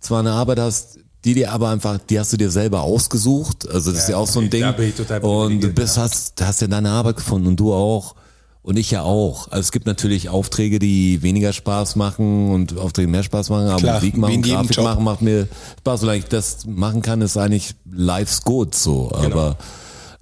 [0.00, 3.68] zwar eine Arbeit hast, die dir aber einfach, die hast du dir selber ausgesucht.
[3.68, 4.64] Also das ist ja auch so ein Ding.
[4.74, 8.14] bin ich total und du bist, hast, hast ja deine Arbeit gefunden und du auch.
[8.62, 9.48] Und ich ja auch.
[9.48, 13.68] Also es gibt natürlich Aufträge, die weniger Spaß machen und Aufträge die mehr Spaß machen,
[13.68, 14.84] aber Klar, Musik machen, Grafik Job.
[14.84, 15.48] machen macht mir
[15.78, 16.00] Spaß.
[16.00, 19.08] Solange ich das machen kann, ist eigentlich life's good so.
[19.22, 19.26] Genau.
[19.26, 19.56] Aber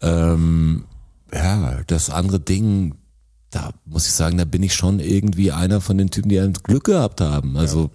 [0.03, 0.85] ähm,
[1.35, 2.95] ja, das andere Ding,
[3.51, 6.53] da muss ich sagen, da bin ich schon irgendwie einer von den Typen, die ein
[6.53, 7.57] Glück gehabt haben.
[7.57, 7.91] Also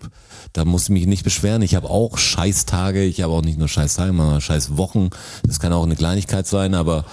[0.51, 1.61] da muss ich mich nicht beschweren.
[1.61, 5.11] Ich habe auch Scheißtage, ich habe auch nicht nur Scheißtage, sondern Scheißwochen.
[5.43, 7.05] Das kann auch eine Kleinigkeit sein, aber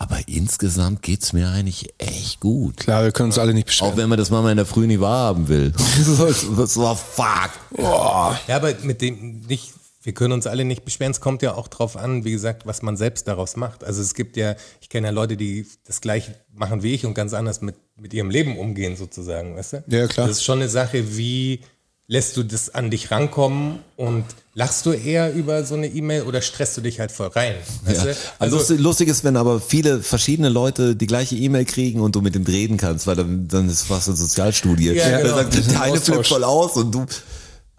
[0.00, 2.76] aber insgesamt geht's mir eigentlich echt gut.
[2.76, 3.96] Klar, wir können uns alle nicht Auch beschweren.
[3.96, 5.72] wenn man das mal in der Früh nicht wahrhaben will.
[6.56, 7.50] das war fuck.
[7.76, 9.74] Ja, aber mit dem nicht,
[10.04, 11.10] wir können uns alle nicht beschweren.
[11.10, 13.82] Es kommt ja auch drauf an, wie gesagt, was man selbst daraus macht.
[13.82, 17.14] Also es gibt ja, ich kenne ja Leute, die das gleiche machen wie ich und
[17.14, 19.84] ganz anders mit, mit ihrem Leben umgehen, sozusagen, weißt du?
[19.88, 20.28] Ja, klar.
[20.28, 21.60] Das ist schon eine Sache, wie
[22.06, 24.24] lässt du das an dich rankommen und
[24.58, 27.54] lachst du eher über so eine E-Mail oder stresst du dich halt voll rein?
[27.86, 27.92] Ja.
[27.92, 28.08] Also
[28.40, 32.20] Also, lustig, lustig ist, wenn aber viele verschiedene Leute die gleiche E-Mail kriegen und du
[32.22, 34.86] mit dem reden kannst, weil dann, dann ist fast eine Sozialstudie.
[34.86, 35.36] Ja, Der genau.
[35.36, 37.06] sagt, der eine flippt voll aus und du.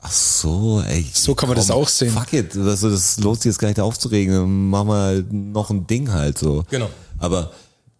[0.01, 1.05] Ach so, ey.
[1.13, 2.13] So kann man das auch sehen.
[2.13, 4.33] Fuck it, also das lohnt sich jetzt gar nicht aufzuregen.
[4.33, 6.63] Dann machen wir halt noch ein Ding halt so.
[6.69, 6.89] Genau.
[7.17, 7.51] Aber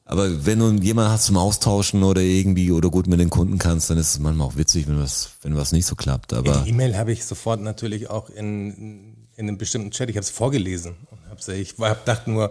[0.10, 3.92] Aber wenn du jemanden hast zum Austauschen oder irgendwie oder gut mit den Kunden kannst,
[3.92, 6.34] dann ist es manchmal auch witzig, wenn was, wenn was nicht so klappt.
[6.34, 10.24] Aber Die E-Mail habe ich sofort natürlich auch in, in einem bestimmten Chat, ich habe
[10.24, 10.96] es vorgelesen.
[11.12, 12.50] Und ich hab gedacht nur,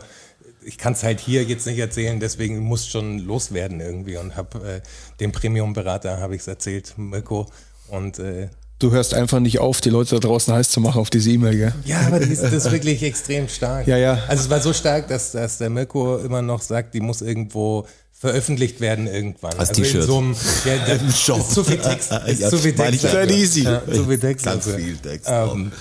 [0.62, 4.18] ich kann es halt hier jetzt nicht erzählen, deswegen muss schon loswerden irgendwie.
[4.18, 4.80] Und habe äh,
[5.18, 7.46] dem Premium-Berater, habe ich es erzählt, Mirko.
[7.88, 11.10] Und äh, Du hörst einfach nicht auf, die Leute da draußen heiß zu machen auf
[11.10, 11.74] diese E-Mail, gell?
[11.84, 13.88] Ja, aber die ist, das ist wirklich extrem stark.
[13.88, 14.22] Ja, ja.
[14.28, 17.86] Also es war so stark, dass, dass der Mirko immer noch sagt, die muss irgendwo
[18.12, 19.52] veröffentlicht werden irgendwann.
[19.58, 20.04] Als also in T-Shirt.
[20.04, 21.40] so einem, ja, da Im Shop.
[21.40, 22.12] ist zu viel Text.
[22.26, 23.04] Ist Ja, zu viel Text.
[23.04, 23.24] ich ja.
[23.24, 23.62] Easy.
[23.64, 24.44] Ja, zu viel Text.
[24.44, 24.78] Ganz also.
[24.78, 25.28] viel Text.
[25.28, 25.72] Ähm,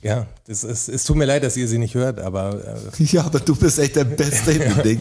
[0.00, 3.24] ja, das ist, es tut mir leid, dass ihr sie nicht hört, aber äh, ja,
[3.24, 5.00] aber du bist echt der Beste in dem Ding.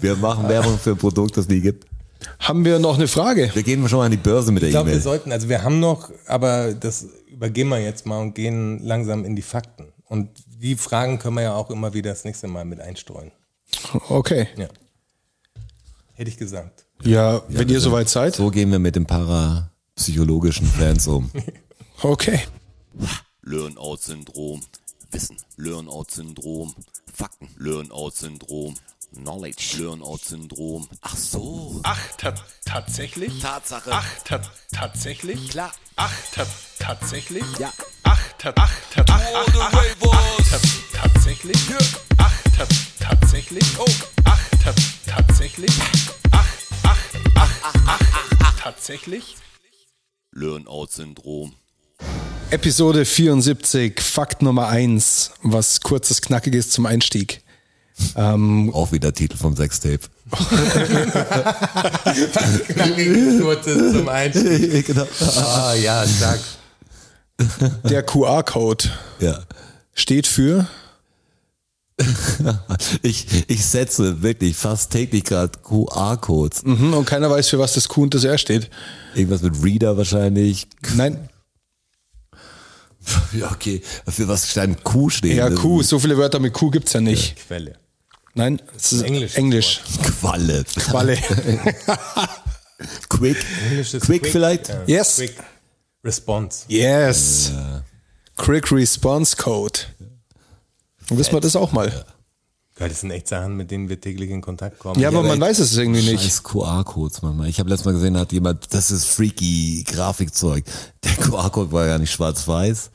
[0.00, 1.86] Wir machen Werbung für ein Produkt, das nie gibt.
[2.40, 3.50] Haben wir noch eine Frage?
[3.54, 5.02] Wir gehen schon mal an die Börse mit der ich glaube, wir E-Mail.
[5.02, 9.36] sollten, also wir haben noch, aber das übergehen wir jetzt mal und gehen langsam in
[9.36, 9.92] die Fakten.
[10.04, 13.30] Und die Fragen können wir ja auch immer wieder das nächste Mal mit einstreuen.
[14.08, 14.48] Okay.
[14.56, 14.68] Ja.
[16.14, 16.86] Hätte ich gesagt.
[17.04, 18.34] Ja, wenn ihr soweit seid.
[18.34, 21.30] So gehen wir mit den parapsychologischen Fans um.
[22.02, 22.40] Okay.
[23.42, 24.62] Learn-out-Syndrom.
[25.10, 25.36] Wissen.
[25.56, 26.74] Learn-out-Syndrom.
[27.12, 27.48] Fakten.
[27.56, 28.74] Learn-out-Syndrom.
[29.14, 29.76] Knowledge.
[29.78, 30.88] Learn-out-Syndrom.
[31.00, 31.80] Ach so.
[31.82, 32.34] Ach, ta
[32.64, 33.40] tatsächlich?
[33.40, 33.90] Tatsache.
[33.92, 34.40] Ach, ta
[34.72, 35.50] tatsächlich?
[35.50, 35.72] Klar.
[35.96, 36.46] Ach, ta
[36.78, 37.44] tatsächlich?
[37.58, 37.72] Ja.
[38.04, 40.58] Ach, ta ach, ta ach, ach, ach, ach, ach, ta
[41.02, 41.58] tatsächlich?
[42.18, 42.66] Ach, ta
[43.00, 43.64] tatsächlich?
[43.78, 43.86] Oh,
[44.24, 44.74] ach, ta
[45.06, 45.72] tatsächlich?
[46.30, 46.46] Ach,
[46.84, 46.98] ach,
[47.34, 48.00] ach, ach, ach,
[48.40, 49.36] ach, tatsächlich?
[50.32, 51.54] Learn-out-Syndrom.
[52.50, 57.42] Episode 74, Fakt Nummer 1, was kurzes, knackiges zum Einstieg.
[58.16, 60.00] Ähm, Auch wieder Titel vom Sextape.
[63.40, 64.86] Kurzes zum Einstieg.
[64.86, 65.06] genau.
[65.36, 66.40] Ah, ja, stark.
[67.84, 68.84] der QR-Code
[69.20, 69.40] Ja.
[69.94, 70.66] steht für
[73.02, 76.62] Ich, ich setze wirklich fast täglich gerade QR-Codes.
[76.64, 78.70] mhm, und keiner weiß, für was das Q und das R steht.
[79.14, 80.68] Irgendwas mit Reader wahrscheinlich.
[80.94, 81.28] Nein,
[83.32, 83.82] Ja, okay.
[84.08, 85.36] Für was stand Q stehen?
[85.36, 87.36] ja, Q, so viele Wörter mit Q gibt's ja nicht.
[87.46, 87.74] Quelle.
[88.38, 89.34] Nein, es ist Englisch.
[89.34, 89.80] Englisch.
[90.20, 90.62] Qualle.
[90.76, 91.18] Qualle.
[93.08, 93.36] Quick.
[93.68, 94.68] Englisch ist Quick vielleicht?
[94.68, 94.84] Ja.
[94.86, 95.16] Yes.
[95.16, 95.34] Quick
[96.04, 96.64] Response.
[96.68, 97.50] Yes.
[98.36, 99.80] Quick Response Code.
[101.08, 102.04] Wissen wir das auch mal?
[102.78, 105.00] Ja, das sind echt Sachen, mit denen wir täglich in Kontakt kommen.
[105.00, 106.22] Ja, aber aber man weiß es irgendwie nicht.
[106.22, 107.48] Scheiß QR-Codes manchmal.
[107.48, 110.64] Ich habe letztes Mal gesehen, da hat jemand, das ist freaky Grafikzeug.
[111.02, 112.92] Der QR-Code war gar nicht schwarz-weiß.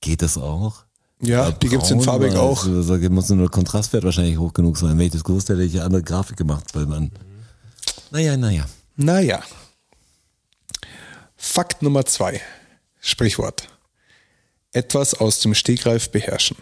[0.00, 0.83] Geht das auch?
[1.26, 2.66] Ja, die gibt's in Braun, farbig auch.
[2.66, 4.98] es- Da muss nur der Kontrastwert wahrscheinlich hoch genug sein.
[4.98, 7.10] Wenn ich das gewusst hätte, hätte ich eine andere Grafik gemacht, weil man.
[8.10, 8.66] Naja, naja.
[8.96, 9.40] Naja.
[11.36, 12.40] Fakt Nummer zwei.
[13.00, 13.68] Sprichwort.
[14.72, 16.56] Etwas aus dem Stegreif beherrschen.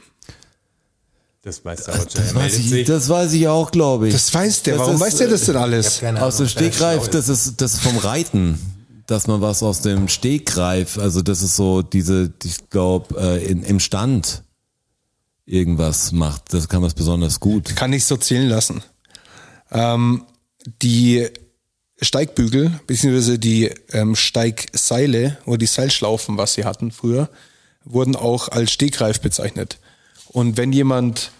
[1.43, 2.19] Das weiß der Roger.
[2.19, 4.15] Er Das weiß, ich, das weiß ich auch, glaube ich.
[4.15, 4.75] Das weiß der.
[4.75, 6.03] Das Warum ist, weiß der das denn alles?
[6.03, 8.59] Aus dem Stegreif, das ist das ist vom Reiten,
[9.07, 13.81] dass man was aus dem Stegreif, also das ist so diese, ich glaube, äh, im
[13.81, 14.45] Stand
[15.47, 16.53] irgendwas macht.
[16.53, 17.75] Das kann man besonders gut.
[17.77, 18.83] Kann ich so zählen lassen.
[19.71, 20.25] Ähm,
[20.83, 21.29] die
[22.01, 27.29] Steigbügel, beziehungsweise die ähm, Steigseile oder die Seilschlaufen, was sie hatten früher,
[27.85, 29.79] wurden auch als Stegreif bezeichnet.
[30.29, 31.33] Und wenn jemand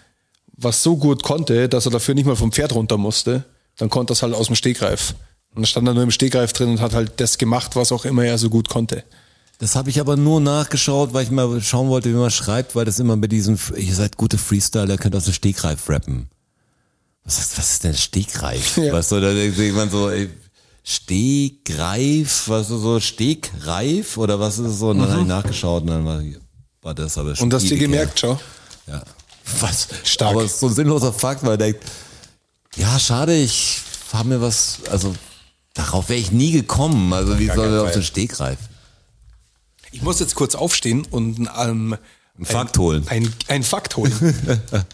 [0.55, 3.43] was so gut konnte, dass er dafür nicht mal vom Pferd runter musste,
[3.77, 5.15] dann konnte es halt aus dem Stegreif.
[5.49, 8.05] Und dann stand er nur im Stegreif drin und hat halt das gemacht, was auch
[8.05, 9.03] immer er so gut konnte.
[9.59, 12.85] Das habe ich aber nur nachgeschaut, weil ich mal schauen wollte, wie man schreibt, weil
[12.85, 16.27] das immer bei diesen, ihr seid gute Freestyler, könnt aus dem Stegreif rappen.
[17.23, 18.77] Was ist, was ist denn Stegreif?
[18.77, 18.93] Ja.
[18.93, 20.29] Weißt du, da denkt man so, ey,
[20.83, 24.89] Stegreif, was ist so, Stegreif oder was ist so?
[24.89, 26.21] Und dann habe ich nachgeschaut und dann war,
[26.81, 27.41] war das aber Mhm.
[27.43, 28.39] Und hast du gemerkt, schau?
[28.87, 29.01] Ja.
[29.61, 29.87] Was?
[30.03, 30.31] Stark.
[30.31, 31.83] Aber es ist so ein sinnloser Fakt, weil er denkt,
[32.75, 33.81] ja, schade, ich
[34.11, 35.15] habe mir was, also
[35.73, 37.13] darauf wäre ich nie gekommen.
[37.13, 38.57] Also wie soll er auf den Stegreif?
[39.93, 41.95] Ich muss jetzt kurz aufstehen und ähm,
[42.35, 43.05] Einen Fakt holen.
[43.07, 44.11] Ein, ein Fakt holen.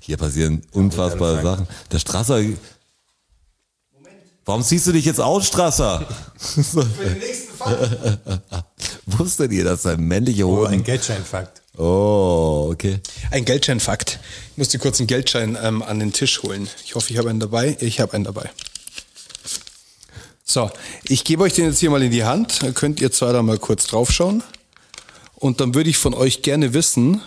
[0.00, 1.68] Hier passieren unfassbare Sachen.
[1.92, 2.42] Der Strasser.
[4.46, 6.08] Warum ziehst du dich jetzt aus, Strasser?
[9.06, 10.72] Wusstet ihr, dass ein männlicher Oh, Hoden...
[10.72, 11.60] ein Geldscheinfakt.
[11.76, 13.00] Oh, okay.
[13.30, 14.18] Ein Geldscheinfakt.
[14.52, 16.66] Ich musste kurz einen Geldschein ähm, an den Tisch holen.
[16.82, 17.76] Ich hoffe, ich habe einen dabei.
[17.80, 18.50] Ich habe einen dabei.
[20.50, 20.70] So,
[21.04, 22.62] ich gebe euch den jetzt hier mal in die Hand.
[22.62, 24.42] Dann könnt ihr zwei da mal kurz draufschauen.
[25.34, 27.20] Und dann würde ich von euch gerne wissen,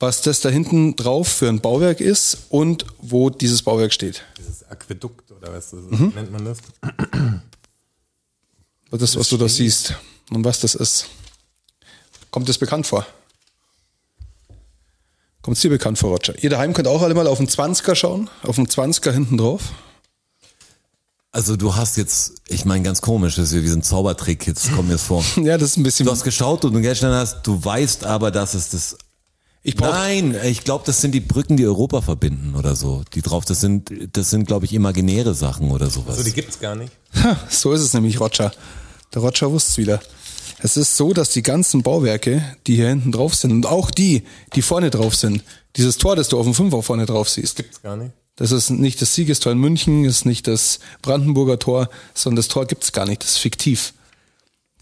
[0.00, 4.22] was das da hinten drauf für ein Bauwerk ist und wo dieses Bauwerk steht.
[4.38, 6.12] Dieses Aquädukt oder was das Mhm.
[6.14, 6.58] nennt man das?
[8.90, 9.94] Das, was du da siehst
[10.30, 11.08] und was das ist.
[12.30, 13.06] Kommt das bekannt vor?
[15.42, 16.34] Kommt dir bekannt vor, Roger?
[16.42, 19.72] Ihr daheim könnt auch alle mal auf den 20er schauen, auf den 20er hinten drauf.
[21.34, 24.70] Also du hast jetzt, ich meine ganz komisch, das ist wie so ein Zaubertrick, jetzt
[24.72, 25.24] kommt mir das vor.
[25.36, 26.04] Ja, das ist ein bisschen.
[26.04, 28.98] Du hast geschaut und du gestern hast, du weißt aber, dass es das.
[29.62, 33.02] Ich brauch, Nein, ich glaube, das sind die Brücken, die Europa verbinden oder so.
[33.14, 36.18] Die drauf, das sind, das sind, glaube ich, imaginäre Sachen oder sowas.
[36.18, 36.92] Also die gibt's gar nicht.
[37.22, 38.52] Ha, so ist es nämlich, Roger.
[39.14, 40.00] Der Roger wusste es wieder.
[40.58, 44.24] Es ist so, dass die ganzen Bauwerke, die hier hinten drauf sind, und auch die,
[44.54, 45.42] die vorne drauf sind,
[45.76, 48.12] dieses Tor, das du auf dem Fünfer vorne drauf siehst, Gibt's gar nicht.
[48.36, 52.66] Das ist nicht das Siegestor in München, ist nicht das Brandenburger Tor, sondern das Tor
[52.66, 53.92] gibt's gar nicht, das ist fiktiv.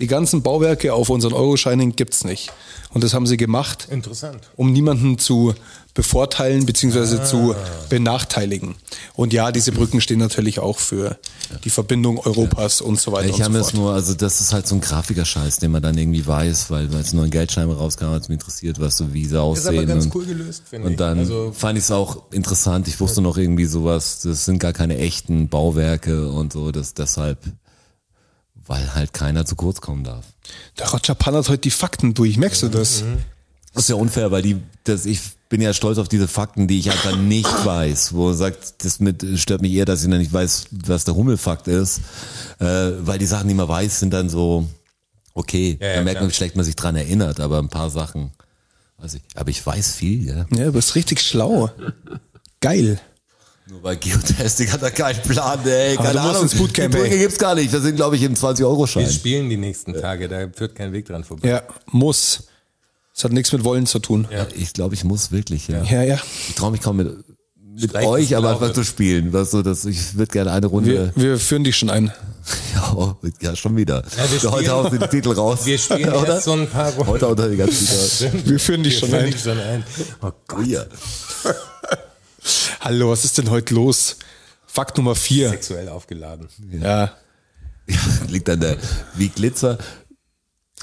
[0.00, 2.52] Die ganzen Bauwerke auf unseren Euroscheinen gibt's nicht.
[2.92, 4.50] Und das haben sie gemacht, Interessant.
[4.56, 5.54] um niemanden zu
[5.94, 7.22] bevorteilen bzw.
[7.24, 7.54] zu
[7.88, 8.76] benachteiligen.
[9.14, 11.18] Und ja, diese Brücken stehen natürlich auch für
[11.64, 13.74] die Verbindung Europas und so weiter Ich und habe so es fort.
[13.74, 17.00] nur, also das ist halt so ein Grafikerscheiß, den man dann irgendwie weiß, weil weil
[17.00, 19.78] es nur ein Geldschein rauskam, hat es mich interessiert, was so wie sie Ist aussehen.
[19.78, 20.92] aber ganz und, cool gelöst, finde ich.
[20.92, 22.88] und dann also, fand ich es auch interessant.
[22.88, 27.38] Ich wusste noch irgendwie sowas, das sind gar keine echten Bauwerke und so, das deshalb,
[28.66, 30.24] weil halt keiner zu kurz kommen darf.
[30.78, 33.04] Der Roger pannert heute die Fakten durch, merkst du das?
[33.72, 36.78] Das ist ja unfair, weil die, das, ich bin ja stolz auf diese Fakten, die
[36.78, 38.14] ich einfach nicht weiß.
[38.14, 41.14] Wo er sagt, das mit, stört mich eher, dass ich noch nicht weiß, was der
[41.14, 42.00] Hummelfakt ist.
[42.58, 42.64] Äh,
[43.00, 44.68] weil die Sachen, die man weiß, sind dann so,
[45.34, 46.30] okay, Ja, ja, da merkt man, klar.
[46.30, 48.30] wie schlecht man sich dran erinnert, aber ein paar Sachen,
[48.98, 50.46] weiß ich, aber ich weiß viel, ja.
[50.50, 51.70] Ja, du bist richtig schlau.
[52.60, 53.00] Geil.
[53.70, 56.42] Nur bei Geotastic hat er keinen Plan, ey, Aber keine du musst Ahnung.
[56.42, 59.04] ins Bootcamp, die Brücke gibt's gar nicht, wir sind, glaube ich, im 20-Euro-Schein.
[59.06, 61.48] wir spielen die nächsten Tage, da führt kein Weg dran vorbei.
[61.48, 62.44] Ja, muss.
[63.14, 64.26] Das hat nichts mit Wollen zu tun.
[64.32, 64.46] Ja.
[64.56, 65.82] Ich glaube, ich muss wirklich, ja.
[65.84, 66.18] Ja, ja.
[66.48, 67.08] Ich traue mich kaum mit,
[67.80, 69.32] mit euch, aber einfach zu spielen.
[69.32, 71.12] Weißt du, das, ich würde gerne eine Runde.
[71.14, 72.12] Wir, wir führen dich schon ein.
[72.74, 74.02] Ja, oh, ja, schon wieder.
[74.16, 75.66] Ja, wir Heute spielen- haust du den Titel raus.
[75.66, 76.34] Wir spielen Oder?
[76.34, 77.06] erst so ein paar Runden.
[77.10, 78.32] Heute unter die ganze Zeit.
[78.48, 79.30] Wir führen dich schon Führen ein.
[79.30, 79.84] dich schon ein.
[80.22, 80.82] Oh Gott, Ja.
[82.80, 84.16] Hallo, was ist denn heute los?
[84.66, 85.50] Fakt Nummer vier.
[85.50, 86.48] sexuell aufgeladen.
[86.70, 87.16] Ja.
[88.28, 88.76] Liegt an der,
[89.14, 89.78] wie Glitzer,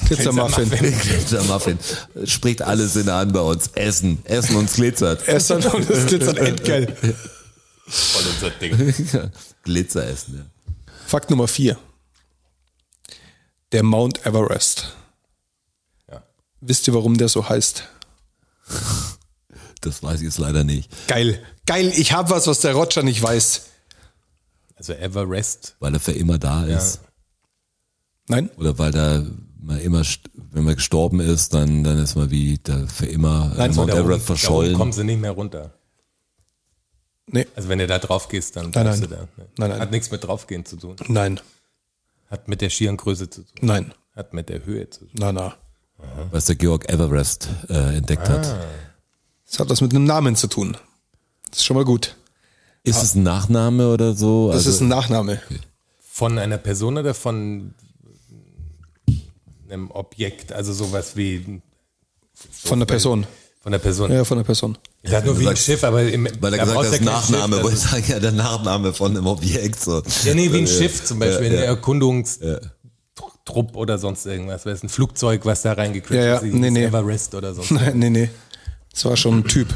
[0.06, 0.70] Glitzermuffin.
[0.70, 1.80] Glitzer-Muffin.
[2.26, 3.70] Spricht alle Sinne an bei uns.
[3.74, 4.20] Essen.
[4.26, 5.28] Essen uns glitzert.
[5.28, 6.96] Essen und das glitzert endgeil.
[7.88, 8.94] Voll unser Ding.
[9.64, 10.74] Glitzer essen, ja.
[11.08, 11.78] Fakt Nummer vier.
[13.72, 14.94] Der Mount Everest.
[16.10, 16.24] Ja.
[16.62, 17.84] Wisst ihr, warum der so heißt?
[19.88, 20.90] Das weiß ich jetzt leider nicht.
[21.08, 21.42] Geil.
[21.66, 23.66] Geil, ich habe was, was der Roger nicht weiß.
[24.76, 25.76] Also Everest.
[25.80, 27.00] Weil er für immer da ist.
[28.28, 28.50] Nein?
[28.58, 29.26] Oder weil da
[29.60, 30.04] man immer,
[30.52, 33.94] wenn man gestorben ist, dann, dann ist man wie da für immer Nein, so Mount
[33.94, 34.76] oben- Everest verschollen.
[34.76, 35.74] kommen sie nicht mehr runter.
[37.30, 37.48] Nee.
[37.56, 39.10] Also wenn du da drauf gehst, dann Nein, bleibst nein.
[39.10, 39.22] du da.
[39.24, 39.28] Ne?
[39.58, 39.80] Nein, nein.
[39.80, 40.96] Hat nichts mit draufgehen zu tun.
[41.08, 41.40] Nein.
[42.30, 43.56] Hat mit der schieren Größe zu tun.
[43.62, 43.94] Nein.
[44.16, 45.10] Hat mit der Höhe zu tun.
[45.14, 45.56] Na, na.
[46.32, 48.56] was der Georg Everest äh, entdeckt hat.
[49.50, 50.76] Das hat was mit einem Namen zu tun.
[51.50, 52.16] Das ist schon mal gut.
[52.84, 54.48] Ist es ein Nachname oder so?
[54.48, 55.42] Das Also- ist ein Nachname.
[56.10, 57.74] Von einer Person oder von
[59.70, 60.52] einem Objekt?
[60.54, 61.62] Also sowas wie
[62.52, 63.26] Von der Person.
[63.62, 64.12] von der Person.
[64.12, 64.78] Ja, von der Person.
[65.02, 67.64] Ich sag nur wie ein Schiff, aber im, Weil er gesagt hat, ja Nachname, Schiff,
[67.66, 69.80] wo ich das sage, ja, der Nachname von einem Objekt.
[69.80, 70.02] So.
[70.24, 71.60] Ja, nee, wie ein Schiff zum Beispiel, ja.
[71.60, 74.64] ein Erkundungstrupp oder sonst irgendwas.
[74.64, 76.86] Das ist ein Flugzeug, was da reingekriegt Ja, ja, ist, nee, nee.
[76.86, 77.72] Everest oder sonst.
[77.72, 78.30] Nein, nee, nee.
[78.98, 79.68] Das war schon ein Typ.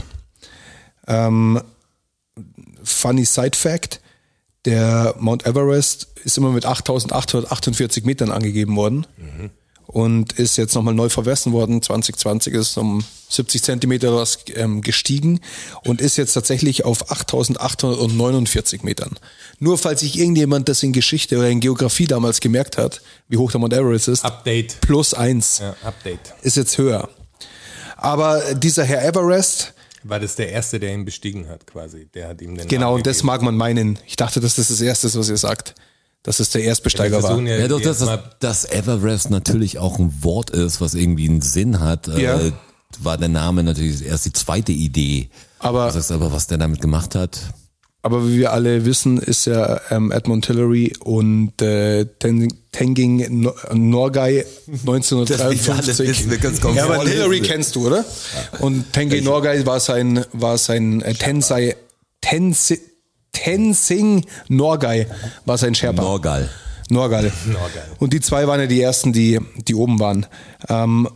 [1.08, 1.62] Ähm,
[2.84, 4.02] funny Side Fact:
[4.66, 9.06] Der Mount Everest ist immer mit 8848 Metern angegeben worden
[9.86, 11.84] und ist jetzt nochmal neu vermessen worden.
[11.84, 15.40] 2020 ist um 70 Zentimeter was ähm, gestiegen
[15.86, 19.18] und ist jetzt tatsächlich auf 8849 Metern.
[19.60, 23.52] Nur falls sich irgendjemand das in Geschichte oder in Geografie damals gemerkt hat, wie hoch
[23.52, 24.82] der Mount Everest ist, Update.
[24.82, 26.34] plus eins Ja, Update.
[26.42, 27.08] ist jetzt höher.
[28.02, 29.74] Aber dieser Herr Everest,
[30.04, 32.08] War das der Erste, der ihn bestiegen hat, quasi?
[32.14, 33.28] Der hat ihm den genau, Namen und das gegeben.
[33.28, 34.00] mag man meinen.
[34.08, 35.76] Ich dachte, dass das das Erste ist, was ihr sagt.
[36.24, 37.22] Dass es der Erstbesteiger war.
[37.30, 41.28] versuchen ja, Ja, doch, dass das, dass Everest natürlich auch ein Wort ist, was irgendwie
[41.30, 42.40] einen Sinn hat, Ja.
[42.40, 42.52] äh,
[43.00, 45.30] war der Name natürlich erst die zweite Idee.
[45.60, 47.40] Aber- das ist aber, was der damit gemacht hat,
[48.04, 53.54] Aber wie wir alle wissen, ist ja ähm, Edmund Hillary und äh, Ten, Tenging No-
[53.74, 56.30] Norgay 1953.
[56.30, 57.08] wir können's kaum ja, aber.
[57.08, 58.04] Hillary kennst du, oder?
[58.60, 61.76] Und Tenging Norgay war sein, war sein äh, Tensei,
[62.22, 62.80] Tensi,
[63.34, 65.08] Tenzing Norgay
[65.46, 66.02] war sein Sherpa.
[66.02, 66.50] Norgal.
[66.90, 67.32] Norgal.
[67.46, 67.84] Norgal.
[68.00, 70.26] Und die zwei waren ja die ersten, die, die oben waren.
[70.68, 71.08] Ähm,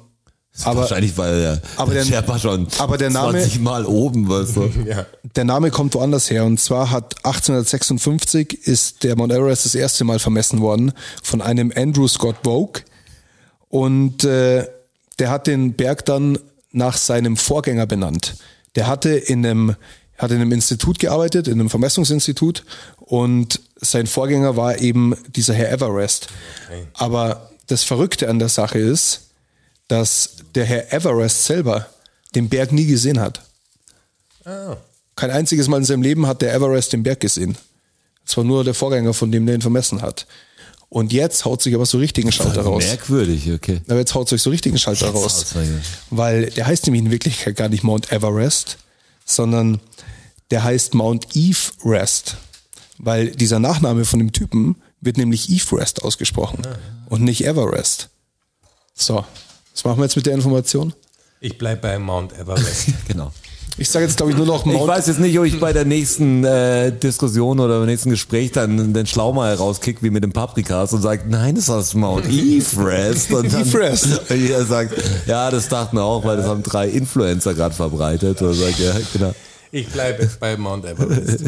[0.63, 4.29] aber Wahrscheinlich, weil der, aber der der- Sherpa schon aber der Name- 20 Mal oben,
[4.29, 4.69] weißt du.
[4.87, 5.05] Ja.
[5.35, 6.45] der Name kommt woanders her.
[6.45, 11.71] Und zwar hat 1856 ist der Mount Everest das erste Mal vermessen worden von einem
[11.75, 12.83] Andrew Scott Vogue.
[13.69, 14.67] Und äh,
[15.19, 16.37] der hat den Berg dann
[16.71, 18.35] nach seinem Vorgänger benannt.
[18.75, 19.75] Der hatte in einem,
[20.17, 22.63] hat in einem Institut gearbeitet, in einem Vermessungsinstitut
[22.97, 26.27] und sein Vorgänger war eben dieser Herr Everest.
[26.93, 29.21] Aber das Verrückte an der Sache ist,
[29.87, 31.87] dass der Herr Everest selber
[32.33, 33.41] den Berg nie gesehen hat.
[35.15, 37.57] Kein einziges Mal in seinem Leben hat der Everest den Berg gesehen.
[38.25, 40.25] Es war nur der Vorgänger, von dem der ihn vermessen hat.
[40.89, 42.83] Und jetzt haut sich aber so richtigen Schalter raus.
[42.85, 43.81] Merkwürdig, okay.
[43.87, 45.55] Aber jetzt haut sich so richtigen Schalter Jetzt raus.
[46.09, 48.77] Weil der heißt nämlich in Wirklichkeit gar nicht Mount Everest,
[49.25, 49.81] sondern
[50.51, 52.37] der heißt Mount Everest.
[52.97, 56.65] Weil dieser Nachname von dem Typen wird nämlich Everest ausgesprochen
[57.07, 58.09] und nicht Everest.
[58.93, 59.25] So,
[59.75, 60.93] was machen wir jetzt mit der Information?
[61.41, 62.87] Ich bleib bei Mount Everest.
[63.07, 63.31] Genau.
[63.77, 65.73] Ich sage jetzt, glaube ich, nur noch Ich Mount weiß jetzt nicht, ob ich bei
[65.73, 70.31] der nächsten äh, Diskussion oder beim nächsten Gespräch dann den Schlaumal rauskick, wie mit dem
[70.31, 73.33] Paprikas und sagt, nein, das heißt Mount Everest.
[73.33, 74.21] Und dann, Everest.
[74.29, 74.93] Und jeder sagt,
[75.27, 78.41] ja, das dachten wir auch, weil das haben drei Influencer gerade verbreitet.
[78.41, 79.35] Und sagt, ja, genau.
[79.73, 81.43] Ich bleibe jetzt bei Mount Everest.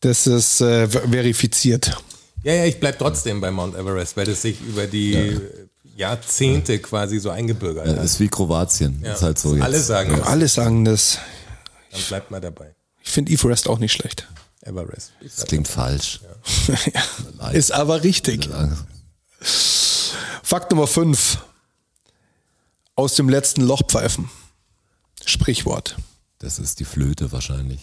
[0.00, 1.96] Das ist äh, ver- verifiziert.
[2.44, 5.38] Ja, ja, ich bleib trotzdem bei Mount Everest, weil das sich über die
[5.96, 8.04] Jahrzehnte quasi so eingebürgert Das hat.
[8.04, 9.00] ist wie Kroatien.
[9.02, 9.14] Ja.
[9.14, 9.64] ist halt so jetzt.
[9.64, 10.26] Alle sagen das.
[10.26, 11.18] Alle sagen das.
[11.90, 12.74] Dann bleibt mal dabei.
[13.02, 14.28] Ich finde Everest auch nicht schlecht.
[14.62, 15.12] Everest.
[15.20, 16.20] Das klingt falsch.
[17.52, 18.48] ist aber richtig.
[20.42, 21.38] Fakt Nummer 5.
[22.94, 24.30] Aus dem letzten Loch pfeifen.
[25.24, 25.96] Sprichwort.
[26.38, 27.80] Das ist die Flöte wahrscheinlich.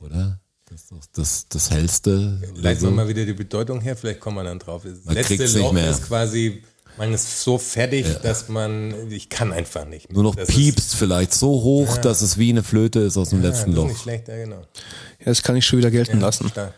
[0.00, 0.40] Oder?
[0.66, 2.40] Das ist doch das, das hellste.
[2.54, 2.86] Leiten so.
[2.88, 4.82] wir mal wieder die Bedeutung her, vielleicht kommen wir dann drauf.
[4.84, 6.62] Das Man letzte Loch ist quasi,
[6.96, 10.08] man ist so fertig, dass man, ich kann einfach nicht.
[10.08, 10.14] mehr.
[10.14, 13.30] Nur noch Das ist- piepst vielleicht so hoch, dass es wie eine Flöte ist aus
[13.30, 13.88] dem Ja, letzten das ist Loch.
[13.88, 14.60] nicht schlecht, ja genau.
[14.60, 16.48] Ja, das kann ich schon wieder gelten lassen.
[16.48, 16.74] Stark.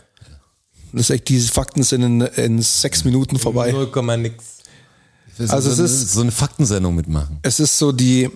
[0.92, 3.72] Das ist echt, diese Fakten sind in, in sechs Minuten vorbei.
[3.72, 4.44] 0, nix.
[5.48, 7.38] Also es so, ist- so eine Faktensendung mitmachen.
[7.42, 8.30] Es ist so die,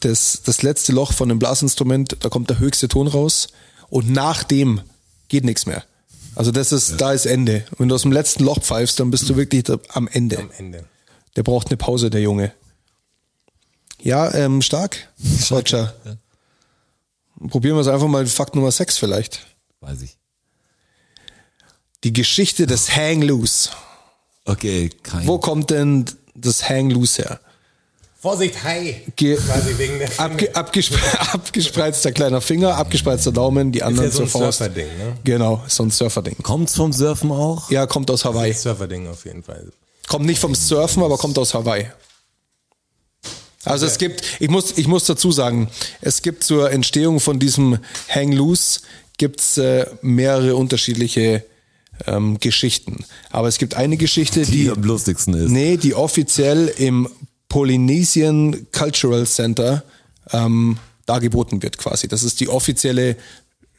[0.00, 3.48] das, das letzte Loch von einem Blasinstrument, da kommt der höchste Ton raus
[3.88, 4.82] und nach dem
[5.28, 5.84] geht nichts mehr.
[6.34, 7.64] Also das ist, da ist Ende.
[7.78, 10.38] Wenn du aus dem letzten Loch pfeifst, dann bist du wirklich da, am Ende.
[10.38, 10.84] Am Ende.
[11.36, 12.52] Der braucht eine Pause, der Junge.
[14.00, 15.08] Ja, ähm, stark.
[15.50, 15.94] Roger.
[17.48, 19.46] Probieren wir es einfach mal Fakt Nummer 6 vielleicht.
[19.80, 20.16] Weiß ich.
[22.04, 23.70] Die Geschichte des Hang Loose.
[24.44, 25.26] Okay, kein.
[25.26, 26.04] Wo kommt denn
[26.34, 27.40] das Hang Loose her?
[28.22, 29.02] Vorsicht, hi!
[29.16, 31.00] Ge Quasi wegen der abge abgespre
[31.32, 34.58] abgespreizter kleiner Finger, abgespreizter Daumen, die anderen ja so ein zur Faust.
[34.58, 35.18] Surferding, ne?
[35.24, 36.36] Genau, so ein Surferding.
[36.40, 37.68] Kommt's vom Surfen auch?
[37.70, 38.52] Ja, kommt aus Hawaii.
[38.52, 39.72] Surferding auf jeden Fall.
[40.08, 41.86] Kommt nicht vom Surfen, aber kommt aus Hawaii.
[43.64, 45.70] Also es gibt, ich muss, ich muss dazu sagen,
[46.00, 48.80] es gibt zur Entstehung von diesem Hang Loose
[49.18, 51.44] gibt's äh, mehrere unterschiedliche
[52.06, 53.04] ähm, Geschichten.
[53.30, 55.50] Aber es gibt eine Geschichte, Die die, am lustigsten ist.
[55.50, 57.08] nee, die offiziell im
[57.48, 59.84] Polynesian Cultural Center
[60.32, 62.08] ähm, dargeboten wird quasi.
[62.08, 63.16] Das ist die offizielle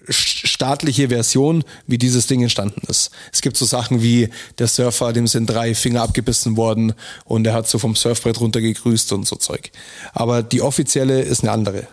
[0.09, 3.11] staatliche Version, wie dieses Ding entstanden ist.
[3.31, 6.93] Es gibt so Sachen wie der Surfer, dem sind drei Finger abgebissen worden
[7.25, 9.71] und er hat so vom Surfbrett runtergegrüßt und so Zeug.
[10.13, 11.87] Aber die offizielle ist eine andere.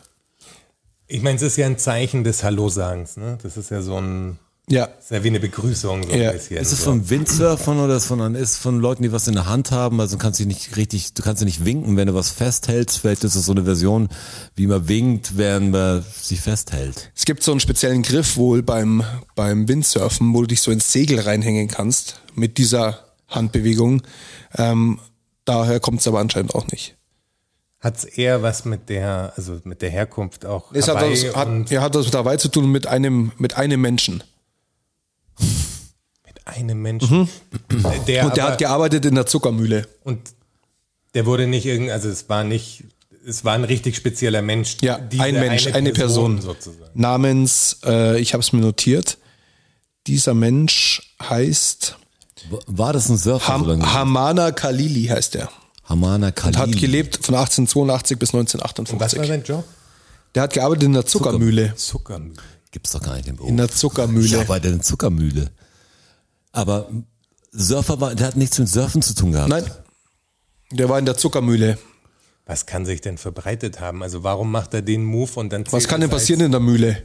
[1.07, 3.39] Ich meine, es ist ja ein Zeichen des Hallo-Sagens, ne?
[3.43, 4.39] Das ist ja so ein,
[4.71, 6.31] Ja, ist ja wie eine Begrüßung, so Ja.
[6.31, 6.59] ein bisschen.
[6.59, 6.85] Ist es so.
[6.85, 10.01] von Windsurfern oder ist von, ist von Leuten, die was in der Hand haben?
[10.01, 13.01] Also du kannst dich nicht richtig, du kannst dich nicht winken, wenn du was festhältst.
[13.01, 14.09] Vielleicht ist es so eine Version,
[14.55, 17.11] wie man winkt, während man sich festhält.
[17.17, 19.03] es gibt so einen speziellen Griff wohl beim,
[19.35, 24.03] beim Windsurfen, wo du dich so ins Segel reinhängen kannst mit dieser Handbewegung.
[24.57, 25.01] Ähm,
[25.45, 26.97] daher kommt es aber anscheinend auch nicht.
[27.81, 31.81] Hat's eher was mit der, also mit der Herkunft auch Es hat was, hat, ja,
[31.81, 34.23] hat was mit Hawaii zu tun mit einem, mit einem Menschen.
[36.51, 37.29] Einem Menschen.
[37.71, 37.85] Der, Mhm.
[37.87, 39.87] Und der aber, hat gearbeitet in der Zuckermühle.
[40.05, 40.21] und
[41.15, 42.85] der wurde nicht irgend, also es war nicht,
[43.27, 44.77] es war ein richtig spezieller Mensch.
[44.81, 46.41] Ja, Diese ein Mensch, eine, Person.
[46.41, 46.91] sozusagen.
[46.95, 49.19] Namens, äh, ich habe es mir notiert.
[50.07, 51.97] Dieser Mensch heißt
[52.67, 53.49] War das ein Surfer?
[53.53, 55.51] Ham Hamana Khalili heißt er.
[55.85, 56.57] Hamana Khalil.
[56.59, 59.29] Hat gelebt von 1882 bis Und was war 1958.
[59.29, 59.65] sein Job?
[60.37, 61.75] Der hat gearbeitet in der Zuckermühle.
[61.75, 62.37] Zuckermühle.
[62.71, 63.51] Gibt's doch gar nicht im Beruf.
[63.51, 64.29] In der Zuckermühle.
[64.39, 65.51] Ja, bei der Zuckermühle.
[66.53, 66.89] Aber
[67.53, 69.49] Surfer war, der hat nichts mit Surfen zu tun gehabt.
[69.51, 69.65] Nein,
[70.73, 71.79] der war in der Zuckermühle.
[72.47, 74.03] Was kann sich denn verbreitet haben?
[74.03, 77.03] Also warum macht er den Move und dann Was kann denn passieren in der Mühle?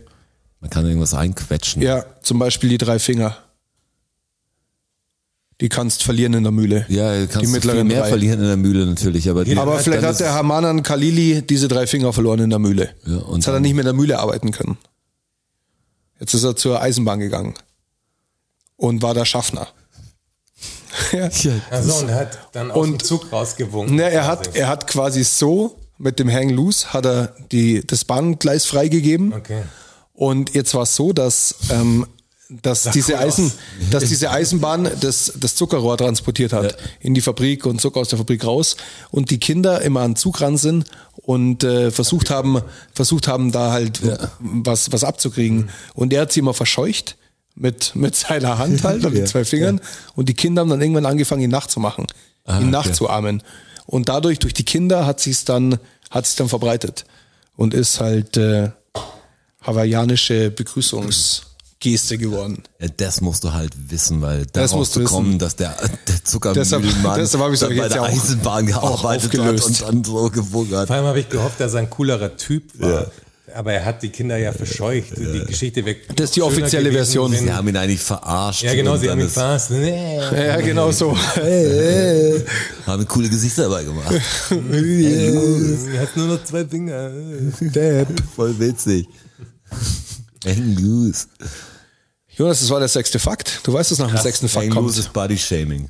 [0.60, 1.82] Man kann irgendwas einquetschen.
[1.82, 3.38] Ja, zum Beispiel die drei Finger.
[5.62, 6.86] Die kannst verlieren in der Mühle.
[6.90, 8.10] Ja, du kannst Die viel mittleren mehr drei.
[8.10, 11.88] verlieren in der Mühle natürlich, aber, die, Aber vielleicht hat der Hamanan Khalili diese drei
[11.88, 12.90] Finger verloren in der Mühle.
[13.06, 14.78] Ja, und Jetzt hat er dann- nicht mehr in der Mühle arbeiten können.
[16.20, 17.54] Jetzt ist er zur Eisenbahn gegangen
[18.78, 19.68] und war der Schaffner.
[21.12, 21.30] ja.
[21.44, 23.96] Ja, Ach so, und hat dann aus Und- dem Zug rausgewunken.
[23.96, 28.04] Ne, er hat, er hat quasi so mit dem Hang Loose hat er die, das
[28.06, 29.34] Bahngleis freigegeben.
[29.34, 29.64] Okay.
[30.14, 32.06] Und jetzt war es so, dass, ähm,
[32.50, 33.54] dass, diese cool Eisen, aus.
[33.92, 38.18] dass diese Eisenbahn das, das Zuckerrohr transportiert hat in die Fabrik und Zucker aus der
[38.20, 38.76] Fabrik raus
[39.10, 40.86] und die Kinder immer an den Zug ran sind
[41.16, 42.62] und äh, versucht haben,
[42.94, 44.02] versucht haben, da halt
[44.40, 45.70] was, was abzukriegen.
[45.94, 47.18] Und er hat sie immer verscheucht
[47.56, 49.80] mit, mit seiner Hand halt und mit zwei Fingern.
[50.16, 52.06] Und die Kinder haben dann irgendwann angefangen, ihn nachzumachen,
[52.48, 53.42] ihn nachzuahmen.
[53.86, 55.78] Und dadurch, durch die Kinder, hat sich's dann,
[56.10, 57.06] hat sich's dann verbreitet.
[57.56, 58.72] Und ist halt äh,
[59.62, 62.64] hawaiianische Begrüßungsgeste geworden.
[62.80, 65.40] Ja, das musst du halt wissen, weil Das darauf musst zu du kommen, wissen.
[65.40, 65.76] dass der,
[66.08, 69.40] der Zuckermühlenmann deshalb hab ich's dann euch bei der ja auch- Eisenbahn auch gearbeitet hat
[69.40, 69.68] aufgelöst.
[69.68, 70.88] und dann so gewungert.
[70.88, 73.12] Vor allem habe ich gehofft, dass er ein coolerer Typ war.
[73.56, 75.18] Aber er hat die Kinder ja verscheucht.
[75.18, 76.08] Die Geschichte weg.
[76.16, 77.32] Das ist die offizielle Version.
[77.32, 78.64] Sie haben ihn eigentlich verarscht.
[78.64, 79.70] Ja, genau, sie haben ihn verarscht.
[79.70, 80.18] Nee.
[80.18, 81.18] Ja, genau so.
[82.86, 84.14] haben coole Gesichter dabei gemacht.
[84.52, 87.12] Er hat nur noch zwei Finger.
[88.36, 89.08] Voll witzig.
[90.46, 91.28] Hang loose.
[92.38, 93.62] Jonas, das war der sechste Fakt.
[93.64, 94.86] Du weißt, dass nach dem sechsten Fakt kommt.
[94.86, 95.90] loose ist Body Shaming.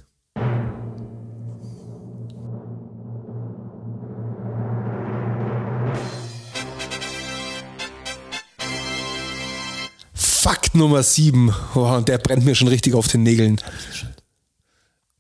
[10.45, 11.51] Fakt Nummer sieben.
[11.73, 13.59] Oh, und der brennt mir schon richtig auf den Nägeln.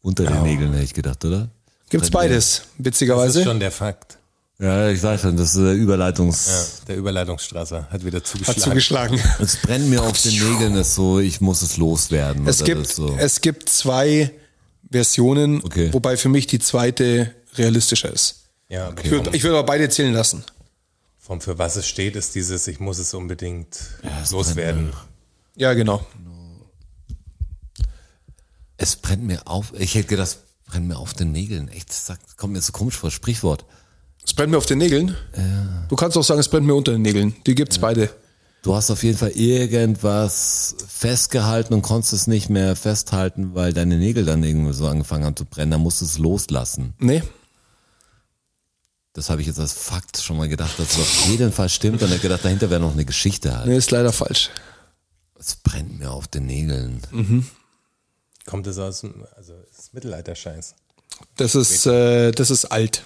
[0.03, 1.49] Unter den Nägeln hätte ich gedacht, oder?
[1.89, 3.43] Gibt's Brennt beides, Das ist witzigerweise.
[3.43, 4.19] schon der Fakt.
[4.59, 6.47] Ja, ich sag schon, das ist äh, Überleitungs...
[6.47, 8.61] Ja, der Überleitungsstrasser hat wieder Hat zugeschlagen.
[8.61, 9.19] zugeschlagen.
[9.39, 12.47] Es brennt mir auf den Nägeln, das ist so, ich muss es loswerden.
[12.47, 13.17] Es oder gibt, so.
[13.17, 14.31] es gibt zwei
[14.91, 15.91] Versionen, Okay.
[15.91, 18.43] wobei für mich die zweite realistischer ist.
[18.69, 20.43] Ja, Ich würde ich würd aber beide zählen lassen.
[21.17, 23.77] vom für was es steht, ist dieses, ich muss es unbedingt
[24.23, 24.93] es loswerden.
[25.55, 26.05] Ja, genau.
[28.77, 31.69] Es brennt mir auf, ich hätte gedacht, es brennt mir auf den Nägeln.
[31.69, 33.65] Echt, das kommt mir so komisch vor, Sprichwort.
[34.25, 35.15] Es brennt mir auf den Nägeln.
[35.87, 37.35] Du kannst auch sagen, es brennt mir unter den Nägeln.
[37.45, 38.09] Die gibt's beide.
[38.63, 43.97] Du hast auf jeden Fall irgendwas festgehalten und konntest es nicht mehr festhalten, weil deine
[43.97, 45.71] Nägel dann irgendwie so angefangen haben zu brennen.
[45.71, 46.95] Da musst du es loslassen.
[46.97, 47.21] Nee.
[49.13, 52.01] Das habe ich jetzt als Fakt schon mal gedacht, dass es auf jeden Fall stimmt.
[52.01, 53.67] Und ich gedacht, dahinter wäre noch eine Geschichte halt.
[53.67, 54.49] Nee, ist leider falsch.
[55.37, 57.01] Es brennt mir auf den Nägeln.
[58.45, 60.75] Kommt es aus dem, also ist Mittelalter-Scheiß.
[61.37, 63.05] Das ist, äh, das ist alt.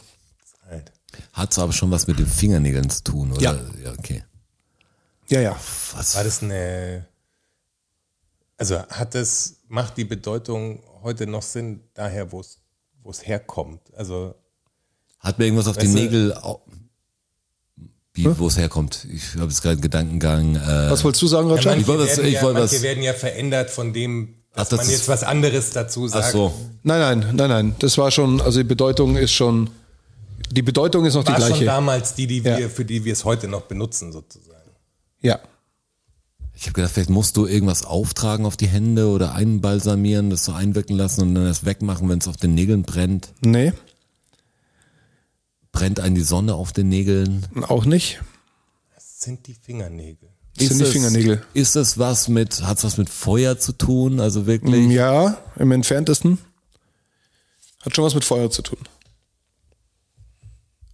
[0.70, 0.92] Halt.
[1.34, 3.42] Hat aber schon was mit den Fingernägeln zu tun, oder?
[3.42, 3.60] Ja.
[3.84, 4.24] ja okay.
[5.28, 5.60] Ja, ja.
[5.94, 6.16] Was?
[6.16, 7.06] War das eine,
[8.58, 12.60] also hat es, macht die Bedeutung heute noch Sinn, daher, wo es,
[13.04, 13.82] wo es herkommt?
[13.96, 14.36] Also,
[15.20, 16.62] Hat mir irgendwas auf die du- Nägel, au-
[18.26, 19.08] wie, wo es herkommt.
[19.14, 20.56] Ich habe jetzt gerade einen Gedankengang.
[20.56, 21.76] Äh, Was wolltest du sagen, Roger?
[21.78, 24.70] Ich wollte was- werden, ich ja, manche was- werden ja verändert von dem, dass Ach,
[24.70, 26.26] das man ist- jetzt was anderes dazu sagt.
[26.26, 26.54] ach so.
[26.84, 27.76] Nein, nein, nein, nein.
[27.80, 29.70] Das war schon, also die Bedeutung ist schon,
[30.52, 31.66] die Bedeutung ist noch die War schon gleiche.
[31.66, 32.58] damals die, die Ja.
[32.58, 34.70] wir, für die wir es heute noch benutzen, sozusagen.
[35.22, 35.40] Ja.
[36.56, 40.52] Ich habe gedacht, vielleicht musst du irgendwas auftragen auf die Hände oder einbalsamieren, das so
[40.52, 43.30] einwirken lassen und dann das wegmachen, wenn es auf den Nägeln brennt.
[43.40, 43.72] Nee,
[45.80, 47.46] Brennt einen die Sonne auf den Nägeln?
[47.70, 48.20] auch nicht.
[48.96, 50.30] Das sind die Fingernägel.
[50.58, 51.46] Das sind die es- Fingernägel.
[51.54, 54.20] Ist es was mit, hat's was mit Feuer zu tun?
[54.20, 54.90] Also wirklich?
[54.92, 56.38] Ja, im entferntesten.
[57.82, 58.80] Hat schon was mit Feuer zu tun.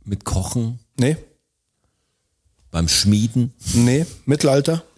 [0.04, 0.80] Mit Kochen?
[1.00, 1.18] Nee,
[2.70, 3.54] Beim Schmieden?
[3.74, 4.84] nee, Mittelalter.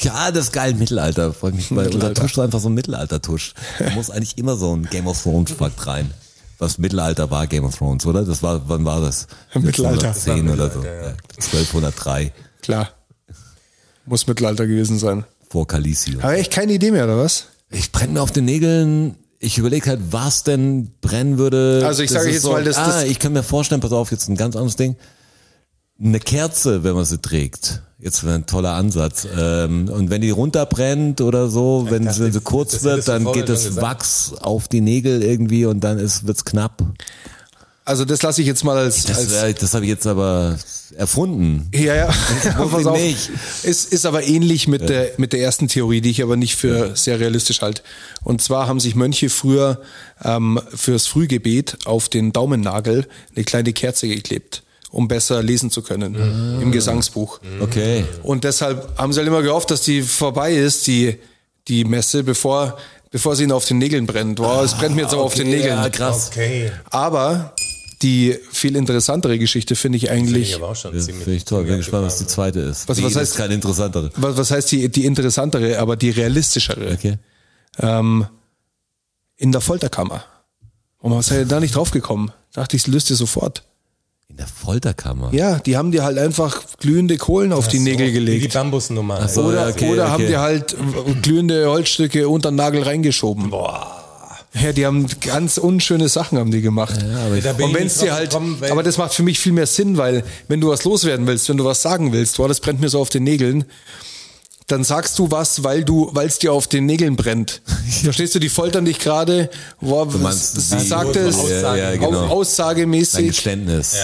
[0.00, 1.32] Ja, das ist geil, Mittelalter.
[1.32, 2.22] Freut mich, weil unser Mittelalter.
[2.22, 3.54] Tusch ist einfach so ein Mittelalter-Tusch.
[3.78, 6.12] Da muss eigentlich immer so ein Game of Thrones-Fakt rein.
[6.58, 8.24] Was Mittelalter war Game of Thrones, oder?
[8.24, 9.26] Das war, wann war das?
[9.54, 10.12] Mittelalter.
[10.12, 10.82] 10 oder so.
[10.82, 10.92] Ja.
[11.08, 12.88] Ja, 1203 Klar.
[14.06, 15.24] Muss Mittelalter gewesen sein.
[15.50, 16.22] vor Calicium.
[16.22, 17.46] Habe echt keine Idee mehr, oder was?
[17.70, 19.16] Ich brenne mir auf den Nägeln.
[19.38, 21.82] Ich überlege halt, was denn brennen würde.
[21.84, 23.92] Also ich Das sage jetzt so, mal, das- Ah, das- ich kann mir vorstellen, pass
[23.92, 24.96] auf, jetzt ein ganz anderes Ding.
[26.02, 27.80] Eine Kerze, wenn man sie trägt.
[27.98, 29.26] Jetzt wäre ein toller Ansatz.
[29.38, 33.08] Ähm, und wenn die runterbrennt oder so, wenn, dachte, sie- wenn sie das kurz wird,
[33.08, 33.76] dann geht das.
[33.76, 36.82] Wachs auf die Nägel irgendwie und dann ist, wird's knapp.
[37.86, 40.58] Also das lasse ich jetzt mal als, Das, als das habe ich jetzt aber
[40.96, 41.68] erfunden.
[41.72, 42.08] ja, ja,
[42.56, 42.98] aber pass auf.
[43.00, 43.30] nicht.
[43.62, 46.96] Ist, ist aber ähnlich mit der mit der ersten Theorie, die ich aber nicht für
[46.96, 47.82] sehr realistisch halte.
[48.24, 49.80] Und zwar haben sich Mönche früher
[50.22, 56.14] ähm, fürs Frühgebet auf den Daumennagel eine kleine Kerze geklebt, um besser lesen zu können
[56.60, 57.40] im Gesangsbuch.
[57.60, 58.04] Okay.
[58.22, 61.18] Und deshalb haben sie halt immer gehofft, dass die vorbei ist, die,
[61.68, 62.78] die Messe, bevor,
[63.10, 64.38] bevor sie ihnen auf den Nägeln brennt.
[64.38, 65.76] Wow, es brennt mir jetzt aber auf den Nägeln.
[65.76, 66.28] Ja, krass.
[66.32, 66.70] Okay.
[66.90, 67.54] Aber
[68.02, 71.24] die viel interessantere Geschichte finde ich Finde eigentlich, ich aber auch schon Das ziemlich.
[71.24, 71.64] finde ich toll.
[71.64, 72.88] Bin gespannt, was die zweite ist.
[72.88, 74.10] Was- die was ist heißt- keine interessantere.
[74.16, 77.18] was, was heißt die, die interessantere, aber die realistischere, Okay.
[77.80, 78.26] ähm,
[79.36, 80.24] in der Folterkammer.
[81.00, 82.32] Warum seid ihr da nicht draufgekommen?
[82.52, 83.64] Dachte ich, es löst ihr sofort.
[84.28, 85.32] In der Folterkammer.
[85.32, 88.54] Ja, die haben dir halt einfach glühende Kohlen auf die Nägel Wie die gelegt.
[88.54, 89.20] Bambusnummer.
[89.22, 89.44] Ach so.
[89.44, 90.12] Oder, okay, oder okay.
[90.12, 90.76] haben dir halt
[91.22, 93.50] glühende Holzstücke unter den Nagel reingeschoben.
[93.50, 94.02] Boah.
[94.60, 96.96] Ja, die haben ganz unschöne Sachen haben die gemacht.
[96.96, 99.38] Da bin Und ich wenn nicht es dir halt, gekommen, aber das macht für mich
[99.38, 102.48] viel mehr Sinn, weil wenn du was loswerden willst, wenn du was sagen willst, boah,
[102.48, 103.64] das brennt mir so auf den Nägeln,
[104.66, 107.62] dann sagst du was, weil du, weil es dir auf den Nägeln brennt.
[108.02, 109.48] Verstehst du, die foltern dich gerade,
[109.80, 112.10] boah, meinst, sie sagt es, Ja, ja, genau.
[112.10, 113.96] Dein aussagemäßig, Geständnis.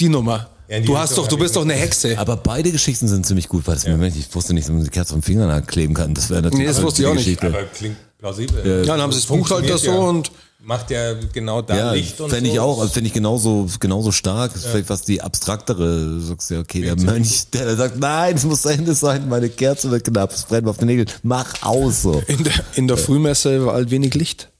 [0.00, 0.50] die Nummer.
[0.68, 2.18] Ja, du hast doch, du bist doch eine Hexe.
[2.18, 4.90] Aber beide Geschichten sind ziemlich gut, weil das Moment, ich wusste nicht, dass man die
[4.90, 6.12] Kerze vom Finger kleben kann.
[6.12, 7.24] Das wäre natürlich Nee, das eine wusste ich auch nicht.
[7.24, 7.46] Geschichte.
[7.46, 8.66] Aber klingt plausibel.
[8.66, 9.98] Ja, dann haben sie das Buch halt da so ja.
[9.98, 10.30] und
[10.62, 12.54] Macht ja genau da Ja, Licht und fände so.
[12.54, 14.52] ich auch, also fände ich genauso, genauso stark.
[14.52, 17.98] Das ist vielleicht was die abstraktere, du sagst ja, okay, der Mönch, der da sagt,
[17.98, 20.86] nein, es muss zu Ende sein, meine Kerze wird knapp, es brennt mir auf den
[20.86, 22.20] Nägeln, mach aus, so.
[22.26, 24.50] in der, in der Frühmesse war halt wenig Licht.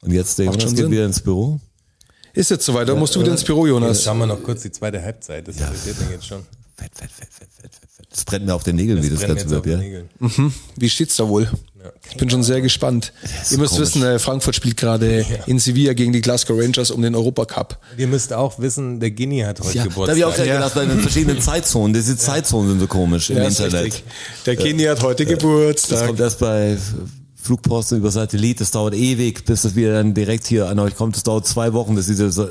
[0.00, 0.90] Und jetzt der Macht Jonas schon geht Sinn.
[0.92, 1.60] wieder ins Büro.
[2.32, 4.02] Ist jetzt soweit, da musst du wieder ins Büro, Jetzt Jonas.
[4.04, 5.46] schauen wir noch kurz die zweite Halbzeit.
[5.48, 6.42] Das interessiert mich jetzt schon.
[6.76, 7.87] Fett, fett, fett, fett, fett, fett.
[8.18, 9.76] Das brennt mir auf den Nägeln, wie das Ganze wird, ja.
[9.76, 10.08] Nägeln.
[10.76, 11.48] Wie steht's da wohl?
[12.10, 13.12] Ich bin schon sehr gespannt.
[13.52, 13.94] Ihr müsst komisch.
[13.94, 17.78] wissen, äh, Frankfurt spielt gerade in Sevilla gegen die Glasgow Rangers um den Europacup.
[17.96, 20.08] Ihr müsst auch wissen, der Guinea hat heute Ja, da Geburtstag.
[20.08, 20.54] habe ich auch gerade Ja.
[20.56, 23.72] gedacht, bei den verschiedenen Zeitzonen, diese Zeitzonen sind so komisch im Internet.
[23.84, 24.04] richtig.
[24.46, 26.06] Der Kini hat heute Das Geburtstag.
[26.08, 26.76] kommt erst bei
[27.40, 31.14] Flugposten über Satellit, das dauert ewig, bis das wieder dann direkt hier an euch kommt.
[31.14, 32.48] Das dauert zwei Wochen, bis diese So-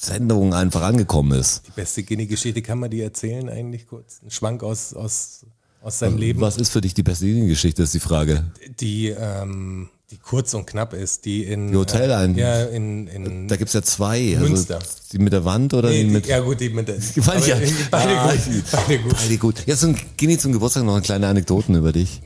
[0.00, 1.62] Sendung einfach angekommen ist.
[1.66, 4.20] Die beste Guinea-Geschichte, kann man die erzählen eigentlich kurz?
[4.24, 5.44] Ein Schwank aus, aus,
[5.82, 6.40] aus seinem Leben.
[6.40, 8.44] Was ist für dich die beste Liniengeschichte, ist die Frage.
[8.78, 11.72] Die, ähm, die kurz und knapp ist, die in...
[11.72, 13.08] Die Hotel ein- Ja, in...
[13.08, 14.36] in Da gibt's ja zwei.
[14.38, 14.76] Münster.
[14.76, 16.26] Also die mit der Wand oder nee, die die, mit...
[16.26, 16.96] ja gut, die mit der...
[16.96, 17.56] Die fand ich ja.
[17.90, 18.64] Beide Ah, gut.
[18.70, 19.16] Beide gut.
[19.16, 19.62] Beide gut.
[19.66, 22.22] Jetzt sind Gini zum Geburtstag noch eine kleine Anekdoten über dich.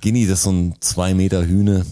[0.00, 1.86] Gini, das ist so ein zwei Meter Hühne,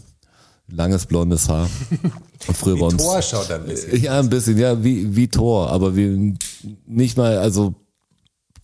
[0.69, 1.69] langes blondes Haar.
[2.47, 3.03] Und früher bei uns.
[3.03, 4.03] Tor schaut ein bisschen.
[4.03, 6.35] Ja, ein bisschen, ja, wie, wie Tor, aber wie,
[6.87, 7.75] nicht mal, also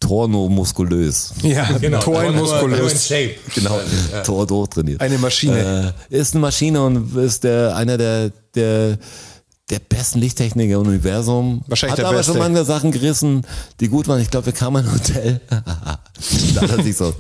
[0.03, 1.33] Tor nur muskulös.
[1.43, 3.07] Ja, Genau, Tor muskulös.
[3.07, 3.35] Shape.
[3.55, 3.81] Genau,
[4.25, 5.01] Tor durchtrainiert.
[5.01, 5.95] Eine Maschine.
[6.11, 8.99] Äh, ist eine Maschine und ist der, einer der, der,
[9.71, 11.63] der besten Lichttechniker im Universum.
[11.69, 12.33] Wahrscheinlich Hat der aber Beste.
[12.33, 13.47] schon manche Sachen gerissen,
[13.79, 14.21] die gut waren.
[14.21, 15.41] Ich glaube, wir kamen in ein Hotel.
[15.49, 17.15] da hat er sich so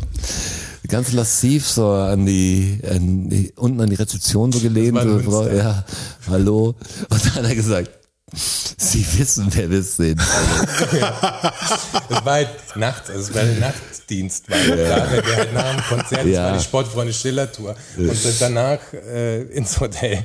[0.88, 4.98] ganz lassiv so an die, an die unten an die Rezeption so gelehnt.
[5.24, 5.84] So, ja,
[6.28, 6.74] hallo.
[7.08, 7.90] Und dann hat er gesagt,
[8.34, 10.20] Sie wissen, wer wir sind.
[12.08, 14.76] Das war halt nachts, also es war der Nachtdienst, war halt da,
[15.06, 16.44] der halt nach dem Konzert, das Ja.
[16.50, 17.74] war die Sportfreunde Schiller Tour.
[17.96, 20.24] Und danach äh, ins Hotel.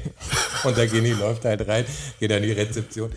[0.64, 1.86] Und der Genie läuft halt rein,
[2.20, 3.12] geht an die Rezeption.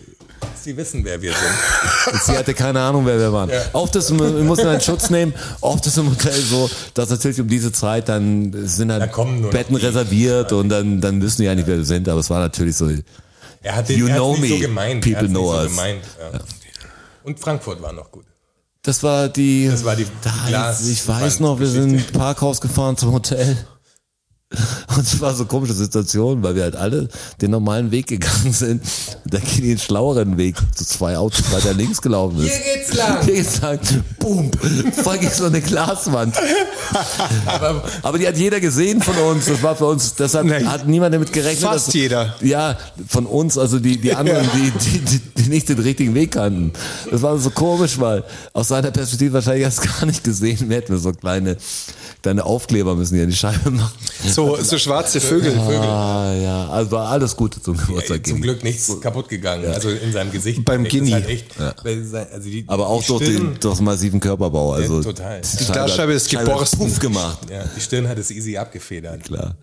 [0.62, 2.20] Sie wissen, wer wir sind.
[2.26, 3.50] Sie hatte keine Ahnung, wer wir waren.
[3.72, 7.48] Oft ist, wir müssen einen Schutz nehmen, oft ist im Hotel so, dass natürlich um
[7.48, 11.78] diese Zeit dann sind noch Betten reserviert und dann, dann wissen die ja nicht, wer
[11.78, 12.90] wir sind, aber es war natürlich so,
[13.62, 14.60] Er hat den You er know nicht so me.
[14.60, 15.04] gemeint.
[15.04, 15.68] People know so us.
[15.70, 16.02] gemeint.
[16.32, 16.40] Ja.
[17.24, 18.24] Und Frankfurt war noch gut.
[18.82, 22.12] das war die, Das war die da, Glas- ich weiß noch, wir sind.
[22.12, 23.56] Parkhaus gefahren zum Hotel.
[24.96, 27.08] Und es war so eine komische Situation, weil wir halt alle
[27.40, 28.82] den normalen Weg gegangen sind.
[29.24, 32.52] Und da ging den schlaueren Weg zu zwei Autos weiter links gelaufen ist.
[32.52, 33.24] Hier geht's lang.
[33.24, 33.78] Hier geht's lang.
[34.18, 34.50] Boom.
[35.02, 36.34] Voll gegen so eine Glaswand.
[37.46, 39.46] Aber Aber die hat jeder gesehen von uns.
[39.46, 40.64] Das war für uns, deshalb Nee.
[40.64, 41.68] hat niemand damit gerechnet.
[41.70, 42.34] Fast dass, jeder.
[42.40, 42.76] Ja,
[43.08, 46.72] von uns, also die, die anderen, die, die, die, die nicht den richtigen Weg kannten.
[47.10, 50.68] Das war so komisch, weil aus seiner Perspektive wahrscheinlich erst gar nicht gesehen.
[50.70, 51.56] Wir hätten so kleine,
[52.22, 53.92] kleine Aufkleber müssen die an die Scheibe machen.
[54.26, 55.56] So, so schwarze Vögel.
[55.58, 58.26] Ah, ja, also war alles Gute zum Geburtstag.
[58.26, 59.66] zum Glück nichts kaputt gegangen.
[59.66, 60.64] Also in seinem Gesicht.
[60.64, 61.14] Beim Guinea.
[61.14, 64.72] Halt echt, sein- also die, Aber auch die durch, Stirn, den, durch den massiven Körperbau.
[64.72, 65.40] Also Ja, total.
[65.60, 66.98] Die Glasscheibe ist Scheibe geborsten.
[66.98, 67.38] Gemacht.
[67.50, 69.24] Ja, die Stirn hat es easy abgefedert.
[69.24, 69.54] Klar.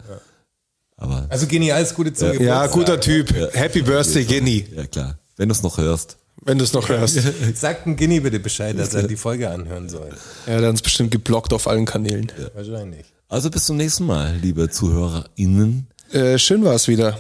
[1.00, 2.48] Aber, Also Genie, alles Gute zum Geburtstag.
[2.48, 3.32] Ja, guter Typ.
[3.54, 5.20] Happy Birthday, Guinea, ja klar.
[5.38, 6.18] Wenn du es noch hörst.
[6.42, 7.20] wenn du es noch hörst.
[7.56, 10.10] Sagt dem Guinea bitte Bescheid, dass er die Folge anhören soll.
[10.46, 12.32] Ja, dann ist bestimmt geblockt auf allen Kanälen.
[12.54, 13.06] Wahrscheinlich.
[13.30, 15.88] Also bis zum nächsten Mal, liebe ZuhörerInnen.
[16.12, 17.18] Äh, schön war es wieder.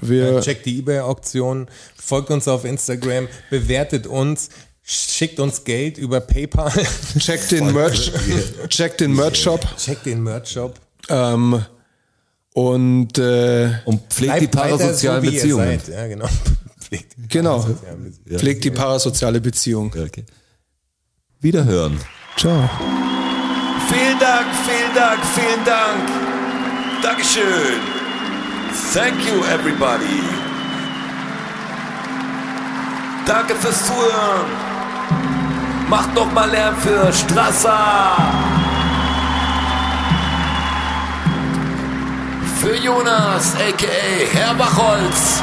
[0.00, 4.48] Wir, Checkt die Ebay-Auktion, folgt uns auf Instagram, bewertet uns,
[4.82, 6.72] schickt uns Geld über PayPal,
[7.18, 8.10] checkt den Merch,
[8.68, 10.74] checkt den Merch-Shop checkt den Merch-Shop.
[11.10, 11.64] ähm,
[12.54, 15.78] und äh, Und pflegt die parasozialen so, Beziehungen.
[15.80, 15.88] seid.
[15.88, 16.28] Ja, genau.
[16.92, 17.58] Pflegt die Genau.
[17.62, 18.14] Beziehungen.
[18.38, 19.92] pflegt die parasoziale Beziehung.
[19.94, 20.24] Ja, Okay.
[21.40, 21.98] Wiederhören.
[22.36, 22.68] Ciao.
[23.88, 27.02] Vielen Dank, vielen Dank, vielen Dank.
[27.02, 27.80] Dankeschön.
[28.94, 30.22] Thank you, everybody.
[33.26, 34.46] Danke fürs Zuhören.
[35.88, 38.16] Macht noch mal Lärm für Strasser.
[42.60, 44.36] Für Jonas, a.k.a.
[44.38, 45.42] Herr Bachholz.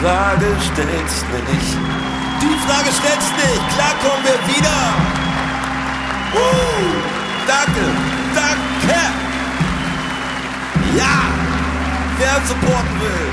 [0.00, 1.72] Frage stellt sich nicht.
[2.42, 3.62] Die Frage stellt sich nicht.
[3.74, 4.78] Klar kommen wir wieder.
[6.34, 6.40] Uh,
[7.46, 7.84] danke,
[8.34, 9.00] danke.
[10.96, 11.16] Ja,
[12.18, 13.28] wer uns supporten will,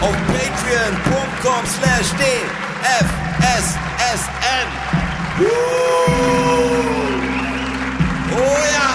[0.00, 3.06] auf patreon.com slash dfssn.
[5.40, 5.44] Uh,
[8.32, 8.90] oh ja.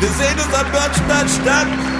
[0.00, 1.99] Wir sehen uns am Börnstein statt.